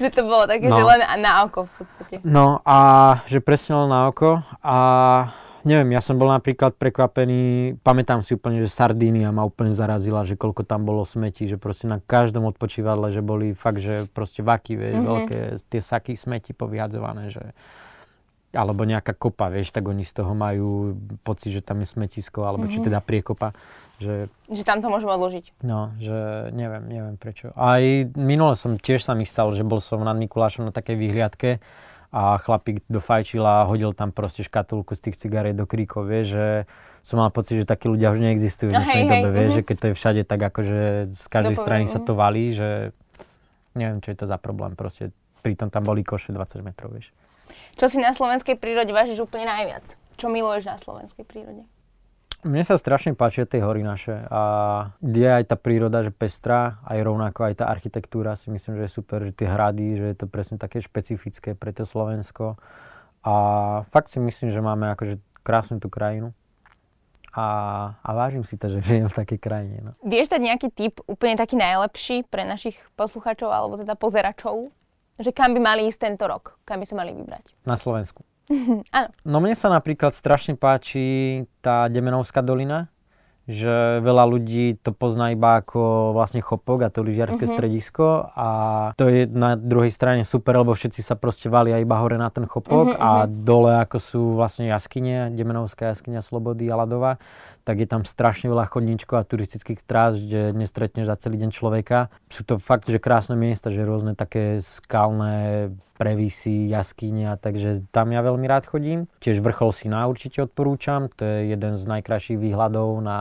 že 0.00 0.08
to 0.12 0.28
bolo 0.28 0.44
také, 0.44 0.68
no. 0.68 0.76
že 0.76 0.84
len 0.84 1.00
na 1.24 1.44
oko 1.48 1.64
v 1.64 1.72
podstate. 1.80 2.14
No 2.24 2.60
a 2.68 2.76
že 3.28 3.40
presne 3.40 3.84
len 3.84 3.88
na 3.88 4.12
oko 4.12 4.44
a 4.60 4.76
neviem, 5.64 5.96
ja 5.96 6.00
som 6.04 6.20
bol 6.20 6.28
napríklad 6.28 6.76
prekvapený, 6.76 7.74
pamätám 7.80 8.20
si 8.20 8.36
úplne, 8.36 8.60
že 8.62 8.70
Sardínia 8.70 9.32
ma 9.32 9.42
úplne 9.42 9.72
zarazila, 9.72 10.28
že 10.28 10.36
koľko 10.36 10.62
tam 10.62 10.84
bolo 10.84 11.02
smetí, 11.02 11.48
že 11.48 11.56
proste 11.56 11.88
na 11.88 11.98
každom 12.04 12.44
odpočívadle, 12.46 13.10
že 13.10 13.24
boli 13.24 13.56
fakt, 13.56 13.80
že 13.80 14.06
proste 14.12 14.44
vaky, 14.44 14.76
vieš, 14.76 14.94
mm-hmm. 14.94 15.10
veľké 15.10 15.38
tie 15.72 15.80
saky 15.80 16.12
smeti 16.14 16.52
povyhadzované, 16.52 17.32
že 17.32 17.56
alebo 18.54 18.86
nejaká 18.86 19.18
kopa, 19.18 19.50
vieš, 19.50 19.74
tak 19.74 19.82
oni 19.82 20.06
z 20.06 20.22
toho 20.22 20.30
majú 20.30 20.94
pocit, 21.26 21.50
že 21.50 21.60
tam 21.60 21.82
je 21.82 21.90
smetisko, 21.90 22.46
alebo 22.46 22.70
mm-hmm. 22.70 22.72
či 22.72 22.78
mhm. 22.78 22.86
teda 22.86 22.98
priekopa. 23.02 23.50
Že, 23.98 24.30
že 24.50 24.62
tam 24.62 24.82
to 24.82 24.90
môžeme 24.90 25.10
odložiť. 25.10 25.58
No, 25.62 25.94
že 25.98 26.50
neviem, 26.54 26.86
neviem 26.86 27.14
prečo. 27.18 27.54
Aj 27.54 27.82
minule 28.14 28.54
som 28.58 28.78
tiež 28.78 29.06
sa 29.06 29.14
mi 29.14 29.26
stalo, 29.26 29.54
že 29.54 29.66
bol 29.66 29.78
som 29.78 30.02
nad 30.02 30.18
Mikulášom 30.18 30.66
na 30.66 30.74
takej 30.74 30.98
výhliadke 30.98 31.62
a 32.14 32.38
chlapík 32.38 32.86
dofajčil 32.86 33.42
a 33.42 33.66
hodil 33.66 33.90
tam 33.90 34.14
proste 34.14 34.46
škatulku 34.46 34.94
z 34.94 35.10
tých 35.10 35.18
cigariet 35.18 35.58
do 35.58 35.66
kríkov, 35.66 36.06
vieš, 36.06 36.38
že 36.38 36.46
som 37.02 37.18
mal 37.18 37.34
pocit, 37.34 37.58
že 37.58 37.66
takí 37.66 37.90
ľudia 37.90 38.14
už 38.14 38.22
neexistujú 38.22 38.70
v 38.70 38.78
dnešnej 38.78 39.10
dobe, 39.10 39.28
vieš, 39.34 39.50
uh-huh. 39.50 39.58
že 39.58 39.66
keď 39.66 39.76
to 39.76 39.86
je 39.90 39.94
všade 39.98 40.22
tak 40.22 40.40
akože 40.46 40.80
z 41.10 41.24
každej 41.26 41.58
Dopoviem, 41.58 41.66
strany 41.66 41.84
uh-huh. 41.90 41.98
sa 41.98 42.06
to 42.06 42.12
valí, 42.14 42.54
že 42.54 42.94
neviem, 43.74 43.98
čo 43.98 44.14
je 44.14 44.18
to 44.22 44.30
za 44.30 44.38
problém, 44.38 44.78
proste 44.78 45.10
pritom 45.42 45.74
tam 45.74 45.82
boli 45.82 46.06
koše 46.06 46.30
20 46.30 46.62
metrov, 46.62 46.94
vieš. 46.94 47.10
Čo 47.74 47.90
si 47.90 47.98
na 47.98 48.14
slovenskej 48.14 48.56
prírode 48.62 48.94
vážiš 48.94 49.18
úplne 49.26 49.50
najviac? 49.50 49.84
Čo 50.14 50.30
miluješ 50.30 50.70
na 50.70 50.78
slovenskej 50.78 51.26
prírode? 51.26 51.66
Mne 52.44 52.60
sa 52.60 52.76
strašne 52.76 53.16
páčia 53.16 53.48
tie 53.48 53.64
hory 53.64 53.80
naše 53.80 54.28
a 54.28 54.40
je 55.00 55.24
aj 55.24 55.48
tá 55.48 55.56
príroda, 55.56 56.04
že 56.04 56.12
pestrá, 56.12 56.76
aj 56.84 57.00
rovnako 57.00 57.48
aj 57.48 57.64
tá 57.64 57.72
architektúra 57.72 58.36
si 58.36 58.52
myslím, 58.52 58.76
že 58.76 58.82
je 58.84 58.96
super, 59.00 59.24
že 59.24 59.32
tie 59.32 59.48
hrady, 59.48 59.96
že 59.96 60.06
je 60.12 60.16
to 60.20 60.26
presne 60.28 60.60
také 60.60 60.84
špecifické 60.84 61.56
pre 61.56 61.72
to 61.72 61.88
Slovensko. 61.88 62.60
A 63.24 63.34
fakt 63.88 64.12
si 64.12 64.20
myslím, 64.20 64.52
že 64.52 64.60
máme 64.60 64.92
akože 64.92 65.16
krásnu 65.40 65.80
tú 65.80 65.88
krajinu. 65.88 66.36
A, 67.32 67.46
a 68.04 68.10
vážim 68.12 68.44
si 68.44 68.60
to, 68.60 68.68
že 68.68 68.84
žijem 68.84 69.08
v 69.08 69.16
takej 69.24 69.38
krajine. 69.40 69.76
No. 69.80 69.90
Vieš 70.04 70.28
dať 70.30 70.40
nejaký 70.44 70.68
tip 70.70 71.00
úplne 71.08 71.40
taký 71.40 71.56
najlepší 71.56 72.28
pre 72.28 72.44
našich 72.44 72.76
poslucháčov 72.94 73.48
alebo 73.48 73.80
teda 73.80 73.96
pozeračov? 73.96 74.68
Že 75.16 75.30
kam 75.32 75.56
by 75.56 75.60
mali 75.64 75.88
ísť 75.88 76.12
tento 76.12 76.28
rok? 76.28 76.60
Kam 76.68 76.84
by 76.84 76.86
sa 76.86 76.94
mali 76.94 77.16
vybrať? 77.16 77.56
Na 77.64 77.74
Slovensku. 77.74 78.22
Áno. 78.96 79.08
No 79.24 79.38
mne 79.40 79.56
sa 79.56 79.72
napríklad 79.72 80.12
strašne 80.12 80.54
páči 80.58 81.44
tá 81.64 81.88
Demenovská 81.88 82.44
dolina, 82.44 82.92
že 83.44 84.00
veľa 84.00 84.24
ľudí 84.24 84.80
to 84.80 84.96
pozná 84.96 85.36
iba 85.36 85.60
ako 85.60 86.12
vlastne 86.16 86.40
chopok 86.40 86.88
a 86.88 86.88
to 86.88 87.04
lyžiarske 87.04 87.44
uh-huh. 87.44 87.52
stredisko 87.52 88.32
a 88.32 88.48
to 88.96 89.12
je 89.12 89.28
na 89.28 89.52
druhej 89.52 89.92
strane 89.92 90.24
super, 90.24 90.56
lebo 90.56 90.72
všetci 90.72 91.04
sa 91.04 91.12
proste 91.12 91.52
valia 91.52 91.76
iba 91.76 92.00
hore 92.00 92.16
na 92.16 92.32
ten 92.32 92.48
chopok 92.48 92.96
uh-huh, 92.96 93.04
a 93.04 93.28
dole 93.28 93.76
ako 93.84 93.96
sú 94.00 94.22
vlastne 94.40 94.72
jaskyne, 94.72 95.28
Demenovská 95.36 95.92
jaskyňa 95.92 96.24
Slobody 96.24 96.72
a 96.72 96.80
Ladová, 96.80 97.20
tak 97.64 97.80
je 97.80 97.88
tam 97.88 98.04
strašne 98.04 98.52
veľa 98.52 98.68
chodníčkov 98.68 99.16
a 99.16 99.26
turistických 99.26 99.80
trás, 99.82 100.20
kde 100.20 100.52
nestretneš 100.52 101.08
za 101.08 101.16
celý 101.16 101.40
deň 101.40 101.50
človeka. 101.50 102.12
Sú 102.28 102.44
to 102.44 102.60
fakt, 102.60 102.86
že 102.86 103.00
krásne 103.00 103.34
miesta, 103.34 103.72
že 103.72 103.88
rôzne 103.88 104.12
také 104.12 104.60
skalné 104.60 105.72
previsy, 105.96 106.68
jaskyne, 106.68 107.38
takže 107.38 107.86
tam 107.94 108.12
ja 108.12 108.20
veľmi 108.20 108.44
rád 108.44 108.68
chodím. 108.68 109.06
Tiež 109.22 109.40
vrchol 109.40 109.72
Sina 109.72 110.04
určite 110.10 110.44
odporúčam, 110.44 111.08
to 111.08 111.24
je 111.24 111.54
jeden 111.54 111.78
z 111.78 111.84
najkrajších 111.86 112.36
výhľadov 112.36 113.00
na, 113.00 113.20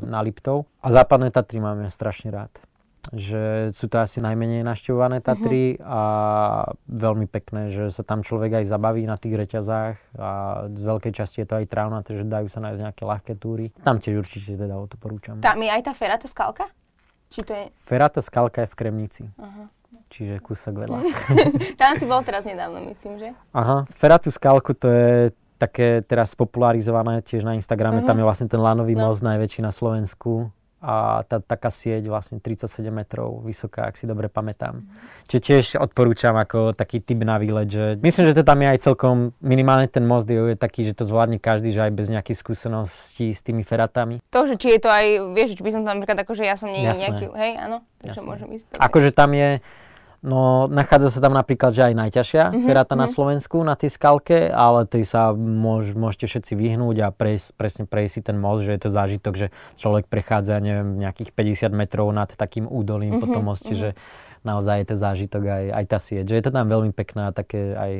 na 0.00 0.18
Liptov. 0.24 0.66
A 0.80 0.90
západné 0.90 1.30
Tatry 1.30 1.60
mám 1.60 1.78
ja 1.84 1.92
strašne 1.92 2.32
rád 2.32 2.69
že 3.10 3.74
sú 3.74 3.90
to 3.90 3.98
asi 3.98 4.22
najmenej 4.22 4.62
našťované 4.62 5.18
Tatry 5.18 5.74
uh-huh. 5.74 5.82
a 5.82 6.02
veľmi 6.86 7.26
pekné, 7.26 7.74
že 7.74 7.90
sa 7.90 8.06
tam 8.06 8.22
človek 8.22 8.62
aj 8.62 8.70
zabaví 8.70 9.02
na 9.02 9.18
tých 9.18 9.34
reťazách 9.34 9.96
a 10.14 10.30
z 10.70 10.82
veľkej 10.86 11.12
časti 11.18 11.42
je 11.42 11.48
to 11.50 11.58
aj 11.58 11.66
trávna, 11.66 12.06
takže 12.06 12.22
dajú 12.22 12.46
sa 12.46 12.62
nájsť 12.62 12.78
nejaké 12.78 13.02
ľahké 13.02 13.32
túry. 13.34 13.74
Tam 13.82 13.98
tiež 13.98 14.22
určite 14.22 14.54
teda 14.54 14.78
odporúčam. 14.78 15.42
Tam 15.42 15.58
je 15.58 15.70
aj 15.70 15.82
tá 15.90 15.92
ferata 15.94 16.30
skalka? 16.30 16.70
Či 17.30 17.40
to 17.42 17.52
je... 17.54 17.64
Ferata 17.82 18.22
skalka 18.22 18.62
je 18.62 18.68
v 18.70 18.74
Kremnici. 18.78 19.24
Uh-huh. 19.34 19.66
Čiže 20.10 20.38
kúsok 20.38 20.86
vedľa. 20.86 20.98
tam 21.80 21.98
si 21.98 22.06
bol 22.06 22.22
teraz 22.22 22.46
nedávno, 22.46 22.82
myslím, 22.86 23.18
že? 23.18 23.28
Aha, 23.50 23.90
Feratu 23.90 24.30
skalku 24.30 24.74
to 24.74 24.86
je 24.86 25.34
také 25.58 26.02
teraz 26.06 26.38
popularizované 26.38 27.26
tiež 27.26 27.42
na 27.42 27.58
Instagrame. 27.58 28.02
Uh-huh. 28.02 28.10
Tam 28.10 28.18
je 28.18 28.24
vlastne 28.26 28.46
ten 28.46 28.62
lanový 28.62 28.94
no. 28.94 29.10
most 29.10 29.26
najväčší 29.26 29.66
na 29.66 29.74
Slovensku 29.74 30.54
a 30.80 31.20
tá 31.28 31.44
taká 31.44 31.68
sieť 31.68 32.08
vlastne 32.08 32.40
37 32.40 32.88
metrov 32.88 33.44
vysoká, 33.44 33.92
ak 33.92 34.00
si 34.00 34.08
dobre 34.08 34.32
pamätám. 34.32 34.80
Mm. 34.80 34.88
Čiže 35.28 35.40
tiež 35.44 35.64
odporúčam 35.76 36.32
ako 36.40 36.72
taký 36.72 37.04
typ 37.04 37.20
na 37.20 37.36
výlet, 37.36 37.68
že 37.68 37.84
myslím, 38.00 38.32
že 38.32 38.40
to 38.40 38.48
tam 38.48 38.64
je 38.64 38.68
aj 38.72 38.78
celkom, 38.80 39.36
minimálne 39.44 39.92
ten 39.92 40.08
most 40.08 40.24
je, 40.24 40.56
taký, 40.56 40.88
že 40.88 40.96
to 40.96 41.04
zvládne 41.04 41.36
každý, 41.36 41.76
že 41.76 41.84
aj 41.84 41.92
bez 41.92 42.08
nejakých 42.08 42.40
skúseností 42.40 43.36
s 43.36 43.44
tými 43.44 43.60
feratami. 43.60 44.24
To, 44.32 44.48
že 44.48 44.56
či 44.56 44.72
je 44.74 44.80
to 44.80 44.88
aj, 44.88 45.06
vieš, 45.36 45.60
či 45.60 45.62
by 45.62 45.70
som 45.70 45.84
tam 45.84 46.00
napríklad 46.00 46.24
ako, 46.24 46.32
že 46.32 46.48
ja 46.48 46.56
som 46.56 46.72
nie 46.72 46.88
nejaký, 46.88 47.28
hej, 47.28 47.52
áno, 47.60 47.84
takže 48.00 48.20
môžem 48.24 48.48
ísť. 48.56 48.66
Akože 48.80 49.12
tam 49.12 49.36
je, 49.36 49.60
No, 50.20 50.68
nachádza 50.68 51.16
sa 51.16 51.24
tam 51.24 51.32
napríklad, 51.32 51.72
že 51.72 51.80
aj 51.88 51.94
najťažšia 51.96 52.44
mm-hmm, 52.52 52.66
ferata 52.68 52.92
mm-hmm. 52.92 53.00
na 53.00 53.06
mhm. 53.08 53.14
Slovensku, 53.16 53.56
na 53.64 53.72
tej 53.72 53.90
skalke, 53.96 54.52
ale 54.52 54.84
tej 54.84 55.08
sa 55.08 55.32
môž, 55.32 55.96
môžete 55.96 56.28
všetci 56.28 56.52
vyhnúť 56.60 56.96
a 57.00 57.08
prejsť, 57.08 57.56
presne 57.56 57.84
prejsť 57.88 58.12
si 58.12 58.20
ten 58.20 58.36
most, 58.36 58.68
že 58.68 58.76
je 58.76 58.82
to 58.84 58.90
zážitok, 58.92 59.34
že 59.40 59.46
človek 59.80 60.12
prechádza, 60.12 60.60
neviem, 60.60 61.00
nejakých 61.00 61.32
50 61.32 61.72
metrov 61.72 62.12
nad 62.12 62.28
takým 62.28 62.68
údolím 62.68 63.16
mm-hmm, 63.16 63.22
po 63.24 63.26
tom 63.32 63.44
mhm, 63.44 63.48
moste, 63.48 63.72
mm-hmm. 63.72 63.96
že 63.96 64.44
naozaj 64.44 64.76
je 64.84 64.86
to 64.92 64.96
zážitok 65.00 65.42
aj, 65.48 65.64
aj 65.72 65.84
tá 65.88 65.98
sieť, 66.00 66.24
že 66.28 66.36
je 66.36 66.44
to 66.44 66.52
tam 66.52 66.68
veľmi 66.68 66.92
pekná, 66.92 67.32
také 67.32 67.72
aj 67.72 67.92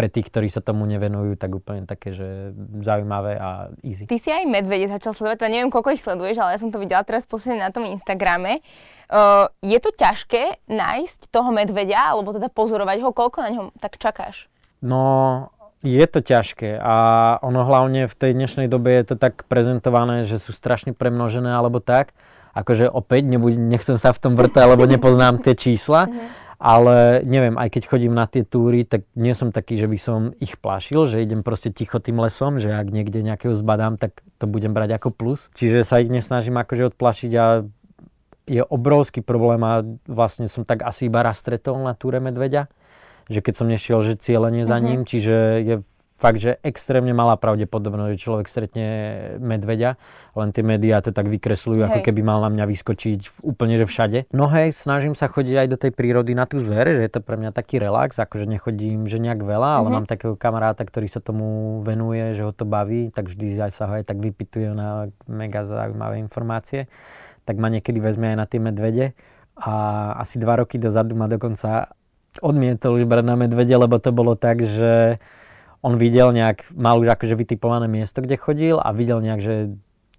pre 0.00 0.08
tých, 0.08 0.32
ktorí 0.32 0.48
sa 0.48 0.64
tomu 0.64 0.88
nevenujú, 0.88 1.36
tak 1.36 1.52
úplne 1.52 1.84
také, 1.84 2.16
že 2.16 2.56
zaujímavé 2.80 3.36
a 3.36 3.68
easy. 3.84 4.08
Ty 4.08 4.16
si 4.16 4.32
aj 4.32 4.48
medvede 4.48 4.88
začal 4.88 5.12
sledovať, 5.12 5.44
teda 5.44 5.52
neviem, 5.52 5.68
koľko 5.68 5.92
ich 5.92 6.00
sleduješ, 6.00 6.40
ale 6.40 6.56
ja 6.56 6.60
som 6.64 6.72
to 6.72 6.80
videla 6.80 7.04
teraz 7.04 7.28
posledne 7.28 7.60
na 7.60 7.68
tom 7.68 7.84
Instagrame. 7.84 8.64
Uh, 9.12 9.52
je 9.60 9.76
to 9.76 9.92
ťažké 9.92 10.64
nájsť 10.72 11.28
toho 11.28 11.52
medvedia, 11.52 12.16
alebo 12.16 12.32
teda 12.32 12.48
pozorovať 12.48 13.04
ho? 13.04 13.12
Koľko 13.12 13.38
na 13.44 13.50
ňom 13.52 13.66
tak 13.76 14.00
čakáš? 14.00 14.48
No, 14.80 15.52
je 15.84 16.04
to 16.08 16.24
ťažké 16.24 16.80
a 16.80 16.96
ono 17.44 17.68
hlavne 17.68 18.08
v 18.08 18.14
tej 18.16 18.32
dnešnej 18.32 18.72
dobe 18.72 18.96
je 18.96 19.12
to 19.12 19.16
tak 19.20 19.44
prezentované, 19.52 20.24
že 20.24 20.40
sú 20.40 20.56
strašne 20.56 20.96
premnožené 20.96 21.52
alebo 21.52 21.84
tak. 21.84 22.16
Akože 22.56 22.88
opäť 22.88 23.28
nebuď, 23.28 23.60
nechcem 23.60 24.00
sa 24.00 24.16
v 24.16 24.20
tom 24.24 24.32
vrtať, 24.34 24.64
lebo 24.64 24.88
nepoznám 24.88 25.38
tie 25.44 25.52
čísla. 25.52 26.08
Ale 26.60 27.24
neviem, 27.24 27.56
aj 27.56 27.72
keď 27.72 27.82
chodím 27.88 28.12
na 28.12 28.28
tie 28.28 28.44
túry, 28.44 28.84
tak 28.84 29.08
nie 29.16 29.32
som 29.32 29.48
taký, 29.48 29.80
že 29.80 29.88
by 29.88 29.96
som 29.96 30.20
ich 30.44 30.60
plašil, 30.60 31.08
že 31.08 31.24
idem 31.24 31.40
proste 31.40 31.72
ticho 31.72 31.96
tým 32.04 32.20
lesom, 32.20 32.60
že 32.60 32.76
ak 32.76 32.92
niekde 32.92 33.24
nejakého 33.24 33.56
zbadám, 33.56 33.96
tak 33.96 34.20
to 34.36 34.44
budem 34.44 34.76
brať 34.76 35.00
ako 35.00 35.08
plus. 35.08 35.48
Čiže 35.56 35.88
sa 35.88 36.04
ich 36.04 36.12
nesnažím 36.12 36.60
akože 36.60 36.92
odplašiť 36.92 37.32
a 37.40 37.64
je 38.44 38.60
obrovský 38.60 39.24
problém 39.24 39.64
a 39.64 39.80
vlastne 40.04 40.52
som 40.52 40.68
tak 40.68 40.84
asi 40.84 41.08
iba 41.08 41.24
raz 41.24 41.40
stretol 41.40 41.80
na 41.80 41.96
túre 41.96 42.20
medveďa, 42.20 42.68
že 43.32 43.40
keď 43.40 43.54
som 43.56 43.64
nešiel, 43.64 44.04
že 44.04 44.20
cieľenie 44.20 44.68
za 44.68 44.76
mm-hmm. 44.76 44.84
ním, 44.84 45.00
čiže 45.08 45.36
je 45.64 45.76
fakt, 46.20 46.36
že 46.36 46.60
extrémne 46.60 47.16
malá 47.16 47.40
pravdepodobnosť, 47.40 48.10
že 48.12 48.18
človek 48.20 48.46
stretne 48.46 48.86
medveďa, 49.40 49.96
len 50.36 50.52
tie 50.52 50.60
médiá 50.60 51.00
to 51.00 51.16
tak 51.16 51.32
vykresľujú, 51.32 51.80
ako 51.88 52.00
keby 52.04 52.20
mal 52.20 52.44
na 52.44 52.52
mňa 52.52 52.64
vyskočiť 52.68 53.40
úplne 53.40 53.80
že 53.80 53.88
všade. 53.88 54.18
No 54.36 54.52
hej, 54.52 54.76
snažím 54.76 55.16
sa 55.16 55.32
chodiť 55.32 55.56
aj 55.64 55.68
do 55.72 55.80
tej 55.80 55.96
prírody 55.96 56.36
na 56.36 56.44
tú 56.44 56.60
zver, 56.60 56.92
že 56.92 57.02
je 57.08 57.12
to 57.16 57.24
pre 57.24 57.40
mňa 57.40 57.56
taký 57.56 57.80
relax, 57.80 58.20
akože 58.20 58.44
nechodím 58.44 59.08
že 59.08 59.16
nejak 59.16 59.40
veľa, 59.40 59.80
ale 59.80 59.88
mm-hmm. 59.88 59.96
mám 59.96 60.06
takého 60.06 60.34
kamaráta, 60.36 60.84
ktorý 60.84 61.08
sa 61.08 61.24
tomu 61.24 61.80
venuje, 61.80 62.36
že 62.36 62.44
ho 62.44 62.52
to 62.52 62.68
baví, 62.68 63.08
tak 63.08 63.32
vždy 63.32 63.56
aj 63.56 63.72
sa 63.72 63.88
ho 63.88 63.96
aj 63.96 64.04
tak 64.04 64.20
vypituje 64.20 64.76
na 64.76 65.08
mega 65.24 65.64
zaujímavé 65.64 66.20
informácie. 66.20 66.86
Tak 67.48 67.56
ma 67.56 67.72
niekedy 67.72 67.98
vezme 67.98 68.36
aj 68.36 68.36
na 68.36 68.46
tie 68.46 68.60
medvede 68.60 69.16
a 69.56 69.72
asi 70.20 70.36
dva 70.36 70.60
roky 70.60 70.76
dozadu 70.76 71.16
ma 71.16 71.26
dokonca 71.26 71.96
odmietol 72.38 73.02
už 73.02 73.10
brať 73.10 73.24
na 73.26 73.34
medvede, 73.34 73.74
lebo 73.74 73.98
to 73.98 74.14
bolo 74.14 74.38
tak, 74.38 74.62
že 74.62 75.18
on 75.80 75.96
videl 75.96 76.32
nejak, 76.32 76.68
mal 76.76 77.00
už 77.00 77.16
akože 77.16 77.34
vytipované 77.36 77.88
miesto, 77.88 78.20
kde 78.20 78.36
chodil 78.36 78.76
a 78.76 78.92
videl 78.92 79.24
nejak, 79.24 79.40
že 79.40 79.54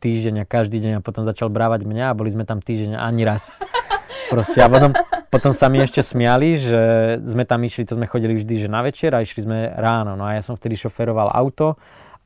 týždeň 0.02 0.44
a 0.44 0.50
každý 0.50 0.82
deň 0.82 0.94
a 1.00 1.06
potom 1.06 1.22
začal 1.22 1.54
brávať 1.54 1.86
mňa 1.86 2.12
a 2.12 2.18
boli 2.18 2.34
sme 2.34 2.44
tam 2.44 2.58
týždeň 2.58 2.98
ani 2.98 3.22
raz. 3.22 3.54
Proste 4.34 4.66
a 4.66 4.68
potom, 4.72 4.98
potom 5.30 5.52
sa 5.54 5.70
mi 5.70 5.78
ešte 5.78 6.02
smiali, 6.02 6.58
že 6.58 6.82
sme 7.22 7.46
tam 7.46 7.62
išli, 7.62 7.86
to 7.86 8.00
sme 8.00 8.10
chodili 8.10 8.34
vždy, 8.42 8.66
že 8.66 8.68
na 8.72 8.82
večer 8.82 9.14
a 9.14 9.22
išli 9.22 9.46
sme 9.46 9.70
ráno. 9.78 10.18
No 10.18 10.26
a 10.26 10.34
ja 10.34 10.42
som 10.42 10.58
vtedy 10.58 10.80
šoferoval 10.80 11.30
auto 11.30 11.78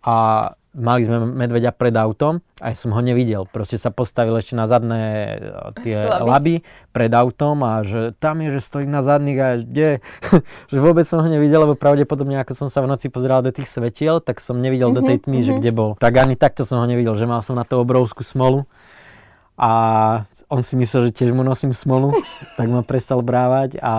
a 0.05 0.49
mali 0.75 1.07
sme 1.07 1.23
medveďa 1.23 1.71
pred 1.71 1.95
autom 1.95 2.43
a 2.59 2.71
ja 2.71 2.75
som 2.75 2.91
ho 2.91 2.99
nevidel. 2.99 3.47
Proste 3.47 3.79
sa 3.79 3.95
postavil 3.95 4.35
ešte 4.35 4.59
na 4.59 4.67
zadné 4.67 5.01
e, 5.01 5.83
tie 5.87 5.97
laby, 6.03 6.27
laby 6.27 6.55
pred 6.91 7.11
autom 7.15 7.63
a 7.63 7.81
že 7.87 8.11
tam 8.19 8.43
je, 8.43 8.59
že 8.59 8.61
stojí 8.61 8.85
na 8.85 8.99
zadných 8.99 9.39
a 9.39 9.49
kde, 9.63 9.89
že 10.71 10.77
vôbec 10.77 11.07
som 11.07 11.23
ho 11.23 11.27
nevidel, 11.31 11.63
lebo 11.63 11.79
pravdepodobne 11.79 12.43
ako 12.43 12.53
som 12.53 12.67
sa 12.67 12.83
v 12.83 12.91
noci 12.91 13.07
pozeral 13.07 13.39
do 13.39 13.55
tých 13.55 13.71
svetiel, 13.71 14.19
tak 14.19 14.43
som 14.43 14.59
nevidel 14.59 14.91
mm-hmm, 14.91 15.07
do 15.07 15.09
tej 15.09 15.17
tmy, 15.23 15.39
mm-hmm. 15.39 15.47
že 15.47 15.51
mhm. 15.55 15.59
kde 15.63 15.71
bol. 15.71 15.91
Tak 15.95 16.13
ani 16.19 16.35
takto 16.35 16.67
som 16.67 16.83
ho 16.83 16.85
nevidel, 16.85 17.15
že 17.15 17.23
mal 17.23 17.39
som 17.39 17.55
na 17.55 17.63
to 17.63 17.79
obrovskú 17.79 18.21
smolu. 18.27 18.67
A 19.55 19.71
on 20.51 20.59
si 20.59 20.75
myslel, 20.75 21.07
že 21.07 21.23
tiež 21.23 21.31
mu 21.31 21.39
nosím 21.39 21.71
smolu, 21.71 22.11
tak 22.59 22.67
ma 22.67 22.83
prestal 22.83 23.23
brávať 23.23 23.79
a 23.79 23.93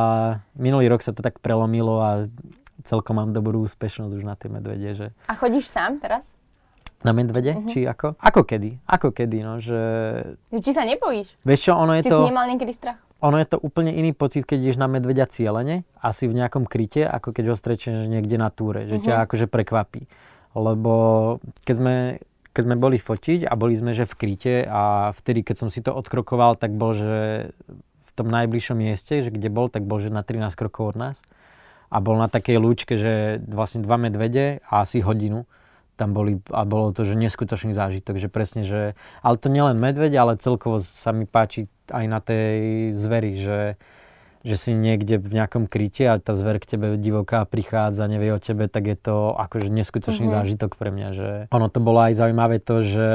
minulý 0.52 0.92
rok 0.92 1.00
sa 1.00 1.16
to 1.16 1.24
tak 1.24 1.40
prelomilo 1.40 1.96
a 2.04 2.28
celkom 2.84 3.16
mám 3.16 3.32
dobrú 3.32 3.64
úspešnosť 3.64 4.12
už 4.12 4.24
na 4.28 4.36
tie 4.36 4.52
medvede. 4.52 4.90
Že... 4.92 5.06
A 5.26 5.32
chodíš 5.32 5.72
sám 5.72 5.96
teraz? 5.96 6.36
Na 7.04 7.12
medvede? 7.12 7.52
Uh-huh. 7.52 7.68
Či 7.68 7.85
ako? 7.85 8.16
Ako 8.16 8.48
kedy? 8.48 8.80
Ako 8.88 9.12
kedy, 9.12 9.38
no, 9.44 9.61
že... 9.61 9.78
Či 10.48 10.72
sa 10.72 10.82
nebojíš? 10.88 11.37
Vieš 11.44 11.61
čo, 11.68 11.72
ono 11.76 11.92
je 11.98 12.09
Či 12.09 12.11
to... 12.11 12.24
si 12.24 12.30
nemal 12.32 12.46
niekedy 12.48 12.72
strach? 12.72 12.98
Ono 13.24 13.37
je 13.40 13.48
to 13.48 13.56
úplne 13.61 13.92
iný 13.96 14.12
pocit, 14.12 14.44
keď 14.44 14.59
ideš 14.61 14.78
na 14.80 14.88
medveďa 14.88 15.28
cieľene, 15.32 15.88
asi 16.04 16.28
v 16.28 16.37
nejakom 16.37 16.68
kryte, 16.68 17.09
ako 17.09 17.32
keď 17.32 17.44
ho 17.52 17.56
strečeš 17.56 18.09
niekde 18.12 18.37
na 18.37 18.52
túre, 18.52 18.85
že 18.88 19.00
uh-huh. 19.00 19.06
ťa 19.09 19.14
mhm. 19.16 19.22
akože 19.28 19.46
prekvapí. 19.48 20.02
Lebo 20.56 20.92
keď 21.68 21.74
sme, 21.76 21.94
keď 22.56 22.62
sme 22.64 22.76
boli 22.80 22.96
fotiť 22.96 23.44
a 23.44 23.52
boli 23.56 23.76
sme 23.76 23.92
že 23.92 24.09
v 24.09 24.14
kryte 24.16 24.54
a 24.64 25.12
vtedy, 25.12 25.44
keď 25.44 25.56
som 25.61 25.68
si 25.68 25.85
to 25.85 25.92
odkrokoval, 25.92 26.56
tak 26.56 26.72
bol, 26.72 26.96
že 26.96 27.52
v 27.76 28.11
tom 28.16 28.32
najbližšom 28.32 28.76
mieste, 28.80 29.20
že 29.20 29.28
kde 29.28 29.52
bol, 29.52 29.68
tak 29.68 29.85
bol, 29.85 30.00
že 30.00 30.09
na 30.09 30.24
13 30.24 30.56
krokov 30.56 30.96
od 30.96 30.96
nás. 30.96 31.16
A 31.92 32.00
bol 32.00 32.16
na 32.16 32.26
takej 32.26 32.56
lúčke, 32.56 32.96
že 32.98 33.38
vlastne 33.44 33.85
dva 33.85 34.00
medvede 34.00 34.64
a 34.66 34.82
asi 34.82 35.04
hodinu 35.04 35.44
tam 35.96 36.12
boli, 36.12 36.38
a 36.52 36.62
bolo 36.68 36.92
to, 36.92 37.09
že 37.09 37.16
neskutočný 37.16 37.72
zážitok, 37.72 38.20
že 38.20 38.28
presne, 38.28 38.62
že, 38.62 38.92
ale 39.24 39.40
to 39.40 39.48
nielen 39.48 39.80
medveď, 39.80 40.12
ale 40.20 40.32
celkovo 40.37 40.78
sa 40.85 41.11
mi 41.16 41.24
páči 41.24 41.72
aj 41.88 42.04
na 42.06 42.20
tej 42.20 42.56
zveri, 42.92 43.40
že, 43.40 43.61
že 44.44 44.54
si 44.61 44.70
niekde 44.76 45.18
v 45.18 45.42
nejakom 45.42 45.66
kryte 45.66 46.06
a 46.06 46.20
tá 46.20 46.37
zver 46.37 46.61
k 46.61 46.76
tebe 46.76 47.00
divoká 47.00 47.42
prichádza, 47.48 48.06
nevie 48.06 48.30
o 48.30 48.38
tebe, 48.38 48.68
tak 48.68 48.87
je 48.87 48.96
to 49.00 49.35
akože 49.35 49.72
neskutočný 49.72 50.28
mm-hmm. 50.28 50.37
zážitok 50.37 50.76
pre 50.76 50.92
mňa, 50.92 51.09
že 51.16 51.28
ono 51.50 51.66
to 51.72 51.80
bolo 51.80 52.04
aj 52.04 52.14
zaujímavé 52.14 52.61
to, 52.61 52.85
že 52.85 53.09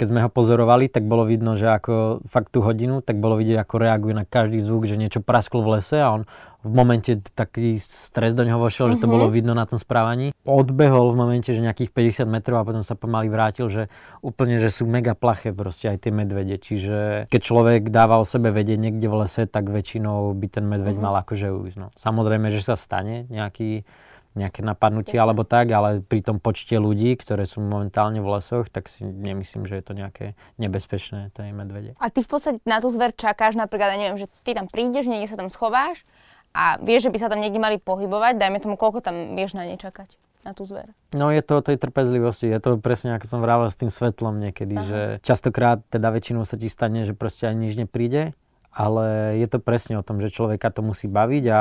keď 0.00 0.06
sme 0.08 0.24
ho 0.24 0.32
pozorovali, 0.32 0.88
tak 0.88 1.04
bolo 1.04 1.28
vidno, 1.28 1.60
že 1.60 1.68
ako 1.68 2.24
fakt 2.24 2.56
tú 2.56 2.64
hodinu, 2.64 3.04
tak 3.04 3.20
bolo 3.20 3.36
vidieť, 3.36 3.60
ako 3.60 3.74
reaguje 3.76 4.16
na 4.16 4.24
každý 4.24 4.56
zvuk, 4.64 4.88
že 4.88 4.96
niečo 4.96 5.20
prasklo 5.20 5.60
v 5.60 5.76
lese 5.76 6.00
a 6.00 6.08
on 6.08 6.24
v 6.60 6.72
momente 6.76 7.16
taký 7.32 7.80
stres 7.80 8.36
do 8.36 8.44
neho 8.44 8.60
vošiel, 8.60 8.92
mm-hmm. 8.92 9.00
že 9.00 9.02
to 9.02 9.08
mhm. 9.08 9.14
bolo 9.16 9.26
vidno 9.32 9.52
na 9.56 9.64
tom 9.64 9.80
správaní. 9.80 10.36
Odbehol 10.44 11.12
v 11.12 11.16
momente, 11.16 11.48
že 11.56 11.60
nejakých 11.60 11.90
50 12.20 12.28
metrov 12.28 12.60
a 12.60 12.68
potom 12.68 12.84
sa 12.84 12.92
pomaly 12.96 13.32
vrátil, 13.32 13.72
že 13.72 13.88
úplne, 14.20 14.60
že 14.60 14.68
sú 14.68 14.84
mega 14.84 15.16
plaché 15.16 15.56
proste 15.56 15.88
aj 15.88 16.04
tie 16.04 16.12
medvede. 16.12 16.60
Čiže 16.60 17.28
keď 17.32 17.40
človek 17.40 17.82
dáva 17.88 18.20
o 18.20 18.28
sebe 18.28 18.52
vedieť 18.52 18.76
niekde 18.76 19.08
v 19.08 19.24
lese, 19.24 19.48
tak 19.48 19.72
väčšinou 19.72 20.36
by 20.36 20.46
ten 20.52 20.64
medveď 20.68 21.00
mm-hmm. 21.00 21.12
mal 21.16 21.24
akože 21.24 21.48
ujsť. 21.48 21.76
No. 21.80 21.88
Samozrejme, 21.96 22.52
že 22.52 22.60
sa 22.60 22.76
stane 22.76 23.24
nejaký 23.32 23.88
nejaké 24.30 24.62
napadnutie 24.62 25.18
Jasne. 25.18 25.26
alebo 25.26 25.42
tak, 25.42 25.74
ale 25.74 26.06
pri 26.06 26.22
tom 26.22 26.38
počte 26.38 26.78
ľudí, 26.78 27.18
ktoré 27.18 27.50
sú 27.50 27.58
momentálne 27.66 28.22
v 28.22 28.38
lesoch, 28.38 28.70
tak 28.70 28.86
si 28.86 29.02
nemyslím, 29.02 29.66
že 29.66 29.82
je 29.82 29.84
to 29.84 29.92
nejaké 29.98 30.38
nebezpečné, 30.54 31.34
tej 31.34 31.50
medvede. 31.50 31.98
A 31.98 32.14
ty 32.14 32.22
v 32.22 32.30
podstate 32.30 32.62
na 32.62 32.78
tú 32.78 32.94
zver 32.94 33.10
čakáš 33.10 33.58
napríklad, 33.58 33.98
ja 33.98 33.98
neviem, 33.98 34.22
že 34.22 34.30
ty 34.46 34.54
tam 34.54 34.70
prídeš, 34.70 35.10
niekde 35.10 35.34
sa 35.34 35.38
tam 35.38 35.50
schováš 35.50 36.06
a 36.50 36.78
vieš, 36.82 37.06
že 37.08 37.12
by 37.14 37.18
sa 37.22 37.28
tam 37.30 37.38
niekde 37.38 37.62
mali 37.62 37.78
pohybovať, 37.78 38.38
dajme 38.38 38.58
tomu, 38.58 38.74
koľko 38.74 39.04
tam 39.04 39.38
vieš 39.38 39.54
na 39.54 39.66
ne 39.66 39.78
čakať 39.78 40.18
na 40.42 40.56
tú 40.56 40.64
zver? 40.64 40.90
No 41.14 41.30
je 41.30 41.44
to 41.44 41.60
o 41.60 41.64
tej 41.64 41.76
trpezlivosti, 41.76 42.48
je 42.48 42.58
to 42.58 42.80
presne 42.80 43.14
ako 43.14 43.26
som 43.28 43.40
vravel 43.44 43.68
s 43.68 43.78
tým 43.78 43.92
svetlom 43.92 44.40
niekedy, 44.40 44.74
Aha. 44.74 44.86
že 44.86 45.00
častokrát 45.22 45.84
teda 45.92 46.10
väčšinou 46.10 46.42
sa 46.48 46.56
ti 46.56 46.66
stane, 46.66 47.06
že 47.06 47.14
proste 47.14 47.46
ani 47.46 47.70
nič 47.70 47.74
nepríde, 47.78 48.32
ale 48.72 49.36
je 49.38 49.46
to 49.46 49.62
presne 49.62 50.00
o 50.00 50.06
tom, 50.06 50.18
že 50.18 50.32
človeka 50.32 50.72
to 50.74 50.80
musí 50.82 51.06
baviť 51.06 51.44
a 51.50 51.60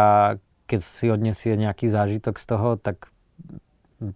keď 0.69 0.80
si 0.80 1.10
odniesie 1.10 1.58
nejaký 1.58 1.89
zážitok 1.89 2.38
z 2.38 2.45
toho, 2.45 2.78
tak 2.78 3.10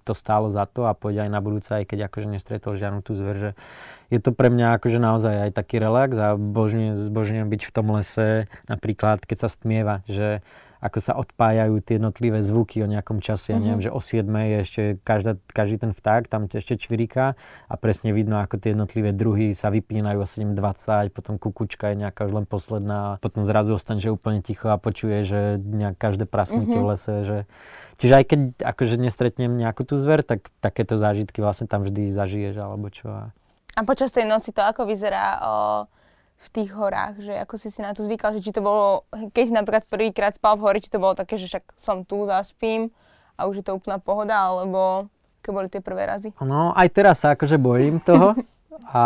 to 0.03 0.13
stálo 0.15 0.47
za 0.49 0.63
to 0.65 0.87
a 0.87 0.95
pôjde 0.95 1.27
aj 1.27 1.31
na 1.31 1.39
budúce, 1.43 1.69
aj 1.71 1.85
keď 1.85 2.07
akože 2.07 2.27
nestretol 2.31 2.79
žiadnu 2.79 3.03
tú 3.03 3.13
zver, 3.19 3.35
že 3.35 3.51
je 4.09 4.19
to 4.23 4.31
pre 4.31 4.47
mňa 4.47 4.79
akože 4.79 4.99
naozaj 4.99 5.35
aj 5.49 5.51
taký 5.53 5.83
relax 5.83 6.15
a 6.15 6.35
zbožňujem 6.37 7.47
byť 7.47 7.61
v 7.67 7.71
tom 7.73 7.87
lese, 7.91 8.47
napríklad 8.71 9.23
keď 9.23 9.37
sa 9.43 9.49
stmieva, 9.51 10.01
že 10.07 10.39
ako 10.83 10.99
sa 10.99 11.15
odpájajú 11.15 11.79
tie 11.79 11.95
jednotlivé 11.95 12.43
zvuky 12.43 12.83
o 12.83 12.87
nejakom 12.91 13.23
čase. 13.23 13.55
Mm-hmm. 13.55 13.55
Ja 13.55 13.63
neviem, 13.63 13.79
mhm. 13.79 13.87
že 13.87 13.95
o 13.95 13.99
7 14.03 14.27
je 14.27 14.57
ešte 14.59 14.81
každá, 15.07 15.31
každý 15.55 15.75
ten 15.79 15.91
vták, 15.95 16.27
tam 16.27 16.51
ešte 16.51 16.75
čviriká 16.75 17.39
a 17.71 17.73
presne 17.79 18.11
vidno, 18.11 18.43
ako 18.43 18.59
tie 18.59 18.75
jednotlivé 18.75 19.15
druhy 19.15 19.55
sa 19.55 19.71
vypínajú 19.71 20.19
o 20.19 20.27
7.20, 20.27 21.15
potom 21.15 21.39
kukučka 21.39 21.95
je 21.95 22.03
nejaká 22.03 22.27
už 22.27 22.43
len 22.43 22.45
posledná, 22.45 23.15
potom 23.23 23.47
zrazu 23.47 23.79
ostane, 23.79 24.03
že 24.03 24.11
úplne 24.11 24.43
ticho 24.43 24.67
a 24.67 24.75
počuje, 24.75 25.23
že 25.23 25.39
nejak 25.63 25.95
každé 25.95 26.27
prasknutie 26.27 26.75
mm-hmm. 26.75 26.83
v 26.83 26.91
lese, 26.91 27.15
že 27.23 27.37
Čiže 27.93 28.13
aj 28.19 28.25
keď 28.25 28.39
akože 28.57 28.95
nestretnem 28.97 29.53
nejakú 29.53 29.85
tú 29.85 30.01
zver, 30.01 30.25
tak 30.25 30.49
takéto 30.59 30.97
zážitky 30.97 31.39
vlastne 31.39 31.69
tam 31.69 31.85
vždy 31.85 32.09
zažiješ 32.09 32.57
alebo 32.57 32.89
čo. 32.89 33.31
A 33.73 33.79
počas 33.85 34.13
tej 34.13 34.25
noci 34.25 34.53
to 34.53 34.61
ako 34.61 34.85
vyzerá 34.85 35.41
o 35.45 35.55
v 36.43 36.49
tých 36.51 36.69
horách, 36.75 37.23
že 37.23 37.33
ako 37.39 37.55
si 37.55 37.71
si 37.71 37.79
na 37.79 37.95
to 37.95 38.03
zvykal, 38.03 38.35
že 38.35 38.43
či 38.43 38.51
to 38.51 38.59
bolo, 38.59 39.07
keď 39.31 39.43
si 39.47 39.53
napríklad 39.55 39.87
prvýkrát 39.87 40.35
spal 40.35 40.59
v 40.59 40.67
hori, 40.67 40.79
či 40.83 40.91
to 40.91 40.99
bolo 40.99 41.15
také, 41.15 41.39
že 41.39 41.47
však 41.47 41.79
som 41.79 42.03
tu, 42.03 42.27
zaspím 42.27 42.91
a 43.39 43.47
už 43.47 43.63
je 43.63 43.65
to 43.65 43.79
úplná 43.79 43.97
pohoda, 43.97 44.35
alebo 44.35 45.07
aké 45.39 45.49
boli 45.55 45.67
tie 45.71 45.79
prvé 45.79 46.07
razy? 46.07 46.35
No, 46.43 46.75
aj 46.75 46.87
teraz 46.91 47.23
sa 47.23 47.35
akože 47.35 47.55
bojím 47.55 48.03
toho 48.03 48.35
a 48.91 49.03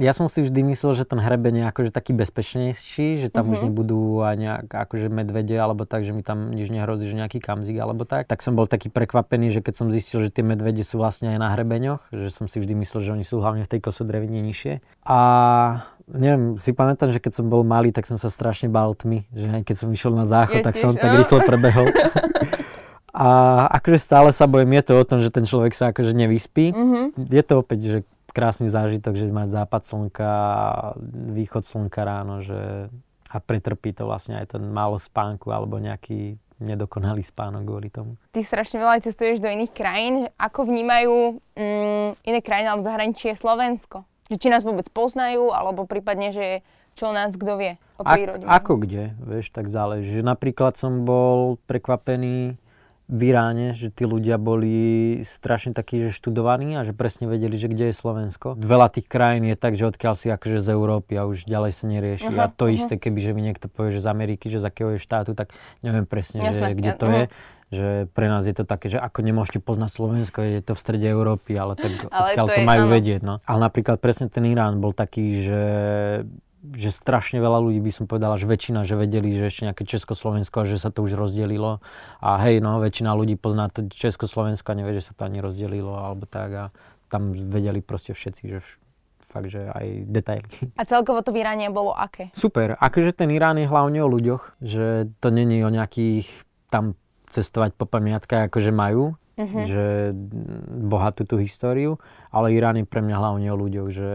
ja 0.00 0.16
som 0.16 0.32
si 0.32 0.40
vždy 0.40 0.64
myslel, 0.72 0.96
že 0.96 1.04
ten 1.04 1.20
hrebeň 1.20 1.60
je 1.60 1.64
akože 1.68 1.90
taký 1.92 2.16
bezpečnejší, 2.16 3.20
že 3.20 3.28
tam 3.28 3.50
uh-huh. 3.50 3.54
už 3.54 3.58
mhm. 3.60 3.66
nebudú 3.68 4.24
aj 4.24 4.36
nejak 4.40 4.66
akože 4.70 5.06
medvede 5.12 5.52
alebo 5.58 5.84
tak, 5.84 6.08
že 6.08 6.16
mi 6.16 6.24
tam 6.24 6.56
nič 6.56 6.72
nehrozí, 6.72 7.04
že 7.04 7.18
nejaký 7.20 7.42
kamzik 7.42 7.76
alebo 7.76 8.08
tak. 8.08 8.24
Tak 8.30 8.40
som 8.40 8.56
bol 8.56 8.64
taký 8.64 8.88
prekvapený, 8.88 9.52
že 9.52 9.60
keď 9.60 9.74
som 9.76 9.88
zistil, 9.92 10.24
že 10.24 10.32
tie 10.32 10.46
medvede 10.46 10.80
sú 10.86 10.96
vlastne 10.96 11.36
aj 11.36 11.38
na 11.38 11.48
hrebeňoch, 11.52 12.00
že 12.16 12.32
som 12.32 12.48
si 12.48 12.62
vždy 12.62 12.72
myslel, 12.80 13.00
že 13.04 13.10
oni 13.20 13.24
sú 13.28 13.44
hlavne 13.44 13.68
v 13.68 13.70
tej 13.76 13.80
kosodrevine 13.84 14.40
nižšie. 14.40 14.80
A 15.04 15.18
neviem, 16.14 16.58
si 16.58 16.74
pamätám, 16.74 17.14
že 17.14 17.22
keď 17.22 17.42
som 17.42 17.46
bol 17.46 17.62
malý, 17.62 17.94
tak 17.94 18.06
som 18.06 18.18
sa 18.18 18.30
strašne 18.32 18.66
bál 18.70 18.94
tmy, 18.94 19.26
že 19.30 19.46
aj 19.50 19.62
keď 19.66 19.76
som 19.76 19.88
išiel 19.90 20.12
na 20.14 20.26
záchod, 20.26 20.62
tak 20.62 20.74
som 20.76 20.94
tak 20.94 21.24
rýchlo 21.24 21.38
prebehol. 21.44 21.88
A 23.10 23.28
akože 23.74 23.98
stále 23.98 24.30
sa 24.30 24.46
bojím, 24.46 24.78
je 24.78 24.84
to 24.86 24.92
o 24.94 25.04
tom, 25.04 25.18
že 25.18 25.34
ten 25.34 25.42
človek 25.42 25.74
sa 25.74 25.90
akože 25.90 26.14
nevyspí. 26.14 26.70
Mm-hmm. 26.70 27.04
Je 27.26 27.42
to 27.42 27.54
opäť, 27.58 27.78
že 27.82 27.98
krásny 28.30 28.70
zážitok, 28.70 29.18
že 29.18 29.34
mať 29.34 29.50
západ 29.50 29.82
slnka, 29.82 30.32
východ 31.34 31.66
slnka 31.66 32.00
ráno, 32.06 32.46
že 32.46 32.86
a 33.30 33.38
pretrpí 33.38 33.94
to 33.94 34.10
vlastne 34.10 34.42
aj 34.42 34.58
ten 34.58 34.62
málo 34.74 34.98
spánku 34.98 35.54
alebo 35.54 35.78
nejaký 35.78 36.34
nedokonalý 36.60 37.24
spánok 37.24 37.62
kvôli 37.62 37.88
tomu. 37.88 38.18
Ty 38.34 38.42
strašne 38.42 38.82
veľa 38.82 39.00
cestuješ 39.00 39.40
do 39.40 39.48
iných 39.48 39.72
krajín. 39.72 40.14
Ako 40.36 40.68
vnímajú 40.68 41.40
mm, 41.56 42.20
iné 42.26 42.38
krajiny 42.42 42.68
alebo 42.68 42.84
zahraničie 42.84 43.32
Slovensko? 43.32 44.04
Že 44.30 44.36
či 44.38 44.48
nás 44.48 44.62
vôbec 44.62 44.86
poznajú, 44.88 45.50
alebo 45.50 45.84
prípadne, 45.84 46.30
že 46.30 46.62
čo 46.94 47.10
o 47.10 47.14
nás 47.14 47.34
kto 47.34 47.58
vie 47.58 47.72
o 47.98 48.02
prírode. 48.06 48.46
Ak, 48.46 48.64
ako 48.64 48.86
kde, 48.86 49.14
vieš, 49.22 49.50
tak 49.50 49.66
záleží. 49.66 50.22
Napríklad 50.22 50.78
som 50.78 51.02
bol 51.06 51.58
prekvapený 51.66 52.58
v 53.10 53.34
Iráne, 53.34 53.74
že 53.74 53.90
tí 53.90 54.06
ľudia 54.06 54.38
boli 54.38 55.18
strašne 55.26 55.74
takí, 55.74 56.06
že 56.06 56.14
študovaní 56.14 56.78
a 56.78 56.86
že 56.86 56.94
presne 56.94 57.26
vedeli, 57.26 57.58
že 57.58 57.66
kde 57.66 57.90
je 57.90 57.94
Slovensko. 57.98 58.54
Veľa 58.54 58.86
tých 58.94 59.10
krajín 59.10 59.50
je 59.50 59.58
tak, 59.58 59.74
že 59.74 59.90
odkiaľ 59.90 60.14
si 60.14 60.30
akože 60.30 60.62
z 60.62 60.68
Európy 60.70 61.18
a 61.18 61.26
už 61.26 61.42
ďalej 61.42 61.72
sa 61.74 61.90
nerieši. 61.90 62.30
Uh-huh, 62.30 62.46
a 62.46 62.46
to 62.46 62.70
uh-huh. 62.70 62.78
isté, 62.78 63.02
keby 63.02 63.18
že 63.18 63.34
mi 63.34 63.42
niekto 63.42 63.66
povie, 63.66 63.98
že 63.98 64.06
z 64.06 64.08
Ameriky, 64.14 64.46
že 64.46 64.62
z 64.62 64.70
akého 64.70 64.94
je 64.94 65.02
štátu, 65.02 65.34
tak 65.34 65.50
neviem 65.82 66.06
presne, 66.06 66.38
Jasne, 66.38 66.70
že, 66.70 66.78
kde 66.78 66.90
to 66.94 67.06
uh-huh. 67.10 67.18
je 67.18 67.24
že 67.70 68.10
pre 68.10 68.26
nás 68.26 68.42
je 68.44 68.54
to 68.54 68.66
také, 68.66 68.90
že 68.90 68.98
ako 68.98 69.22
nemôžete 69.22 69.62
poznať 69.62 69.90
Slovensko, 69.94 70.42
je 70.42 70.58
to 70.58 70.74
v 70.74 70.80
strede 70.82 71.06
Európy, 71.06 71.54
ale 71.54 71.78
tak 71.78 72.10
ale 72.10 72.34
odkiaľ 72.34 72.46
to, 72.50 72.54
to 72.58 72.62
majú 72.66 72.84
áno. 72.90 72.92
vedieť. 72.92 73.20
No. 73.22 73.34
Ale 73.46 73.58
napríklad 73.62 74.02
presne 74.02 74.26
ten 74.26 74.42
Irán 74.50 74.82
bol 74.82 74.90
taký, 74.90 75.46
že 75.46 75.62
že 76.60 76.92
strašne 76.92 77.40
veľa 77.40 77.56
ľudí 77.56 77.80
by 77.80 77.88
som 77.88 78.04
povedala, 78.04 78.36
že 78.36 78.44
väčšina, 78.44 78.84
že 78.84 78.92
vedeli, 78.92 79.32
že 79.32 79.48
ešte 79.48 79.64
nejaké 79.64 79.88
Československo 79.88 80.60
a 80.60 80.68
že 80.68 80.76
sa 80.76 80.92
to 80.92 81.00
už 81.00 81.16
rozdelilo. 81.16 81.80
A 82.20 82.36
hej, 82.44 82.60
no, 82.60 82.76
väčšina 82.84 83.16
ľudí 83.16 83.40
pozná 83.40 83.72
to 83.72 83.88
Československo 83.88 84.68
a 84.68 84.76
nevie, 84.76 85.00
že 85.00 85.08
sa 85.08 85.16
to 85.16 85.24
ani 85.24 85.40
rozdelilo 85.40 85.96
alebo 85.96 86.28
tak 86.28 86.50
a 86.52 86.64
tam 87.08 87.32
vedeli 87.32 87.80
proste 87.80 88.12
všetci, 88.12 88.42
že 88.44 88.60
fakt, 89.24 89.48
že 89.48 89.72
aj 89.72 89.86
detaily. 90.10 90.52
A 90.76 90.84
celkovo 90.84 91.24
to 91.24 91.32
v 91.32 91.40
Iráne 91.40 91.72
bolo 91.72 91.96
aké? 91.96 92.28
Super. 92.36 92.76
Akože 92.76 93.16
ten 93.16 93.32
Irán 93.32 93.56
je 93.56 93.64
hlavne 93.64 94.04
o 94.04 94.08
ľuďoch, 94.10 94.60
že 94.60 95.08
to 95.22 95.32
není 95.32 95.64
o 95.64 95.72
nejakých 95.72 96.28
tam 96.68 96.94
cestovať 97.30 97.78
po 97.78 97.86
pamiatkách, 97.86 98.50
akože 98.50 98.74
majú, 98.74 99.14
uh-huh. 99.38 99.64
že 99.64 99.84
bohatú 100.90 101.24
tú 101.24 101.40
históriu, 101.40 101.96
ale 102.28 102.52
Irán 102.52 102.76
je 102.76 102.84
pre 102.84 103.00
mňa 103.00 103.16
hlavne 103.16 103.48
o 103.48 103.56
ľuďoch, 103.56 103.88
že 103.88 104.10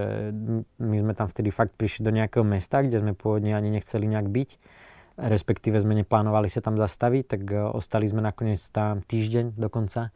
my 0.78 0.96
sme 1.02 1.14
tam 1.18 1.28
vtedy 1.32 1.50
fakt 1.50 1.74
prišli 1.80 2.06
do 2.06 2.12
nejakého 2.14 2.46
mesta, 2.46 2.84
kde 2.84 3.02
sme 3.02 3.18
pôvodne 3.18 3.56
ani 3.56 3.74
nechceli 3.74 4.06
nejak 4.06 4.28
byť, 4.30 4.50
respektíve 5.16 5.80
sme 5.80 5.96
neplánovali 6.04 6.52
sa 6.52 6.60
tam 6.60 6.76
zastaviť, 6.76 7.24
tak 7.26 7.42
e, 7.48 7.56
ostali 7.72 8.06
sme 8.06 8.20
nakoniec 8.20 8.60
tam 8.70 9.00
týždeň 9.00 9.56
dokonca 9.56 10.12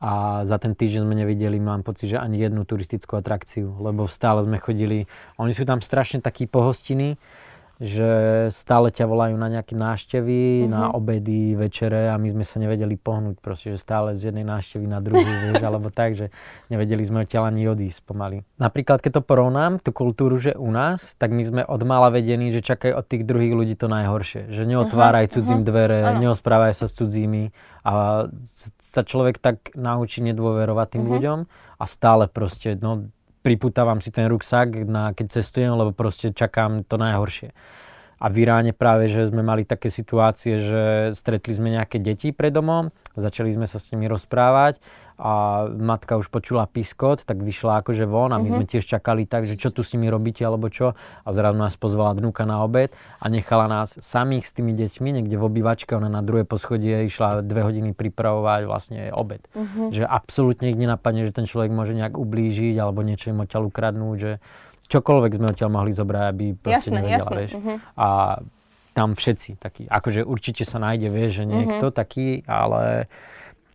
a 0.00 0.42
za 0.48 0.56
ten 0.56 0.72
týždeň 0.72 1.04
sme 1.04 1.12
nevideli, 1.12 1.60
mám 1.60 1.84
pocit, 1.84 2.16
že 2.16 2.16
ani 2.16 2.40
jednu 2.40 2.64
turistickú 2.64 3.20
atrakciu, 3.20 3.76
lebo 3.84 4.08
stále 4.08 4.40
sme 4.40 4.56
chodili, 4.56 5.04
oni 5.36 5.52
sú 5.52 5.68
tam 5.68 5.84
strašne 5.84 6.24
takí 6.24 6.48
pohostiny, 6.48 7.20
že 7.80 8.10
stále 8.52 8.92
ťa 8.92 9.08
volajú 9.08 9.40
na 9.40 9.48
nejaké 9.48 9.72
návštevy, 9.72 10.68
mm-hmm. 10.68 10.68
na 10.68 10.92
obedy, 10.92 11.56
večere 11.56 12.12
a 12.12 12.20
my 12.20 12.28
sme 12.28 12.44
sa 12.44 12.60
nevedeli 12.60 13.00
pohnúť 13.00 13.40
proste, 13.40 13.72
že 13.72 13.80
stále 13.80 14.12
z 14.20 14.28
jednej 14.28 14.44
návštevy 14.44 14.84
na 14.84 15.00
druhú, 15.00 15.24
vieš, 15.24 15.64
alebo 15.68 15.88
tak, 15.88 16.12
že 16.12 16.28
nevedeli 16.68 17.00
sme 17.00 17.24
odtiaľ 17.24 17.48
ani 17.48 17.72
odísť 17.72 18.04
pomaly. 18.04 18.44
Napríklad, 18.60 19.00
keď 19.00 19.20
to 19.20 19.22
porovnám, 19.24 19.80
tú 19.80 19.96
kultúru, 19.96 20.36
že 20.36 20.52
u 20.60 20.68
nás, 20.68 21.16
tak 21.16 21.32
my 21.32 21.40
sme 21.40 21.62
od 21.64 21.80
mala 21.88 22.12
vedení, 22.12 22.52
že 22.52 22.60
čakajú 22.60 23.00
od 23.00 23.08
tých 23.08 23.24
druhých 23.24 23.56
ľudí 23.56 23.74
to 23.80 23.88
najhoršie. 23.88 24.52
Že 24.52 24.62
neotváraj 24.76 25.32
uh-huh, 25.32 25.34
cudzím 25.40 25.64
dvere, 25.64 26.04
uh-huh. 26.04 26.20
neosprávaj 26.20 26.76
sa 26.76 26.84
s 26.84 26.92
cudzími 27.00 27.48
a 27.88 28.28
sa 28.84 29.00
človek 29.08 29.40
tak 29.40 29.72
naučí 29.72 30.20
nedôverovať 30.20 31.00
tým 31.00 31.08
uh-huh. 31.08 31.14
ľuďom 31.16 31.38
a 31.80 31.84
stále 31.88 32.28
proste, 32.28 32.76
no 32.76 33.08
priputávam 33.40 33.98
si 34.04 34.12
ten 34.12 34.28
ruksak, 34.28 34.84
na, 34.84 35.16
keď 35.16 35.40
cestujem, 35.40 35.72
lebo 35.72 35.96
proste 35.96 36.32
čakám 36.32 36.84
to 36.84 37.00
najhoršie. 37.00 37.52
A 38.20 38.28
v 38.28 38.44
Iráne 38.44 38.76
práve, 38.76 39.08
že 39.08 39.32
sme 39.32 39.40
mali 39.40 39.64
také 39.64 39.88
situácie, 39.88 40.60
že 40.60 40.82
stretli 41.16 41.56
sme 41.56 41.72
nejaké 41.72 41.96
deti 41.96 42.36
pred 42.36 42.52
domom, 42.52 42.92
začali 43.16 43.48
sme 43.48 43.64
sa 43.64 43.80
s 43.80 43.88
nimi 43.96 44.12
rozprávať 44.12 44.76
a 45.20 45.68
matka 45.68 46.16
už 46.16 46.32
počula 46.32 46.64
piskot, 46.64 47.28
tak 47.28 47.44
vyšla 47.44 47.84
akože 47.84 48.08
von 48.08 48.32
a 48.32 48.40
my 48.40 48.48
mm-hmm. 48.48 48.56
sme 48.56 48.64
tiež 48.64 48.84
čakali 48.88 49.28
tak, 49.28 49.44
že 49.44 49.60
čo 49.60 49.68
tu 49.68 49.84
s 49.84 49.92
nimi 49.92 50.08
robíte 50.08 50.40
alebo 50.40 50.72
čo 50.72 50.96
a 50.96 51.28
zrazu 51.36 51.60
nás 51.60 51.76
pozvala 51.76 52.16
dnuka 52.16 52.48
na 52.48 52.64
obed 52.64 52.88
a 53.20 53.28
nechala 53.28 53.68
nás 53.68 54.00
samých 54.00 54.48
s 54.48 54.56
tými 54.56 54.72
deťmi 54.72 55.20
niekde 55.20 55.36
v 55.36 55.44
obývačke, 55.44 55.92
ona 55.92 56.08
na 56.08 56.24
druhé 56.24 56.48
poschodie 56.48 57.04
išla 57.04 57.44
dve 57.44 57.68
hodiny 57.68 57.92
pripravovať 57.92 58.62
vlastne 58.64 59.12
obed. 59.12 59.44
Mm-hmm. 59.52 59.92
Že 59.92 60.04
absolútne 60.08 60.72
ich 60.72 60.80
nenapadne, 60.80 61.28
že 61.28 61.36
ten 61.36 61.44
človek 61.44 61.68
môže 61.68 61.92
nejak 61.92 62.16
ublížiť 62.16 62.80
alebo 62.80 63.04
niečo 63.04 63.28
im 63.28 63.44
odtiaľ 63.44 63.68
ukradnúť, 63.68 64.16
že 64.16 64.32
čokoľvek 64.88 65.32
sme 65.36 65.46
odtiaľ 65.52 65.70
mohli 65.70 65.92
zobrať, 65.92 66.24
aby 66.32 66.44
proste 66.56 66.88
jasne, 66.88 66.96
nevedela, 66.96 67.20
jasne. 67.20 67.36
vieš. 67.36 67.52
Mm-hmm. 67.60 67.76
A 68.00 68.08
tam 68.90 69.14
všetci 69.14 69.50
takí, 69.62 69.84
akože 69.86 70.26
určite 70.26 70.66
sa 70.66 70.82
nájde, 70.82 71.08
vieš, 71.12 71.42
že 71.42 71.44
niekto 71.46 71.92
mm-hmm. 71.92 72.00
taký, 72.00 72.28
ale 72.48 73.06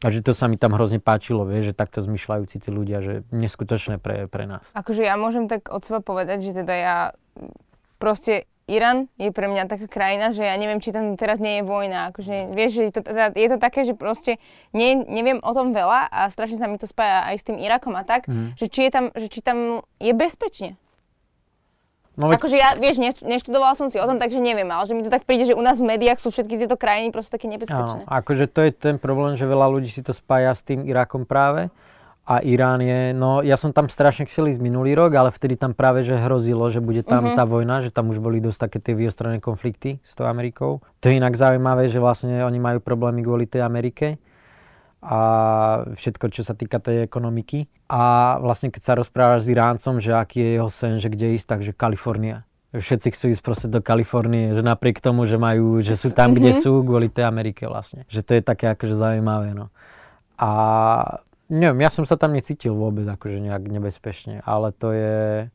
a 0.03 0.07
že 0.11 0.19
to 0.25 0.35
sa 0.35 0.51
mi 0.51 0.59
tam 0.59 0.75
hrozne 0.75 0.99
páčilo, 0.99 1.47
vie, 1.47 1.63
že 1.63 1.71
takto 1.71 2.03
zmyšľajúci 2.03 2.59
tí 2.59 2.69
ľudia, 2.73 2.99
že 2.99 3.13
neskutočné 3.31 4.01
pre, 4.01 4.27
pre 4.27 4.49
nás. 4.49 4.67
Akože 4.75 5.05
ja 5.05 5.15
môžem 5.15 5.47
tak 5.47 5.71
od 5.71 5.81
seba 5.85 6.03
povedať, 6.03 6.43
že 6.43 6.51
teda 6.51 6.73
ja 6.73 6.95
proste 7.97 8.49
Irán 8.65 9.13
je 9.21 9.29
pre 9.29 9.45
mňa 9.45 9.69
taká 9.69 9.85
krajina, 9.85 10.33
že 10.33 10.41
ja 10.41 10.57
neviem, 10.57 10.81
či 10.81 10.89
tam 10.89 11.13
teraz 11.21 11.37
nie 11.37 11.61
je 11.61 11.63
vojna. 11.69 12.09
Akože, 12.09 12.49
vieš, 12.49 12.81
že 12.81 12.97
to, 12.97 13.01
teda, 13.05 13.29
je 13.37 13.47
to 13.53 13.57
také, 13.61 13.85
že 13.85 13.93
proste 13.93 14.41
nie, 14.73 14.97
neviem 15.05 15.37
o 15.37 15.51
tom 15.53 15.69
veľa 15.69 16.09
a 16.09 16.25
strašne 16.33 16.57
sa 16.57 16.65
mi 16.65 16.81
to 16.81 16.89
spája 16.89 17.29
aj 17.29 17.35
s 17.37 17.45
tým 17.45 17.61
Irakom 17.61 17.93
a 17.93 18.01
tak, 18.01 18.25
mm. 18.25 18.57
že, 18.57 18.65
či 18.65 18.89
je 18.89 18.91
tam, 18.91 19.05
že 19.13 19.29
či 19.29 19.45
tam 19.45 19.85
je 20.01 20.13
bezpečne. 20.17 20.81
No, 22.16 22.32
veď... 22.32 22.39
Akože 22.39 22.55
ja, 22.55 22.70
vieš, 22.80 22.97
neštudovala 23.24 23.76
som 23.76 23.91
si 23.91 23.99
o 23.99 24.07
tom, 24.07 24.16
takže 24.16 24.39
neviem, 24.39 24.68
ale 24.72 24.88
že 24.88 24.95
mi 24.95 25.03
to 25.03 25.11
tak 25.11 25.28
príde, 25.28 25.51
že 25.51 25.53
u 25.55 25.59
nás 25.59 25.80
v 25.80 25.91
médiách 25.91 26.20
sú 26.24 26.32
všetky 26.32 26.55
tieto 26.63 26.80
krajiny 26.80 27.11
proste 27.11 27.36
také 27.36 27.51
nebezpečné. 27.51 28.07
Áno, 28.07 28.07
akože 28.07 28.47
to 28.47 28.63
je 28.63 28.72
ten 28.72 28.95
problém, 28.95 29.36
že 29.36 29.43
veľa 29.43 29.68
ľudí 29.68 29.91
si 29.91 29.99
to 29.99 30.16
spája 30.16 30.55
s 30.55 30.63
tým 30.63 30.88
Irakom 30.88 31.28
práve. 31.28 31.68
A 32.26 32.41
Irán 32.41 32.82
je, 32.82 33.13
no 33.13 33.45
ja 33.45 33.53
som 33.53 33.70
tam 33.70 33.86
strašne 33.86 34.26
chcel 34.26 34.49
ísť 34.49 34.57
minulý 34.57 34.97
rok, 34.97 35.13
ale 35.13 35.30
vtedy 35.30 35.61
tam 35.61 35.78
práve 35.78 36.01
že 36.01 36.18
hrozilo, 36.18 36.74
že 36.74 36.82
bude 36.82 37.05
tam 37.05 37.22
uh-huh. 37.22 37.38
tá 37.38 37.45
vojna, 37.45 37.86
že 37.86 37.93
tam 37.93 38.09
už 38.09 38.18
boli 38.18 38.41
dosť 38.41 38.66
také 38.66 38.78
tie 38.82 38.97
vyostrené 38.97 39.38
konflikty 39.38 40.01
s 40.01 40.18
tou 40.18 40.26
Amerikou. 40.26 40.82
To 40.82 41.05
je 41.05 41.22
inak 41.22 41.38
zaujímavé, 41.38 41.86
že 41.86 42.01
vlastne 42.01 42.41
oni 42.41 42.57
majú 42.57 42.82
problémy 42.82 43.22
kvôli 43.22 43.45
tej 43.45 43.61
Amerike 43.61 44.18
a 45.05 45.19
všetko, 45.93 46.33
čo 46.33 46.41
sa 46.41 46.57
týka 46.57 46.81
tej 46.81 47.05
ekonomiky. 47.05 47.69
A 47.85 48.35
vlastne 48.41 48.73
keď 48.73 48.81
sa 48.81 48.93
rozprávaš 48.97 49.45
s 49.45 49.53
Iráncom, 49.53 50.01
že 50.01 50.17
aký 50.17 50.41
je 50.41 50.49
jeho 50.57 50.69
sen, 50.73 50.97
že 50.97 51.13
kde 51.13 51.37
ísť, 51.37 51.45
takže 51.45 51.71
Kalifornia. 51.77 52.41
Všetci 52.73 53.13
chcú 53.13 53.25
ísť 53.31 53.43
proste 53.45 53.67
do 53.69 53.85
Kalifornie, 53.85 54.57
že 54.57 54.65
napriek 54.65 54.99
tomu, 54.99 55.29
že 55.29 55.37
majú, 55.37 55.79
že 55.85 55.93
sú 55.93 56.09
tam, 56.11 56.33
kde 56.33 56.57
mhm. 56.57 56.59
sú, 56.59 56.81
kvôli 56.81 57.13
tej 57.13 57.29
Amerike 57.29 57.69
vlastne. 57.69 58.09
Že 58.09 58.21
to 58.25 58.31
je 58.33 58.41
také 58.41 58.65
akože 58.73 58.97
zaujímavé, 58.97 59.53
no. 59.53 59.69
A 60.41 60.49
neviem, 61.53 61.85
ja 61.85 61.93
som 61.93 62.03
sa 62.03 62.17
tam 62.17 62.33
necítil 62.33 62.73
vôbec 62.73 63.05
akože 63.05 63.37
nejak 63.39 63.63
nebezpečne, 63.69 64.41
ale 64.41 64.73
to 64.73 64.89
je... 64.91 65.47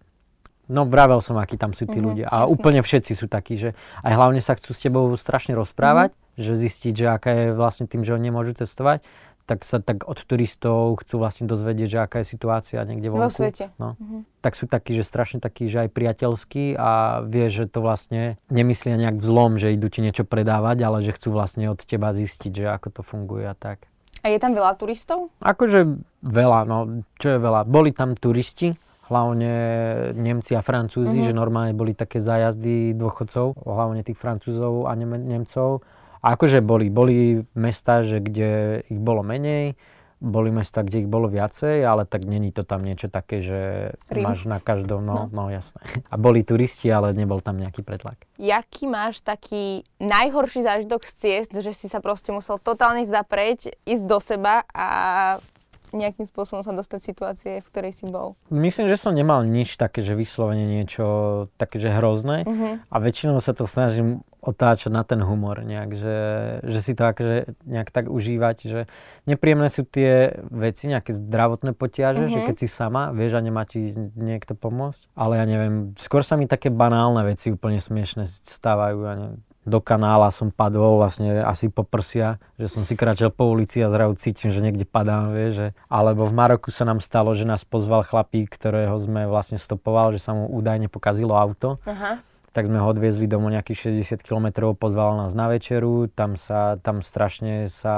No 0.71 0.87
vravel 0.87 1.19
som, 1.19 1.35
akí 1.35 1.59
tam 1.59 1.75
sú 1.75 1.91
tí 1.91 1.99
mm-hmm, 1.99 2.07
ľudia. 2.07 2.27
A 2.31 2.47
jasne. 2.47 2.55
úplne 2.55 2.79
všetci 2.79 3.19
sú 3.19 3.27
takí, 3.27 3.59
že 3.59 3.75
aj 4.07 4.13
hlavne 4.15 4.39
sa 4.39 4.55
chcú 4.55 4.71
s 4.71 4.79
tebou 4.79 5.11
strašne 5.19 5.59
rozprávať, 5.59 6.15
mm-hmm. 6.15 6.39
že 6.39 6.53
zistiť, 6.55 6.95
že 6.95 7.07
aká 7.11 7.31
je 7.35 7.47
vlastne 7.59 7.91
tým, 7.91 8.07
že 8.07 8.15
oni 8.15 8.31
nemôžu 8.31 8.55
testovať 8.55 9.03
tak 9.51 9.67
sa 9.67 9.83
tak 9.83 10.07
od 10.07 10.15
turistov 10.23 11.03
chcú 11.03 11.19
vlastne 11.19 11.51
dozvedieť, 11.51 11.89
že 11.91 11.99
aká 11.99 12.23
je 12.23 12.31
situácia 12.31 12.79
niekde 12.87 13.11
vonku. 13.11 13.27
Vo 13.27 13.35
svete. 13.35 13.75
No. 13.83 13.99
Mm-hmm. 13.99 14.47
Tak 14.47 14.55
sú 14.55 14.71
takí, 14.71 14.95
že 14.95 15.03
strašne 15.03 15.43
takí, 15.43 15.67
že 15.67 15.83
aj 15.83 15.91
priateľskí 15.91 16.79
a 16.79 17.19
vie, 17.27 17.51
že 17.51 17.67
to 17.67 17.83
vlastne 17.83 18.39
nemyslia 18.47 18.95
nejak 18.95 19.19
vzlom, 19.19 19.59
že 19.59 19.75
idú 19.75 19.91
ti 19.91 20.07
niečo 20.07 20.23
predávať, 20.23 20.87
ale 20.87 21.03
že 21.03 21.11
chcú 21.19 21.35
vlastne 21.35 21.67
od 21.67 21.83
teba 21.83 22.15
zistiť, 22.15 22.63
že 22.63 22.67
ako 22.71 22.89
to 22.95 23.03
funguje 23.03 23.43
a 23.51 23.59
tak. 23.59 23.91
A 24.23 24.31
je 24.31 24.39
tam 24.39 24.55
veľa 24.55 24.79
turistov? 24.79 25.35
Akože 25.43 25.99
veľa, 26.23 26.61
no 26.71 27.03
čo 27.19 27.35
je 27.35 27.39
veľa. 27.43 27.67
Boli 27.67 27.91
tam 27.91 28.15
turisti, 28.15 28.71
hlavne 29.11 29.53
Nemci 30.15 30.55
a 30.55 30.63
Francúzi, 30.63 31.19
mm-hmm. 31.19 31.27
že 31.27 31.35
normálne 31.35 31.75
boli 31.75 31.99
také 31.99 32.23
zájazdy 32.23 32.95
dôchodcov, 32.95 33.59
hlavne 33.67 34.07
tých 34.07 34.15
Francúzov 34.15 34.87
a 34.87 34.95
Nemcov 34.95 35.83
a 36.21 36.37
akože 36.37 36.61
boli, 36.61 36.93
boli 36.93 37.41
mesta, 37.57 38.05
že 38.05 38.21
kde 38.21 38.83
ich 38.89 39.01
bolo 39.01 39.25
menej, 39.25 39.75
boli 40.21 40.53
mesta, 40.53 40.85
kde 40.85 41.01
ich 41.01 41.09
bolo 41.09 41.33
viacej, 41.33 41.81
ale 41.81 42.05
tak 42.05 42.29
není 42.29 42.53
to 42.53 42.61
tam 42.61 42.85
niečo 42.85 43.09
také, 43.09 43.41
že 43.41 43.61
Rím. 44.13 44.29
máš 44.29 44.45
na 44.45 44.61
každom, 44.61 45.01
no, 45.01 45.33
no. 45.33 45.33
no 45.33 45.45
jasné. 45.49 45.81
A 46.13 46.21
boli 46.21 46.45
turisti, 46.45 46.93
ale 46.93 47.17
nebol 47.17 47.41
tam 47.41 47.57
nejaký 47.57 47.81
pretlak. 47.81 48.21
Jaký 48.37 48.85
máš 48.85 49.25
taký 49.25 49.89
najhorší 49.97 50.61
zážitok 50.61 51.09
z 51.09 51.13
ciest, 51.17 51.53
že 51.57 51.73
si 51.73 51.89
sa 51.89 52.05
proste 52.05 52.37
musel 52.37 52.61
totálne 52.61 53.01
zaprieť, 53.09 53.73
ísť 53.89 54.05
do 54.05 54.21
seba 54.21 54.69
a 54.77 54.87
nejakým 55.91 56.29
spôsobom 56.29 56.63
sa 56.63 56.71
dostať 56.71 57.01
situácie, 57.03 57.53
v 57.65 57.67
ktorej 57.67 57.93
si 57.97 58.07
bol? 58.07 58.39
Myslím, 58.53 58.87
že 58.87 59.01
som 59.01 59.17
nemal 59.17 59.43
nič 59.43 59.75
také, 59.75 60.07
že 60.07 60.15
vyslovene 60.15 60.63
niečo 60.63 61.49
také, 61.59 61.83
že 61.83 61.91
hrozné 61.91 62.47
uh-huh. 62.47 62.79
a 62.87 62.97
väčšinou 63.03 63.43
sa 63.43 63.57
to 63.57 63.67
snažím 63.67 64.23
otáčať 64.41 64.89
na 64.89 65.05
ten 65.05 65.21
humor 65.21 65.61
nejak, 65.61 65.91
že, 65.93 66.19
že 66.65 66.81
si 66.81 66.93
to 66.97 67.05
akože 67.05 67.61
nejak 67.69 67.93
tak 67.93 68.09
užívať, 68.09 68.57
že 68.65 68.81
nepríjemné 69.29 69.69
sú 69.69 69.85
tie 69.85 70.41
veci, 70.49 70.89
nejaké 70.89 71.13
zdravotné 71.13 71.77
potiaže, 71.77 72.25
mm-hmm. 72.25 72.35
že 72.35 72.41
mhm. 72.41 72.47
keď 72.49 72.57
si 72.57 72.69
sama, 72.69 73.13
vieš 73.13 73.37
a 73.37 73.45
nemá 73.45 73.69
ti 73.69 73.93
niekto 74.17 74.57
pomôcť, 74.57 75.13
ale 75.13 75.41
ja 75.41 75.45
neviem, 75.45 75.93
skôr 76.01 76.25
sa 76.25 76.41
mi 76.41 76.49
také 76.49 76.73
banálne 76.73 77.21
veci 77.29 77.53
úplne 77.53 77.79
smiešne 77.79 78.25
stávajú, 78.27 78.99
ja 79.05 79.15
neviem, 79.17 79.41
do 79.61 79.77
kanála 79.77 80.33
som 80.33 80.49
padol 80.49 80.97
vlastne 80.97 81.45
asi 81.45 81.69
po 81.69 81.85
prsia, 81.85 82.41
že 82.57 82.73
som 82.73 82.81
si 82.81 82.97
kráčal 82.97 83.29
po 83.29 83.45
ulici 83.45 83.85
a 83.85 83.93
zrazu 83.93 84.17
cítim, 84.17 84.49
že 84.49 84.65
niekde 84.65 84.89
padám, 84.89 85.37
vieš, 85.37 85.53
že... 85.53 85.67
Alebo 85.93 86.25
v 86.25 86.33
Maroku 86.33 86.73
sa 86.73 86.89
nám 86.89 87.05
stalo, 87.05 87.37
že 87.37 87.45
nás 87.45 87.61
pozval 87.69 88.09
chlapík, 88.09 88.49
ktorého 88.49 88.97
sme 88.97 89.29
vlastne 89.29 89.61
stopoval, 89.61 90.17
že 90.17 90.25
sa 90.25 90.33
mu 90.33 90.49
údajne 90.49 90.89
pokazilo 90.89 91.37
auto. 91.37 91.77
Aha 91.85 92.25
tak 92.51 92.67
sme 92.67 92.83
ho 92.83 92.87
odviezli 92.91 93.31
domov 93.31 93.55
nejakých 93.55 93.95
60 93.95 94.27
km, 94.27 94.75
pozval 94.75 95.17
nás 95.19 95.33
na 95.39 95.47
večeru, 95.47 96.11
tam 96.11 96.35
sa, 96.35 96.77
tam 96.83 97.01
strašne 97.01 97.71
sa 97.71 97.97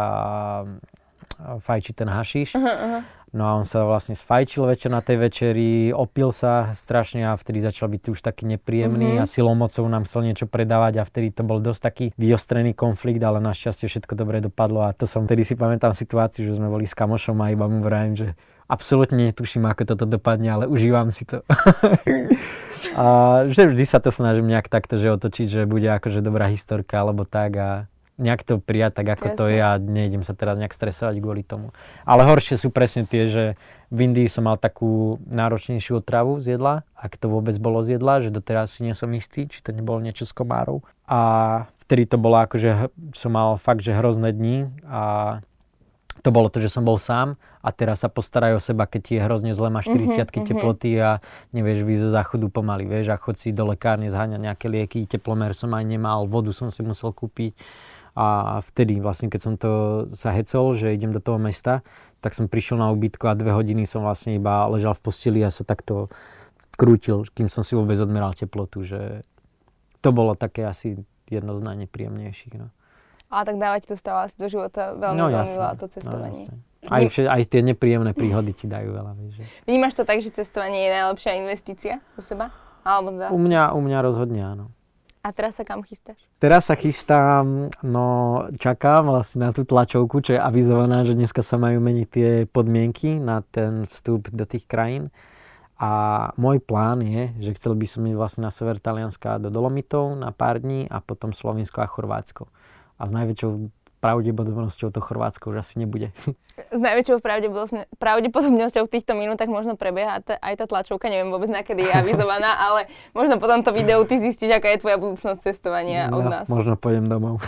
fajčí 1.40 1.92
ten 1.96 2.08
hašiš. 2.08 2.54
Uh-huh, 2.54 2.68
uh-huh. 2.68 3.02
No 3.32 3.48
a 3.48 3.56
on 3.56 3.64
sa 3.64 3.88
vlastne 3.88 4.12
sfajčil 4.12 4.68
večer 4.68 4.92
na 4.92 5.00
tej 5.00 5.16
večeri, 5.16 5.88
opil 5.88 6.36
sa 6.36 6.68
strašne 6.76 7.32
a 7.32 7.32
vtedy 7.32 7.64
začal 7.64 7.88
byť 7.88 8.12
už 8.12 8.20
taký 8.20 8.44
nepríjemný 8.44 9.16
uh-huh. 9.16 9.24
a 9.24 9.30
silou 9.30 9.56
mocou 9.56 9.88
nám 9.88 10.04
chcel 10.04 10.28
niečo 10.28 10.44
predávať 10.44 11.00
a 11.00 11.08
vtedy 11.08 11.32
to 11.32 11.40
bol 11.40 11.56
dosť 11.56 11.80
taký 11.80 12.06
vyostrený 12.20 12.76
konflikt, 12.76 13.24
ale 13.24 13.40
našťastie 13.40 13.88
všetko 13.88 14.20
dobre 14.20 14.44
dopadlo 14.44 14.84
a 14.84 14.92
to 14.92 15.08
som 15.08 15.24
vtedy 15.24 15.48
si 15.48 15.56
pamätám 15.56 15.96
situáciu, 15.96 16.44
že 16.44 16.60
sme 16.60 16.68
boli 16.68 16.84
s 16.84 16.92
kamošom 16.92 17.40
a 17.40 17.48
iba 17.48 17.64
mu 17.64 17.80
vrajím, 17.80 18.20
že 18.20 18.28
absolútne 18.70 19.30
netuším, 19.30 19.66
ako 19.68 19.94
toto 19.94 20.04
dopadne, 20.04 20.52
ale 20.52 20.64
užívam 20.66 21.10
si 21.14 21.24
to. 21.24 21.42
a 22.98 23.04
že 23.48 23.68
vždy 23.68 23.84
sa 23.86 24.02
to 24.02 24.10
snažím 24.10 24.50
nejak 24.50 24.66
takto, 24.66 24.98
že 24.98 25.14
otočiť, 25.14 25.46
že 25.46 25.60
bude 25.64 25.86
akože 25.86 26.24
dobrá 26.24 26.50
historka 26.50 27.00
alebo 27.02 27.22
tak 27.22 27.52
a 27.58 27.68
nejak 28.20 28.44
to 28.44 28.60
prijať 28.60 29.02
tak, 29.02 29.18
ako 29.18 29.26
Jasne. 29.32 29.38
to 29.38 29.44
je 29.48 29.58
a 29.58 29.72
nejdem 29.80 30.22
sa 30.22 30.36
teraz 30.36 30.60
nejak 30.60 30.76
stresovať 30.76 31.16
kvôli 31.18 31.42
tomu. 31.42 31.72
Ale 32.04 32.28
horšie 32.28 32.60
sú 32.60 32.68
presne 32.68 33.08
tie, 33.08 33.26
že 33.26 33.44
v 33.92 34.08
Indii 34.08 34.28
som 34.28 34.48
mal 34.48 34.56
takú 34.56 35.20
náročnejšiu 35.28 36.00
otravu 36.00 36.40
z 36.40 36.56
jedla, 36.56 36.84
ak 36.96 37.16
to 37.16 37.28
vôbec 37.28 37.56
bolo 37.56 37.80
z 37.84 37.98
jedla, 37.98 38.20
že 38.20 38.32
doteraz 38.32 38.78
si 38.78 38.84
nie 38.84 38.94
som 38.96 39.08
istý, 39.12 39.48
či 39.48 39.60
to 39.60 39.72
nebolo 39.72 40.00
niečo 40.00 40.28
s 40.28 40.32
komárov. 40.32 40.84
A 41.04 41.20
vtedy 41.84 42.08
to 42.08 42.16
bolo 42.16 42.40
ako, 42.40 42.56
že 42.56 42.70
som 43.12 43.36
mal 43.36 43.56
fakt, 43.60 43.84
že 43.84 43.96
hrozné 43.96 44.32
dni 44.32 44.72
a 44.88 45.02
to 46.22 46.30
bolo 46.30 46.46
to, 46.46 46.62
že 46.62 46.70
som 46.70 46.86
bol 46.86 47.02
sám 47.02 47.34
a 47.60 47.74
teraz 47.74 48.06
sa 48.06 48.08
postaraj 48.08 48.56
o 48.56 48.60
seba, 48.62 48.86
keď 48.86 49.00
ti 49.02 49.12
je 49.18 49.24
hrozne 49.26 49.52
zle, 49.52 49.68
máš 49.74 49.90
40 49.90 50.22
mm-hmm, 50.22 50.46
teploty 50.46 50.90
a 51.02 51.18
nevieš 51.50 51.82
výjsť 51.82 52.02
zo 52.06 52.10
záchodu 52.14 52.46
pomaly, 52.46 52.86
vieš, 52.86 53.10
a 53.10 53.18
chod 53.18 53.36
si 53.36 53.50
do 53.50 53.66
lekárne 53.66 54.06
zháňať 54.06 54.40
nejaké 54.40 54.66
lieky, 54.70 55.10
teplomer 55.10 55.50
som 55.52 55.74
aj 55.74 55.82
nemal, 55.82 56.30
vodu 56.30 56.54
som 56.54 56.70
si 56.70 56.86
musel 56.86 57.10
kúpiť 57.10 57.58
a 58.12 58.60
vtedy 58.60 59.00
vlastne, 59.00 59.32
keď 59.32 59.40
som 59.40 59.54
to 59.56 60.04
sa 60.12 60.36
hecol, 60.36 60.76
že 60.76 60.92
idem 60.92 61.16
do 61.16 61.20
toho 61.20 61.40
mesta, 61.40 61.80
tak 62.20 62.36
som 62.36 62.46
prišiel 62.46 62.78
na 62.78 62.92
ubytko 62.92 63.32
a 63.32 63.34
dve 63.34 63.50
hodiny 63.56 63.88
som 63.88 64.04
vlastne 64.04 64.36
iba 64.36 64.68
ležal 64.68 64.94
v 64.94 65.02
posteli 65.02 65.40
a 65.42 65.50
sa 65.50 65.64
takto 65.64 66.12
krútil, 66.76 67.24
kým 67.32 67.48
som 67.48 67.64
si 67.64 67.72
vôbec 67.72 67.96
odmeral 67.96 68.36
teplotu, 68.36 68.84
že 68.84 69.24
to 70.04 70.12
bolo 70.12 70.36
také 70.36 70.68
asi 70.68 71.00
jedno 71.26 71.56
z 71.56 71.62
najnepríjemnejších. 71.64 72.54
No. 72.60 72.68
Ale 73.32 73.42
tak 73.48 73.56
dávať 73.56 73.88
to 73.88 73.96
stále 73.96 74.28
do 74.28 74.46
života 74.52 74.92
veľmi, 74.92 75.16
no, 75.16 75.26
veľmi 75.32 75.54
veľa 75.56 75.74
to 75.80 75.86
no, 75.88 75.92
cestovanie. 75.96 76.44
No, 76.52 76.60
aj, 76.92 77.04
vše, 77.08 77.22
aj 77.30 77.42
tie 77.48 77.62
nepríjemné 77.64 78.12
príhody 78.12 78.52
ti 78.52 78.68
dajú 78.68 78.92
veľa. 78.92 79.12
Vieš, 79.16 79.32
že... 79.40 79.44
Vnímaš 79.64 79.96
to 79.96 80.04
tak, 80.04 80.20
že 80.20 80.34
cestovanie 80.34 80.84
je 80.84 80.90
najlepšia 80.92 81.32
investícia 81.40 82.04
do 82.12 82.20
seba? 82.20 82.52
Alebo 82.84 83.16
teda... 83.16 83.32
u, 83.32 83.38
mňa, 83.40 83.62
u 83.72 83.80
mňa 83.80 83.98
rozhodne 84.04 84.42
áno. 84.44 84.66
A 85.22 85.30
teraz 85.30 85.54
sa 85.54 85.62
kam 85.62 85.86
chystáš? 85.86 86.18
Teraz 86.42 86.66
sa 86.66 86.74
chystám, 86.74 87.70
no 87.80 88.06
čakám 88.58 89.06
vlastne 89.06 89.48
na 89.48 89.50
tú 89.54 89.62
tlačovku, 89.62 90.18
čo 90.18 90.34
je 90.34 90.40
avizovaná, 90.42 91.06
že 91.06 91.14
dneska 91.14 91.46
sa 91.46 91.56
majú 91.62 91.78
meniť 91.78 92.06
tie 92.10 92.30
podmienky 92.50 93.22
na 93.22 93.46
ten 93.46 93.86
vstup 93.86 94.28
do 94.34 94.42
tých 94.42 94.66
krajín. 94.66 95.14
A 95.78 96.30
môj 96.34 96.58
plán 96.58 97.06
je, 97.06 97.30
že 97.38 97.54
chcel 97.54 97.78
by 97.78 97.86
som 97.86 98.02
ísť 98.02 98.18
vlastne 98.18 98.42
na 98.42 98.50
sever 98.50 98.82
Talianska 98.82 99.38
do 99.38 99.46
Dolomitov 99.50 100.18
na 100.18 100.34
pár 100.34 100.58
dní 100.58 100.90
a 100.90 100.98
potom 100.98 101.30
Slovinsko 101.30 101.82
a 101.82 101.90
Chorvátsko 101.90 102.50
a 103.02 103.10
s 103.10 103.10
najväčšou 103.10 103.50
pravdepodobnosťou 104.02 104.90
to 104.90 104.98
Chorvátsko 104.98 105.54
už 105.54 105.62
asi 105.62 105.78
nebude. 105.78 106.10
S 106.74 106.80
najväčšou 106.82 107.22
pravdepodobnosťou 107.98 108.84
v 108.86 108.92
týchto 108.92 109.14
minútach 109.14 109.46
možno 109.46 109.78
prebieha 109.78 110.18
aj 110.22 110.54
tá 110.58 110.64
tlačovka, 110.66 111.06
neviem 111.06 111.30
vôbec 111.30 111.50
na 111.50 111.62
kedy 111.62 111.86
je 111.86 111.92
avizovaná, 112.02 112.58
ale 112.58 112.90
možno 113.14 113.38
po 113.38 113.46
tomto 113.46 113.70
videu 113.70 114.02
ty 114.02 114.18
zistíš, 114.18 114.58
aká 114.58 114.74
je 114.74 114.82
tvoja 114.82 114.98
budúcnosť 114.98 115.38
cestovania 115.38 116.10
no, 116.10 116.18
od 116.18 116.26
nás. 116.26 116.46
Možno 116.50 116.74
pôjdem 116.74 117.06
domov. 117.06 117.38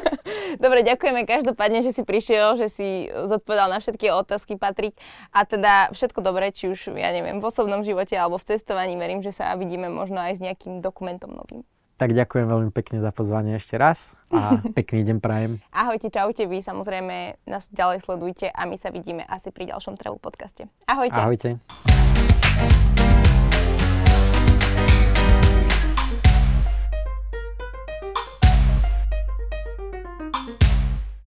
Dobre, 0.64 0.82
ďakujeme 0.82 1.28
každopádne, 1.28 1.84
že 1.84 1.94
si 1.94 2.02
prišiel, 2.02 2.56
že 2.58 2.66
si 2.72 2.88
zodpovedal 3.12 3.70
na 3.70 3.78
všetky 3.78 4.10
otázky, 4.10 4.58
Patrik. 4.58 4.98
A 5.30 5.46
teda 5.46 5.94
všetko 5.94 6.24
dobré, 6.24 6.50
či 6.50 6.72
už, 6.72 6.90
ja 6.96 7.14
neviem, 7.14 7.38
v 7.38 7.44
osobnom 7.44 7.86
živote 7.86 8.18
alebo 8.18 8.34
v 8.34 8.50
cestovaní. 8.50 8.98
Verím, 8.98 9.22
že 9.22 9.30
sa 9.30 9.54
vidíme 9.54 9.86
možno 9.86 10.18
aj 10.18 10.36
s 10.36 10.40
nejakým 10.42 10.82
dokumentom 10.82 11.30
novým. 11.30 11.62
Tak 12.00 12.16
ďakujem 12.16 12.48
veľmi 12.48 12.70
pekne 12.72 13.04
za 13.04 13.12
pozvanie 13.12 13.60
ešte 13.60 13.76
raz 13.76 14.16
a 14.32 14.56
pekný 14.78 15.04
deň 15.04 15.20
prajem. 15.20 15.60
Ahojte, 15.68 16.08
čaute, 16.08 16.48
vy 16.48 16.64
samozrejme 16.64 17.36
nás 17.44 17.68
ďalej 17.68 18.00
sledujte 18.00 18.48
a 18.48 18.64
my 18.64 18.80
sa 18.80 18.88
vidíme 18.88 19.20
asi 19.28 19.52
pri 19.52 19.68
ďalšom 19.68 20.00
Travel 20.00 20.16
podcaste. 20.16 20.64
Ahojte. 20.88 21.20
Ahojte. 21.20 21.60